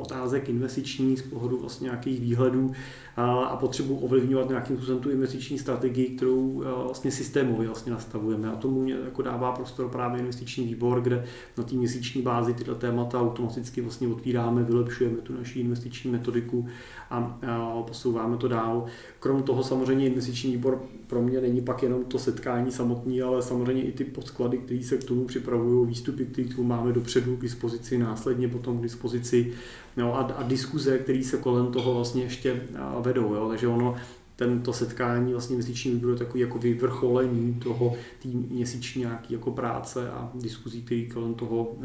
otázek 0.00 0.48
investičních, 0.48 1.18
z 1.18 1.22
pohledu 1.22 1.58
vlastně 1.58 1.84
nějakých 1.84 2.20
výhledů 2.20 2.72
a 3.16 3.56
potřebuji 3.60 3.96
ovlivňovat 3.96 4.48
nějakým 4.48 4.76
způsobem 4.76 5.00
tu 5.02 5.10
investiční 5.10 5.58
strategii, 5.58 6.08
kterou 6.08 6.64
vlastně 6.84 7.10
systémově 7.10 7.66
vlastně 7.66 7.92
nastavujeme. 7.92 8.50
A 8.50 8.56
tomu 8.56 8.82
mě 8.82 8.94
jako 9.04 9.22
dává 9.22 9.52
prostor 9.52 9.88
právě 9.88 10.20
investiční 10.20 10.64
výbor, 10.64 11.00
kde 11.00 11.24
na 11.58 11.64
té 11.64 11.74
měsíční 11.74 12.22
bázi 12.22 12.54
tyto 12.54 12.74
témata 12.74 13.20
automaticky 13.20 13.80
vlastně 13.80 14.08
otvíráme, 14.08 14.62
vylepšujeme 14.62 15.16
tu 15.16 15.36
naši 15.38 15.60
investiční 15.60 16.10
metodiku 16.10 16.66
a 17.10 17.82
posouváme 17.86 18.36
to 18.36 18.48
dál. 18.48 18.84
Krom 19.20 19.42
toho 19.42 19.62
samozřejmě 19.62 20.06
investiční 20.06 20.52
výbor 20.52 20.82
pro 21.06 21.22
mě 21.22 21.40
není 21.40 21.60
pak 21.60 21.82
jenom 21.82 22.04
to 22.04 22.18
setkání 22.18 22.72
samotný, 22.72 23.22
ale 23.22 23.42
samozřejmě 23.42 23.82
i 23.82 23.92
ty 23.92 24.04
podklady, 24.04 24.58
které 24.58 24.82
se 24.82 24.96
k 24.96 25.04
tomu 25.04 25.24
připravují, 25.24 25.88
výstupy, 25.88 26.26
které 26.26 26.48
tu 26.48 26.64
máme 26.64 26.92
dopředu 26.92 27.36
k 27.36 27.42
dispozici, 27.42 27.98
následně 27.98 28.48
potom 28.48 28.78
k 28.78 28.82
dispozici 28.82 29.52
no, 29.96 30.18
a, 30.18 30.20
a 30.20 30.42
diskuze, 30.42 30.98
které 30.98 31.24
se 31.24 31.36
kolem 31.36 31.72
toho 31.72 31.94
vlastně 31.94 32.22
ještě 32.22 32.62
vedou. 33.02 33.34
Jo? 33.34 33.48
Takže 33.48 33.68
ono 33.68 33.96
tento 34.40 34.72
setkání 34.72 35.32
vlastně 35.32 35.56
měsíční 35.56 35.92
výboru 35.92 36.16
takový 36.16 36.40
jako 36.40 36.58
vyvrcholení 36.58 37.54
toho 37.54 37.94
tý 38.18 38.28
měsíční 38.28 39.00
nějaký 39.00 39.34
jako 39.34 39.50
práce 39.50 40.10
a 40.10 40.30
diskuzí, 40.34 40.82
které 40.82 41.02
kolem 41.02 41.34
toho, 41.34 41.76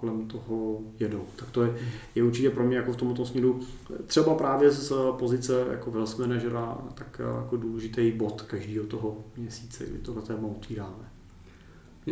kolem 0.00 0.26
toho 0.26 0.78
jedou. 0.98 1.24
Tak 1.36 1.50
to 1.50 1.62
je, 1.62 1.74
je 2.14 2.22
určitě 2.22 2.50
pro 2.50 2.64
mě 2.64 2.76
jako 2.76 2.92
v 2.92 2.96
tomto 2.96 3.26
směru 3.26 3.60
třeba 4.06 4.34
právě 4.34 4.70
z 4.70 4.92
pozice 5.18 5.66
jako 5.70 5.90
wealth 5.90 6.18
managera 6.18 6.78
tak 6.94 7.20
jako 7.42 7.56
důležitý 7.56 8.12
bod 8.12 8.42
každého 8.42 8.86
toho 8.86 9.16
měsíce, 9.36 9.86
kdy 9.86 9.98
tohle 9.98 10.22
téma 10.22 10.48
otvíráme. 10.48 11.17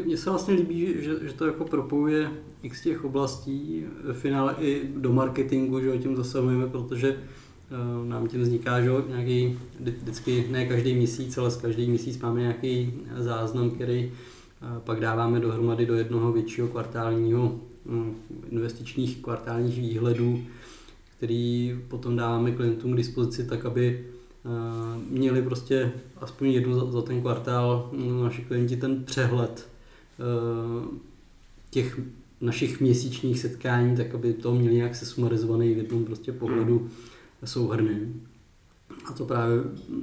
Mně 0.04 0.16
se 0.16 0.30
vlastně 0.30 0.54
líbí, 0.54 0.94
že, 0.98 1.14
že 1.22 1.32
to 1.32 1.46
jako 1.46 1.64
propojuje 1.64 2.30
x 2.62 2.82
těch 2.82 3.04
oblastí, 3.04 3.84
v 4.04 4.12
finále 4.12 4.54
i 4.60 4.82
do 4.96 5.12
marketingu, 5.12 5.80
že 5.80 5.92
o 5.92 5.98
tím 5.98 6.16
zasahujeme, 6.16 6.66
protože 6.66 7.16
Eh, 7.70 8.08
nám 8.08 8.28
tím 8.28 8.42
vzniká 8.42 8.82
že, 8.82 8.90
nějaký, 9.08 9.58
vždycky 9.80 10.46
ne 10.50 10.66
každý 10.66 10.94
měsíc, 10.94 11.38
ale 11.38 11.50
z 11.50 11.56
každý 11.56 11.88
měsíc 11.88 12.20
máme 12.20 12.40
nějaký 12.40 12.94
záznam, 13.16 13.70
který 13.70 14.12
eh, 14.12 14.80
pak 14.84 15.00
dáváme 15.00 15.40
dohromady 15.40 15.86
do 15.86 15.94
jednoho 15.94 16.32
většího 16.32 16.68
kvartálního 16.68 17.60
hm, 17.86 18.14
investičních 18.50 19.16
kvartálních 19.16 19.78
výhledů, 19.78 20.42
který 21.16 21.78
potom 21.88 22.16
dáváme 22.16 22.52
klientům 22.52 22.92
k 22.92 22.96
dispozici 22.96 23.44
tak, 23.44 23.64
aby 23.64 24.04
eh, 24.04 24.48
měli 25.10 25.42
prostě 25.42 25.92
aspoň 26.16 26.48
jednu 26.48 26.74
za, 26.74 26.90
za 26.90 27.02
ten 27.02 27.20
kvartál 27.20 27.90
hm, 27.92 28.22
naši 28.22 28.42
klienti 28.42 28.76
ten 28.76 29.04
přehled 29.04 29.68
těch 31.70 32.00
našich 32.40 32.80
měsíčních 32.80 33.38
setkání, 33.40 33.96
tak 33.96 34.14
aby 34.14 34.32
to 34.32 34.54
měli 34.54 34.74
nějak 34.74 34.94
sesumarizovaný 34.94 35.74
v 35.74 35.78
jednom 35.78 36.04
prostě 36.04 36.32
pohledu 36.32 36.88
souhrným. 37.44 38.22
A 39.06 39.12
to 39.12 39.24
právě 39.24 39.56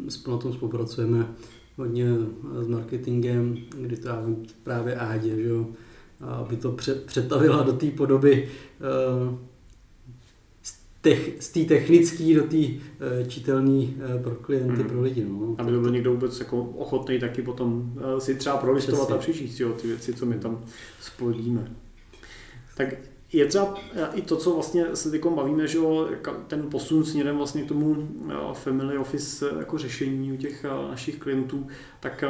s 0.07 0.17
tom 0.17 0.53
spolupracujeme 0.53 1.27
hodně 1.77 2.05
s 2.61 2.67
marketingem, 2.67 3.57
kdy 3.77 3.97
to 3.97 4.09
právě 4.63 4.95
Ádě, 4.95 5.35
že 5.35 5.47
jo, 5.47 5.67
aby 6.21 6.55
to 6.55 6.77
přetavila 7.05 7.63
do 7.63 7.73
té 7.73 7.91
podoby 7.91 8.49
eh, 11.05 11.17
z 11.39 11.49
té 11.49 11.59
technické 11.59 12.35
do 12.35 12.43
té 12.43 12.57
eh, 12.57 13.25
čitelné 13.27 13.83
eh, 13.83 14.23
pro 14.23 14.35
klienty, 14.35 14.81
hmm. 14.81 14.89
pro 14.89 15.01
lidi. 15.01 15.25
No. 15.29 15.55
Aby 15.57 15.71
byl 15.71 15.91
někdo 15.91 16.11
vůbec 16.11 16.39
jako 16.39 16.61
ochotný 16.61 17.19
taky 17.19 17.41
potom 17.41 17.93
si 18.19 18.35
třeba 18.35 18.57
prolistovat 18.57 19.11
a 19.11 19.17
přečíst 19.17 19.59
jo, 19.59 19.73
ty 19.73 19.87
věci, 19.87 20.13
co 20.13 20.25
my 20.25 20.39
tam 20.39 20.65
spojíme. 21.01 21.71
Tak 22.77 22.93
je 23.33 23.45
třeba 23.45 23.75
i 24.13 24.21
to, 24.21 24.37
co 24.37 24.53
vlastně 24.53 24.85
se 24.93 25.11
teď 25.11 25.25
bavíme, 25.25 25.67
že 25.67 25.79
ten 26.47 26.69
posun 26.69 27.05
směrem 27.05 27.37
vlastně 27.37 27.61
k 27.61 27.67
tomu 27.67 28.07
family 28.53 28.97
office 28.97 29.45
jako 29.59 29.77
řešení 29.77 30.31
u 30.31 30.37
těch 30.37 30.65
našich 30.89 31.19
klientů, 31.19 31.67
tak 31.99 32.23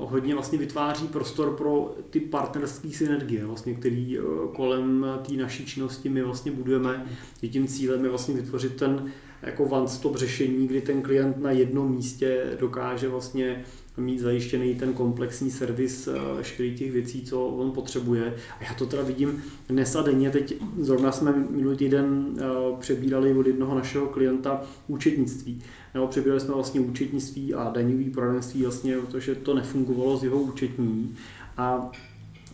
hodně 0.00 0.34
vlastně 0.34 0.58
vytváří 0.58 1.08
prostor 1.08 1.56
pro 1.56 1.94
ty 2.10 2.20
partnerské 2.20 2.90
synergie, 2.90 3.46
vlastně, 3.46 3.74
který 3.74 4.18
kolem 4.54 5.06
té 5.28 5.34
naší 5.34 5.66
činnosti 5.66 6.08
my 6.08 6.22
vlastně 6.22 6.52
budujeme. 6.52 7.06
Tím 7.50 7.66
cílem 7.66 8.04
je 8.04 8.10
vlastně 8.10 8.34
vytvořit 8.34 8.76
ten 8.76 9.12
jako 9.42 9.64
one-stop 9.64 10.16
řešení, 10.16 10.66
kdy 10.66 10.80
ten 10.80 11.02
klient 11.02 11.38
na 11.38 11.50
jednom 11.50 11.90
místě 11.90 12.44
dokáže 12.60 13.08
vlastně 13.08 13.64
mít 13.96 14.18
zajištěný 14.18 14.74
ten 14.74 14.92
komplexní 14.92 15.50
servis 15.50 16.08
eh, 16.08 16.12
veškerých 16.36 16.78
těch 16.78 16.92
věcí, 16.92 17.22
co 17.22 17.46
on 17.46 17.70
potřebuje. 17.70 18.34
A 18.60 18.64
já 18.64 18.74
to 18.74 18.86
teda 18.86 19.02
vidím 19.02 19.42
dnes 19.68 19.96
a 19.96 20.02
denně. 20.02 20.30
Teď 20.30 20.54
zrovna 20.78 21.12
jsme 21.12 21.32
minulý 21.50 21.76
týden 21.76 22.36
eh, 22.38 22.42
přebírali 22.78 23.32
od 23.38 23.46
jednoho 23.46 23.74
našeho 23.74 24.06
klienta 24.06 24.62
účetnictví. 24.88 25.62
Nebo 25.96 26.08
přebírali 26.08 26.40
jsme 26.40 26.54
vlastně 26.54 26.80
účetnictví 26.80 27.54
a 27.54 27.70
daňový 27.70 28.10
poradenství, 28.10 28.62
vlastně, 28.62 28.96
protože 28.96 29.34
to 29.34 29.54
nefungovalo 29.54 30.16
z 30.16 30.24
jeho 30.24 30.38
účetní. 30.38 31.16
A 31.56 31.90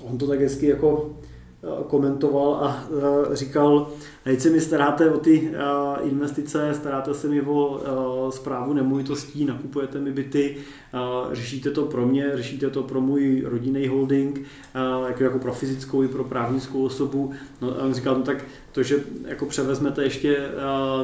on 0.00 0.18
to 0.18 0.26
tak 0.26 0.40
hezky 0.40 0.66
jako 0.66 1.16
eh, 1.62 1.84
komentoval 1.88 2.54
a 2.54 2.84
říkal, 3.32 3.90
Teď 4.24 4.40
se 4.40 4.50
mi 4.50 4.60
staráte 4.60 5.10
o 5.10 5.18
ty 5.18 5.50
uh, 5.50 6.08
investice, 6.08 6.74
staráte 6.74 7.14
se 7.14 7.28
mi 7.28 7.42
o 7.42 8.30
zprávu 8.34 8.72
nemovitostí, 8.72 9.44
nakupujete 9.44 10.00
mi 10.00 10.12
byty, 10.12 10.56
uh, 10.94 11.34
řešíte 11.34 11.70
to 11.70 11.82
pro 11.82 12.06
mě, 12.06 12.30
řešíte 12.34 12.70
to 12.70 12.82
pro 12.82 13.00
můj 13.00 13.42
rodinný 13.46 13.88
holding, 13.88 14.42
jako, 15.06 15.24
jako 15.24 15.38
pro 15.38 15.52
fyzickou 15.52 16.02
i 16.02 16.08
pro 16.08 16.24
právnickou 16.24 16.84
osobu. 16.84 17.32
No, 17.60 17.80
a 17.80 17.82
on 17.84 17.94
říkal, 17.94 18.14
no 18.14 18.22
tak 18.22 18.44
to, 18.72 18.82
že 18.82 18.96
jako 19.26 19.46
převezmete 19.46 20.04
ještě 20.04 20.36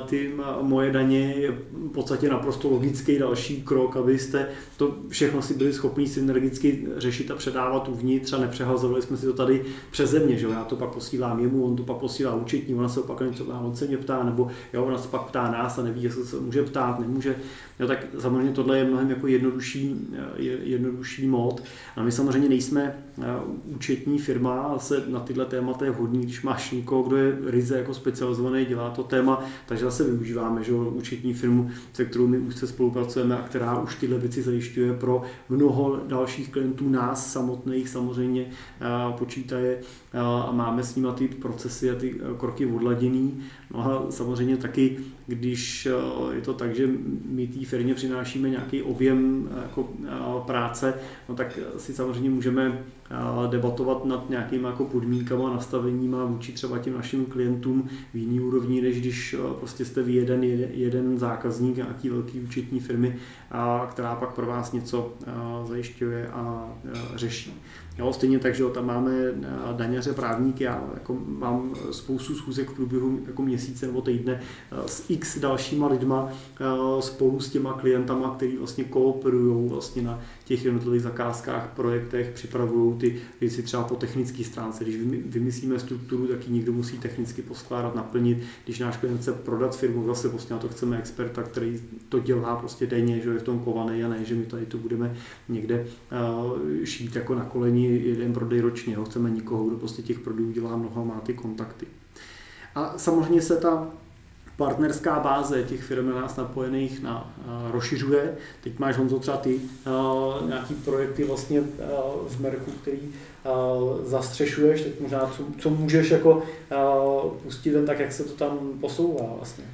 ty 0.07 0.35
moje 0.61 0.93
daně, 0.93 1.35
je 1.37 1.51
v 1.51 1.89
podstatě 1.89 2.29
naprosto 2.29 2.71
logický 2.71 3.19
další 3.19 3.63
krok, 3.63 3.97
abyste 3.97 4.49
to 4.77 4.97
všechno 5.09 5.43
si 5.43 5.55
byli 5.55 5.73
schopni 5.73 6.07
synergicky 6.07 6.87
řešit 6.97 7.31
a 7.31 7.35
předávat 7.35 7.89
uvnitř 7.89 8.33
a 8.33 8.39
nepřehazovali 8.39 9.03
jsme 9.03 9.17
si 9.17 9.27
to 9.27 9.33
tady 9.33 9.65
přes 9.91 10.11
země, 10.11 10.37
že 10.37 10.47
já 10.47 10.65
to 10.65 10.77
pak 10.77 10.91
posílám 10.91 11.41
jemu, 11.41 11.65
on 11.65 11.77
to 11.77 11.83
pak 11.83 11.97
posílá 11.97 12.35
účetní, 12.35 12.75
ona 12.75 12.89
se 12.89 13.01
pak 13.09 13.31
něco 13.31 13.45
on 13.45 13.77
se 13.77 13.87
mě 13.87 13.97
ptá, 13.97 14.23
nebo 14.25 14.51
jo, 14.73 14.85
ona 14.85 14.99
se 14.99 15.09
pak 15.09 15.23
ptá 15.23 15.51
nás 15.51 15.79
a 15.79 15.83
neví, 15.83 16.03
jestli 16.03 16.25
se 16.25 16.37
může 16.37 16.63
ptát, 16.63 16.99
nemůže. 16.99 17.37
Jo, 17.81 17.87
tak 17.87 18.07
samozřejmě 18.19 18.53
tohle 18.53 18.79
je 18.79 18.85
mnohem 18.85 19.11
jako 19.11 19.27
jednodušší, 19.27 20.09
jednodušší 20.63 21.27
mod. 21.27 21.63
A 21.97 22.03
my 22.03 22.13
samozřejmě 22.13 22.49
nejsme 22.49 22.83
eh, 22.83 23.08
účetní 23.65 24.19
firma 24.19 24.79
se 24.79 25.05
na 25.09 25.21
tyhle 25.21 25.45
témata 25.45 25.85
je 25.85 25.91
vhodný, 25.91 26.23
když 26.23 26.43
máš 26.43 26.71
někoho, 26.71 27.03
kdo 27.03 27.17
je 27.17 27.39
ryze 27.47 27.79
jako 27.79 27.95
specializovaný, 27.95 28.65
dělá 28.65 28.91
to 28.91 29.03
téma, 29.03 29.45
takže 29.67 29.85
zase 29.85 30.05
využíváme 30.05 30.65
že 30.65 30.73
účetní 30.73 31.35
firmu, 31.35 31.71
se 31.93 32.05
kterou 32.05 32.27
my 32.27 32.39
už 32.39 32.55
se 32.55 32.67
spolupracujeme 32.67 33.39
a 33.39 33.43
která 33.43 33.79
už 33.79 33.95
tyhle 33.95 34.19
věci 34.19 34.43
zajišťuje 34.43 34.95
pro 34.95 35.23
mnoho 35.49 36.01
dalších 36.07 36.53
klientů, 36.53 36.89
nás 36.89 37.33
samotných 37.33 37.89
samozřejmě 37.89 38.47
eh, 38.47 38.85
počítaje 39.19 39.79
eh, 40.13 40.19
a 40.19 40.53
máme 40.53 40.83
s 40.83 40.97
nimi 40.97 41.09
ty 41.15 41.29
procesy 41.29 41.91
a 41.91 41.95
ty 41.95 42.21
kroky 42.39 42.67
odladěný. 42.67 43.41
No 43.75 43.85
a 43.85 44.11
samozřejmě 44.11 44.57
taky, 44.57 44.99
když 45.27 45.89
je 46.33 46.41
to 46.41 46.55
tak, 46.55 46.75
že 46.75 46.89
my 47.25 47.47
té 47.47 47.65
firmě 47.65 47.95
přinášíme 47.95 48.51
nějaký 48.51 48.83
objem 48.83 49.49
jako 49.63 49.89
práce, 50.47 50.95
no 51.29 51.35
tak 51.35 51.59
si 51.77 51.93
samozřejmě 51.93 52.31
můžeme 52.31 52.85
debatovat 53.51 54.05
nad 54.05 54.31
nějakými 54.31 54.67
jako 54.67 54.85
podmínkama, 54.85 55.55
nastaveníma 55.55 56.25
vůči 56.25 56.53
třeba 56.53 56.79
těm 56.79 56.95
našim 56.95 57.27
klientům 57.27 57.89
v 58.15 58.17
jiný 58.17 58.41
úrovni, 58.41 58.81
než 58.81 59.01
když 59.01 59.37
prostě 59.59 59.85
jste 59.85 60.03
vy 60.03 60.13
jeden, 60.13 60.45
jeden 60.45 61.19
zákazník 61.19 61.77
nějaký 61.77 62.09
velký 62.09 62.41
účetní 62.41 62.81
firmy, 62.81 63.17
která 63.91 64.15
pak 64.15 64.35
pro 64.35 64.47
vás 64.47 64.73
něco 64.73 65.13
zajišťuje 65.65 66.29
a 66.29 66.73
řeší. 67.15 67.63
Jo, 67.99 68.13
stejně 68.13 68.39
tak, 68.39 68.55
že 68.55 68.65
tam 68.65 68.87
máme 68.87 69.13
daňaře, 69.77 70.13
právníky, 70.13 70.65
já 70.65 70.85
jako 70.95 71.19
mám 71.27 71.75
spoustu 71.91 72.35
schůzek 72.35 72.71
v 72.71 72.75
průběhu 72.75 73.21
jako 73.27 73.43
měsíce 73.43 73.87
nebo 73.87 74.01
týdne 74.01 74.41
s 74.87 75.11
x 75.11 75.39
dalšíma 75.39 75.87
lidma 75.87 76.29
spolu 77.01 77.41
s 77.41 77.51
těma 77.51 77.73
klientama, 77.73 78.35
který 78.35 78.57
vlastně 78.57 78.85
kooperují 78.85 79.69
vlastně 79.69 80.03
na 80.03 80.21
těch 80.49 80.65
jednotlivých 80.65 81.03
zakázkách, 81.03 81.73
projektech, 81.77 82.31
připravují 82.35 82.99
ty 82.99 83.21
věci 83.41 83.63
třeba 83.63 83.85
po 83.85 83.95
technické 83.95 84.45
stránce. 84.45 84.85
Když 84.85 84.97
vymyslíme 85.27 85.79
strukturu, 85.79 86.27
tak 86.27 86.49
ji 86.49 86.55
někdo 86.55 86.73
musí 86.73 86.99
technicky 86.99 87.43
poskládat, 87.43 87.95
naplnit. 87.95 88.39
Když 88.65 88.79
náš 88.79 88.97
klient 88.97 89.21
chce 89.21 89.33
prodat 89.33 89.77
firmu, 89.77 90.07
zase 90.07 90.29
prostě 90.29 90.55
na 90.55 90.61
to 90.61 90.69
chceme 90.69 90.99
experta, 90.99 91.43
který 91.43 91.81
to 92.09 92.19
dělá 92.19 92.57
prostě 92.57 92.87
denně, 92.87 93.21
že 93.21 93.31
je 93.31 93.39
v 93.39 93.43
tom 93.43 93.59
kovaný 93.59 94.05
a 94.05 94.09
ne, 94.09 94.25
že 94.25 94.35
my 94.35 94.47
tady 94.47 94.67
to 94.67 94.79
budeme 94.79 95.17
někde 95.49 95.87
uh, 96.45 96.85
šít 96.85 97.17
jako 97.17 97.35
na 97.35 97.45
koleni 97.45 98.03
jeden 98.05 98.33
prodej 98.33 98.61
ročně. 98.61 98.97
Chceme 99.05 99.31
nikoho, 99.31 99.65
kdo 99.65 99.77
prostě 99.77 100.03
těch 100.03 100.19
prodejů 100.19 100.53
dělá 100.53 100.77
mnoho, 100.77 101.05
má 101.05 101.21
ty 101.21 101.35
kontakty. 101.35 101.87
A 102.75 102.99
samozřejmě 102.99 103.43
se 103.43 103.57
ta 103.57 103.91
partnerská 104.59 105.21
báze 105.21 105.63
těch 105.63 105.83
firm 105.83 106.11
na 106.11 106.21
nás 106.21 106.37
napojených 106.37 107.03
na, 107.03 107.35
uh, 107.39 107.71
rozšiřuje. 107.73 108.37
Teď 108.61 108.79
máš 108.79 108.97
Honzo 108.97 109.19
třeba 109.19 109.37
ty 109.37 109.55
uh, 109.55 110.49
nějaký 110.49 110.75
projekty 110.75 111.25
vlastně 111.25 111.61
uh, 111.61 111.67
v 112.29 112.41
Merku, 112.41 112.71
který 112.71 112.99
uh, 112.99 114.05
zastřešuješ, 114.05 114.83
teď 114.83 115.01
možná 115.01 115.31
co, 115.37 115.43
co 115.59 115.71
můžeš 115.71 116.11
jako 116.11 116.31
uh, 116.33 117.33
pustit 117.33 117.71
jen 117.71 117.87
tak, 117.87 117.99
jak 117.99 118.13
se 118.13 118.25
to 118.25 118.33
tam 118.33 118.59
posouvá 118.81 119.35
vlastně. 119.37 119.65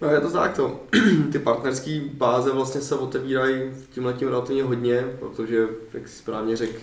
No 0.00 0.10
je 0.10 0.20
to 0.20 0.30
tak 0.30 0.56
to. 0.56 0.80
Ty 1.32 1.38
partnerské 1.38 2.00
báze 2.12 2.52
vlastně 2.52 2.80
se 2.80 2.94
otevírají 2.94 3.62
tímhle 3.90 4.12
tím 4.12 4.28
relativně 4.28 4.62
hodně, 4.62 5.04
protože, 5.18 5.66
jak 5.94 6.08
si 6.08 6.16
správně 6.16 6.56
řekl, 6.56 6.80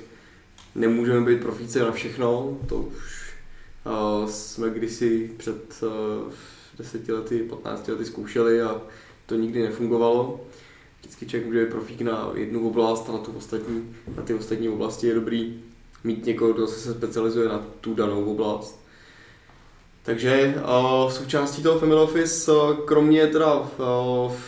nemůžeme 0.76 1.26
být 1.26 1.42
profíci 1.42 1.80
na 1.80 1.92
všechno, 1.92 2.58
to 2.68 2.76
už 2.76 3.34
uh, 3.86 4.30
jsme 4.30 4.70
kdysi 4.70 5.32
před 5.38 5.84
uh, 5.84 6.34
deseti 6.78 7.12
lety, 7.12 7.40
15 7.40 7.88
lety 7.88 8.06
zkoušeli 8.06 8.62
a 8.62 8.82
to 9.26 9.36
nikdy 9.36 9.62
nefungovalo. 9.62 10.40
Vždycky 11.00 11.26
člověk 11.26 11.48
může 11.48 11.66
profík 11.66 12.02
na 12.02 12.32
jednu 12.34 12.68
oblast 12.68 13.10
a 13.10 13.12
na, 13.12 13.18
tu 13.18 13.32
ostatní, 13.32 13.96
na 14.18 14.24
ty 14.24 14.34
ostatní 14.34 14.70
oblasti 14.70 15.08
je 15.08 15.14
dobrý 15.14 15.62
mít 16.04 16.26
někoho, 16.26 16.54
kdo 16.54 16.68
se 16.68 16.94
specializuje 16.94 17.50
na 17.50 17.66
tu 17.82 17.94
danou 17.94 18.26
oblast. 18.26 18.84
Takže 20.04 20.56
uh, 20.58 21.12
součástí 21.12 21.64
toho 21.64 21.80
Family 21.80 22.02
Office, 22.02 22.52
kromě 22.86 23.28
teda 23.28 23.70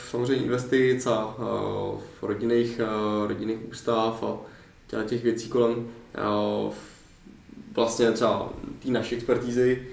samozřejmě 0.10 0.44
investic 0.44 1.06
a 1.08 1.36
uh, 1.38 2.00
rodinných, 2.22 2.82
rodinných 3.28 3.70
ústav 3.70 4.24
a 4.24 5.04
těch 5.04 5.24
věcí 5.24 5.50
kolem 5.50 5.88
vlastně 7.76 8.12
třeba 8.12 8.50
té 8.84 8.92
naší 8.92 9.16
expertízy, 9.16 9.88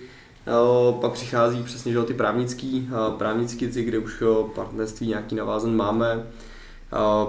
pak 1.01 1.13
přichází 1.13 1.63
přesně 1.63 1.93
že 1.93 2.03
ty 2.03 2.15
právnický, 2.15 2.89
právnický 3.19 3.65
věci, 3.65 3.85
kde 3.85 3.99
už 3.99 4.23
partnerství 4.55 5.09
nějaký 5.09 5.35
navázan 5.35 5.77
máme. 5.77 6.27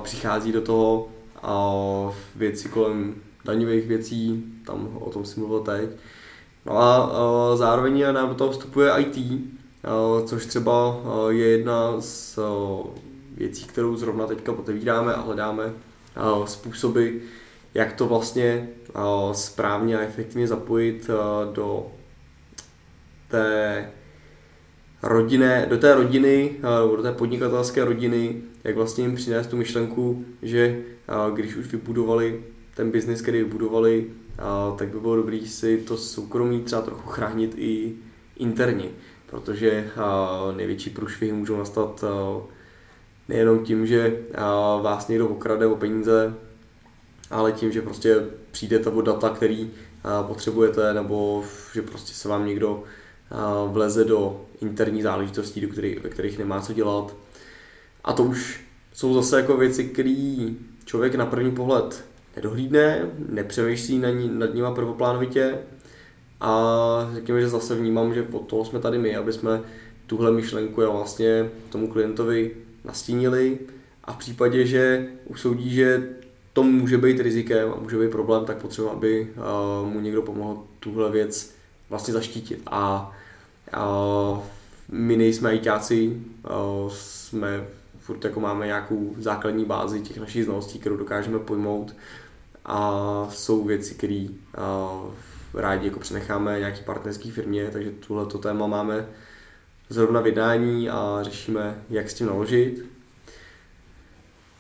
Přichází 0.04 0.52
do 0.52 0.62
toho 0.62 1.10
věci 2.36 2.70
kolem 2.70 3.16
daňových 3.46 3.88
věcí, 3.88 4.44
tam 4.66 4.90
o 5.00 5.10
tom 5.10 5.26
si 5.26 5.40
mluvil 5.40 5.60
teď. 5.60 5.90
No 6.66 6.78
a 6.78 7.12
zároveň 7.56 8.04
nám 8.12 8.30
do 8.30 8.36
toho 8.36 8.52
vstupuje 8.52 8.92
IT, 8.98 9.42
což 10.26 10.46
třeba 10.46 10.96
je 11.30 11.48
jedna 11.48 11.94
z 12.00 12.40
věcí, 13.38 13.66
kterou 13.66 13.96
zrovna 13.96 14.28
teďka 14.28 14.52
otevíráme 14.52 15.14
a 15.14 15.22
hledáme 15.22 15.74
způsoby, 16.46 17.10
jak 17.74 17.94
to 17.94 18.08
vlastně 18.08 18.70
správně 19.32 19.98
a 19.98 20.02
efektivně 20.02 20.48
zapojit 20.48 21.10
do 21.54 21.88
té 23.34 23.90
rodinné, 25.04 25.66
do 25.70 25.78
té 25.78 25.96
rodiny, 25.96 26.52
do 26.96 27.04
té 27.04 27.12
podnikatelské 27.12 27.86
rodiny, 27.86 28.42
jak 28.64 28.76
vlastně 28.76 29.04
jim 29.04 29.16
přinést 29.16 29.48
tu 29.48 29.58
myšlenku, 29.58 30.26
že 30.42 30.78
když 31.34 31.56
už 31.56 31.68
vybudovali 31.68 32.44
ten 32.76 32.92
biznis, 32.92 33.22
který 33.22 33.38
vybudovali, 33.38 34.06
tak 34.78 34.88
by 34.88 35.00
bylo 35.00 35.16
dobré 35.16 35.40
si 35.46 35.78
to 35.78 35.98
soukromí 35.98 36.62
třeba 36.62 36.82
trochu 36.82 37.10
chránit 37.10 37.54
i 37.58 37.94
interně, 38.38 38.90
protože 39.30 39.92
největší 40.56 40.90
průšvihy 40.90 41.32
můžou 41.32 41.58
nastat 41.58 42.04
nejenom 43.30 43.66
tím, 43.66 43.86
že 43.86 44.18
vás 44.82 45.08
někdo 45.08 45.28
okrade 45.28 45.66
o 45.68 45.76
peníze, 45.76 46.34
ale 47.32 47.52
tím, 47.52 47.72
že 47.72 47.82
prostě 47.82 48.16
přijdete 48.52 48.90
o 48.90 49.02
data, 49.02 49.30
který 49.30 49.72
potřebujete, 50.28 50.94
nebo 50.94 51.44
že 51.74 51.82
prostě 51.82 52.14
se 52.14 52.30
vám 52.30 52.46
někdo 52.48 52.84
vleze 53.68 54.06
do 54.06 54.42
interní 54.62 55.02
záležitostí, 55.02 55.62
do 55.62 55.68
kterých, 55.68 56.04
ve 56.04 56.10
kterých 56.10 56.38
nemá 56.38 56.62
co 56.62 56.74
dělat. 56.74 57.16
A 58.04 58.14
to 58.14 58.24
už 58.24 58.62
jsou 58.94 59.14
zase 59.14 59.38
jako 59.38 59.58
věci, 59.58 59.84
které 59.84 60.48
člověk 60.86 61.16
na 61.16 61.26
první 61.26 61.52
pohled 61.52 62.06
nedohlídne, 62.36 63.12
nepřemýšlí 63.30 63.98
na 64.00 64.10
ní, 64.10 64.32
nad 64.34 64.54
nima 64.54 64.72
prvoplánovitě 64.72 65.58
a 66.42 67.12
řekněme, 67.14 67.42
že 67.42 67.50
zase 67.50 67.76
vnímám, 67.76 68.14
že 68.14 68.28
od 68.32 68.48
toho 68.48 68.66
jsme 68.66 68.80
tady 68.80 68.98
my, 68.98 69.16
aby 69.16 69.34
jsme 69.34 69.62
tuhle 70.08 70.32
myšlenku 70.32 70.84
a 70.84 70.90
vlastně 70.90 71.50
tomu 71.70 71.88
klientovi 71.88 72.52
nastínili 72.84 73.60
a 74.04 74.14
v 74.14 74.18
případě, 74.18 74.66
že 74.66 75.08
usoudí, 75.26 75.70
že 75.70 76.10
to 76.54 76.64
může 76.64 76.98
být 76.98 77.20
rizikem 77.20 77.72
a 77.72 77.80
může 77.80 78.00
být 78.00 78.12
problém, 78.12 78.46
tak 78.46 78.58
potřeba, 78.58 78.92
aby 78.92 79.34
mu 79.84 80.00
někdo 80.00 80.22
pomohl 80.22 80.64
tuhle 80.80 81.12
věc 81.12 81.56
vlastně 81.90 82.14
zaštítit. 82.14 82.62
A 82.68 83.12
my 84.92 85.18
nejsme 85.18 85.50
ajťáci, 85.50 86.22
jsme 86.90 87.68
furt 88.00 88.24
jako 88.24 88.40
máme 88.40 88.66
nějakou 88.66 89.16
základní 89.18 89.66
bázi 89.66 90.02
těch 90.02 90.18
našich 90.18 90.46
znalostí, 90.46 90.80
kterou 90.80 90.98
dokážeme 90.98 91.40
pojmout 91.40 91.96
a 92.66 93.28
jsou 93.30 93.64
věci, 93.64 93.96
které 93.96 94.26
rádi 95.54 95.88
jako 95.88 96.00
přenecháme 96.00 96.60
nějaký 96.60 96.84
partnerský 96.84 97.32
firmě, 97.32 97.70
takže 97.74 97.92
tohleto 98.08 98.38
téma 98.38 98.68
máme 98.68 99.08
zrovna 99.90 100.22
vydání 100.22 100.90
a 100.90 101.20
řešíme, 101.22 101.84
jak 101.90 102.10
s 102.10 102.14
tím 102.14 102.28
naložit. 102.28 102.86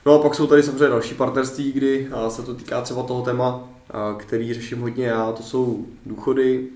No 0.06 0.14
a 0.14 0.22
pak 0.24 0.36
jsou 0.36 0.48
tady 0.48 0.64
samozřejmě 0.64 0.88
další 0.88 1.16
partnerství, 1.16 1.72
kdy 1.72 2.10
se 2.30 2.44
to 2.44 2.56
týká 2.56 2.82
třeba 2.82 3.04
toho 3.04 3.22
téma, 3.22 3.70
který 4.18 4.54
řeším 4.54 4.82
hodně 4.82 5.06
já, 5.06 5.32
to 5.32 5.44
jsou 5.44 5.86
důchody, 6.06 6.68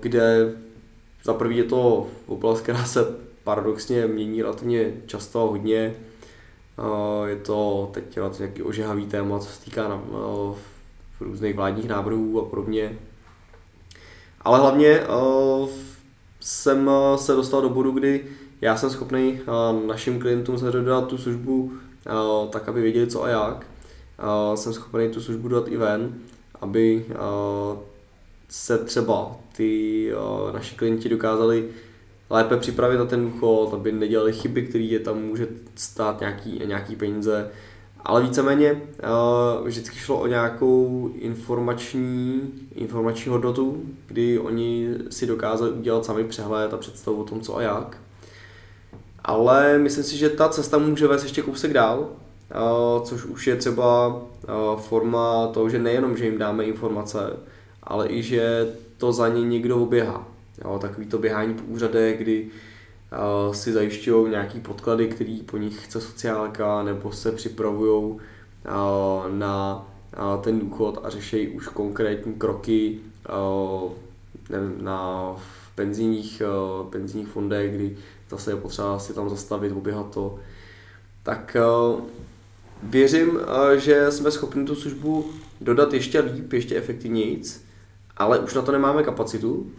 kde 0.00 0.52
za 1.24 1.34
prvý 1.34 1.56
je 1.56 1.64
to 1.64 2.06
oblast, 2.26 2.60
která 2.60 2.84
se 2.84 3.16
paradoxně 3.44 4.06
mění 4.06 4.42
relativně 4.42 4.92
často 5.06 5.40
a 5.40 5.50
hodně. 5.50 5.94
Je 7.26 7.36
to 7.36 7.90
teď 7.94 8.18
nějaký 8.38 8.62
ožehavý 8.62 9.06
téma, 9.06 9.38
co 9.38 9.48
se 9.48 9.64
týká 9.64 9.88
na, 9.88 10.02
různých 11.20 11.54
vládních 11.54 11.88
návrhů 11.88 12.40
a 12.40 12.44
podobně. 12.44 12.98
Ale 14.40 14.58
hlavně 14.58 15.00
jsem 16.40 16.90
se 17.16 17.32
dostal 17.34 17.62
do 17.62 17.68
bodu, 17.68 17.90
kdy 17.90 18.24
já 18.60 18.76
jsem 18.76 18.90
schopný 18.90 19.40
našim 19.86 20.20
klientům 20.20 20.56
dodat 20.70 21.06
tu 21.06 21.18
službu 21.18 21.72
tak, 22.50 22.68
aby 22.68 22.80
věděli 22.80 23.06
co 23.06 23.22
a 23.22 23.28
jak. 23.28 23.66
Jsem 24.54 24.72
schopný 24.72 25.08
tu 25.08 25.20
službu 25.20 25.48
dodat 25.48 25.68
i 25.68 25.76
ven, 25.76 26.14
aby 26.60 27.06
se 28.54 28.78
třeba 28.78 29.36
ty 29.56 30.12
naši 30.52 30.76
klienti 30.76 31.08
dokázali 31.08 31.68
lépe 32.30 32.56
připravit 32.56 32.98
na 32.98 33.04
ten 33.04 33.24
důchod, 33.24 33.74
aby 33.74 33.92
nedělali 33.92 34.32
chyby, 34.32 34.62
které 34.62 34.84
je 34.84 34.98
tam 34.98 35.22
může 35.22 35.48
stát 35.74 36.20
nějaký, 36.20 36.62
nějaký 36.64 36.96
peníze. 36.96 37.50
Ale 38.00 38.22
víceméně 38.22 38.72
uh, 38.72 39.66
vždycky 39.66 39.98
šlo 39.98 40.20
o 40.20 40.26
nějakou 40.26 41.10
informační, 41.14 42.42
informační 42.74 43.30
hodnotu, 43.32 43.82
kdy 44.06 44.38
oni 44.38 44.94
si 45.10 45.26
dokázali 45.26 45.70
udělat 45.70 46.04
sami 46.04 46.24
přehled 46.24 46.74
a 46.74 46.76
představu 46.76 47.16
o 47.16 47.24
tom, 47.24 47.40
co 47.40 47.56
a 47.56 47.62
jak. 47.62 47.98
Ale 49.24 49.78
myslím 49.78 50.04
si, 50.04 50.16
že 50.16 50.28
ta 50.28 50.48
cesta 50.48 50.78
může 50.78 51.06
vést 51.06 51.22
ještě 51.22 51.42
kousek 51.42 51.72
dál, 51.72 52.08
což 53.02 53.24
už 53.24 53.46
je 53.46 53.56
třeba 53.56 54.22
forma 54.76 55.46
toho, 55.46 55.68
že 55.68 55.78
nejenom, 55.78 56.16
že 56.16 56.24
jim 56.24 56.38
dáme 56.38 56.64
informace, 56.64 57.36
ale 57.84 58.08
i 58.08 58.22
že 58.22 58.74
to 58.96 59.12
za 59.12 59.28
ně 59.28 59.42
někdo 59.42 59.82
oběhá. 59.82 60.28
Jo, 60.64 60.78
takový 60.78 61.06
to 61.06 61.18
běhání 61.18 61.54
po 61.54 61.62
úřadech, 61.62 62.18
kdy 62.18 62.46
uh, 63.46 63.54
si 63.54 63.72
zajišťují 63.72 64.30
nějaký 64.30 64.60
podklady, 64.60 65.08
který 65.08 65.42
po 65.42 65.56
nich 65.56 65.84
chce 65.84 66.00
sociálka, 66.00 66.82
nebo 66.82 67.12
se 67.12 67.32
připravují 67.32 68.04
uh, 68.04 68.20
na 69.28 69.86
uh, 70.36 70.42
ten 70.42 70.60
důchod 70.60 70.98
a 71.02 71.10
řeší 71.10 71.48
už 71.48 71.68
konkrétní 71.68 72.34
kroky 72.34 72.98
uh, 73.82 73.92
nevím, 74.50 74.84
na 74.84 75.30
penzijních, 75.74 76.42
uh, 76.80 76.90
penzijních 76.90 77.28
fondech, 77.28 77.74
kdy 77.74 77.96
zase 78.30 78.50
je 78.50 78.56
potřeba 78.56 78.98
si 78.98 79.14
tam 79.14 79.30
zastavit, 79.30 79.72
oběhat 79.72 80.10
to. 80.10 80.38
Tak 81.22 81.56
uh, 81.94 82.00
věřím, 82.82 83.30
uh, 83.30 83.40
že 83.76 84.10
jsme 84.10 84.30
schopni 84.30 84.64
tu 84.64 84.74
službu 84.74 85.30
dodat 85.60 85.92
ještě 85.92 86.20
líp, 86.20 86.52
ještě 86.52 86.76
efektivněji, 86.76 87.42
ale 88.16 88.38
už 88.38 88.54
na 88.54 88.62
to 88.62 88.72
nemáme 88.72 89.02
kapacitu, 89.02 89.70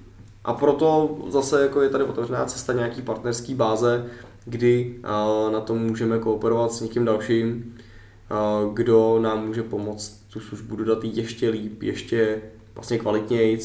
a 0.46 0.54
proto 0.54 1.18
zase 1.30 1.62
jako 1.62 1.82
je 1.82 1.90
tady 1.90 2.04
otevřená 2.04 2.46
cesta 2.46 2.74
nějaký 2.74 3.02
partnerský 3.02 3.56
báze, 3.56 4.06
kdy 4.46 4.96
na 5.52 5.62
tom 5.62 5.78
můžeme 5.78 6.20
kooperovat 6.20 6.72
s 6.72 6.82
někým 6.82 7.06
dalším, 7.06 7.76
kdo 8.74 9.20
nám 9.20 9.48
může 9.48 9.64
pomoct 9.64 10.24
tu 10.34 10.40
službu 10.40 10.76
dodat 10.76 11.04
ještě 11.04 11.50
líp, 11.50 11.84
ještě 11.84 12.42
vlastně 12.76 13.00
kvalitněji 13.00 13.60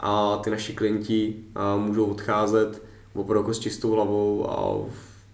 a 0.00 0.36
ty 0.36 0.50
naši 0.50 0.72
klienti 0.72 1.36
můžou 1.76 2.04
odcházet 2.04 2.82
opravdu 3.14 3.40
jako 3.40 3.54
s 3.54 3.58
čistou 3.58 3.90
hlavou 3.90 4.50
a 4.50 4.86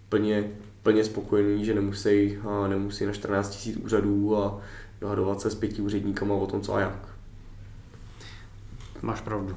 plně, 0.09 0.51
plně 0.83 1.03
spokojení, 1.03 1.65
že 1.65 1.73
nemusí, 1.73 2.37
nemusí 2.67 3.05
na 3.05 3.13
14 3.13 3.67
000 3.67 3.79
úřadů 3.85 4.37
a 4.37 4.61
dohadovat 5.01 5.41
se 5.41 5.49
s 5.49 5.55
pěti 5.55 5.81
úředníkama 5.81 6.35
o 6.35 6.47
tom, 6.47 6.61
co 6.61 6.73
a 6.73 6.79
jak. 6.79 7.12
Máš 9.03 9.21
pravdu. 9.21 9.55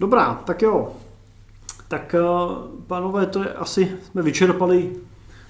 Dobrá, 0.00 0.34
tak 0.34 0.62
jo. 0.62 0.92
Tak 1.88 2.14
eh, 2.14 2.20
pánové, 2.86 3.26
to 3.26 3.42
je 3.42 3.54
asi, 3.54 3.96
jsme 4.02 4.22
vyčerpali 4.22 4.90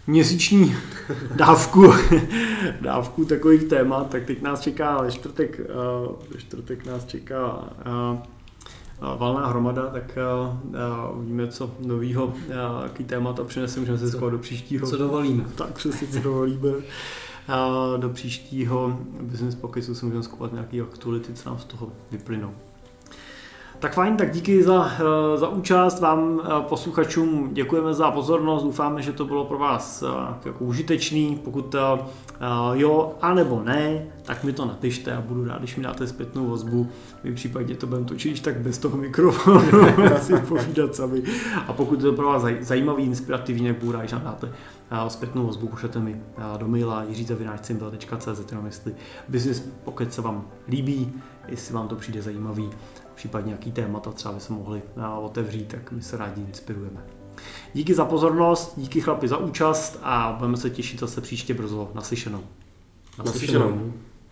měsíční 0.06 0.76
dávku, 1.36 1.92
dávku 2.80 3.24
takových 3.24 3.64
témat, 3.64 4.10
tak 4.10 4.24
teď 4.24 4.42
nás 4.42 4.60
čeká 4.60 5.02
ve 5.02 5.12
čtvrtek, 5.12 5.60
eh, 5.60 5.64
ve 6.30 6.40
čtvrtek 6.40 6.86
nás 6.86 7.04
čeká 7.04 7.64
eh, 7.80 8.34
valná 9.16 9.46
hromada, 9.46 9.86
tak 9.86 10.18
uvidíme, 11.14 11.48
co 11.48 11.70
novýho, 11.80 12.34
jaký 12.82 13.04
témata 13.04 13.44
přineseme, 13.44 13.80
můžeme 13.80 13.98
se 13.98 14.10
skoro 14.10 14.30
do 14.30 14.38
příštího. 14.38 14.86
Co 14.86 14.96
dovolíme. 14.96 15.44
Tak 15.54 15.72
přesně, 15.72 16.06
co 16.06 16.20
dovolíme. 16.20 16.68
Do 17.96 18.08
příštího 18.08 18.98
business 19.20 19.54
pokecu 19.54 19.94
si 19.94 20.04
můžeme 20.04 20.22
skupovat 20.22 20.52
nějaký 20.52 20.80
aktuality, 20.80 21.34
co 21.34 21.48
nám 21.48 21.58
z 21.58 21.64
toho 21.64 21.92
vyplynou. 22.10 22.54
Tak 23.78 23.94
fajn, 23.94 24.16
tak 24.16 24.30
díky 24.30 24.62
za, 24.62 24.90
eh, 25.00 25.38
za 25.38 25.48
účast 25.48 26.00
vám 26.00 26.40
eh, 26.44 26.48
posluchačům, 26.68 27.50
děkujeme 27.52 27.94
za 27.94 28.10
pozornost, 28.10 28.62
doufáme, 28.62 29.02
že 29.02 29.12
to 29.12 29.24
bylo 29.24 29.44
pro 29.44 29.58
vás 29.58 30.02
eh, 30.02 30.34
jako 30.44 30.64
užitečný, 30.64 31.40
pokud 31.44 31.74
jo, 32.72 33.14
anebo 33.20 33.62
ne, 33.62 34.06
tak 34.22 34.44
mi 34.44 34.52
to 34.52 34.64
napište 34.64 35.12
a 35.12 35.20
budu 35.20 35.44
rád, 35.44 35.58
když 35.58 35.76
mi 35.76 35.82
dáte 35.82 36.06
zpětnou 36.06 36.46
vazbu, 36.46 36.88
v 37.24 37.34
případě 37.34 37.74
to 37.74 37.86
budeme 37.86 38.06
točit 38.06 38.42
tak 38.42 38.60
bez 38.60 38.78
toho 38.78 38.96
mikrofonu, 38.96 39.60
asi 40.16 40.36
povídat 40.36 40.94
sami. 40.94 41.22
A 41.66 41.72
pokud 41.72 42.00
to 42.00 42.12
pro 42.12 42.26
vás 42.26 42.42
zajímavý, 42.60 43.04
inspirativní, 43.04 43.72
budu 43.72 43.92
rád, 43.92 44.00
když 44.00 44.14
dáte 44.24 44.48
zpětnou 45.08 45.46
vazbu, 45.46 45.68
pošlete 45.68 45.98
mi 45.98 46.20
do 46.56 46.68
maila 46.68 47.04
jiřizavináčcimbel.cz, 47.08 48.50
jenom 48.50 48.66
jestli 48.66 48.94
business 49.28 49.62
pokud 49.84 50.12
se 50.12 50.22
vám 50.22 50.44
líbí, 50.68 51.12
jestli 51.48 51.74
vám 51.74 51.88
to 51.88 51.96
přijde 51.96 52.22
zajímavý 52.22 52.70
případně 53.24 53.48
nějaký 53.48 53.72
témata 53.72 54.10
třeba 54.12 54.34
by 54.34 54.40
se 54.40 54.52
mohli 54.52 54.82
eh, 54.96 55.08
otevřít, 55.20 55.68
tak 55.68 55.92
my 55.92 56.02
se 56.02 56.16
rádi 56.16 56.40
inspirujeme. 56.40 57.04
Díky 57.74 57.94
za 57.94 58.04
pozornost, 58.04 58.72
díky 58.76 59.00
chlapi 59.00 59.28
za 59.28 59.36
účast 59.36 59.98
a 60.02 60.36
budeme 60.38 60.56
se 60.56 60.70
těšit 60.70 61.00
zase 61.00 61.20
příště 61.20 61.54
brzo 61.54 61.90
naslyšenou. 61.94 62.44
Naslyšenou. 63.18 63.60
naslyšenou. 63.60 63.92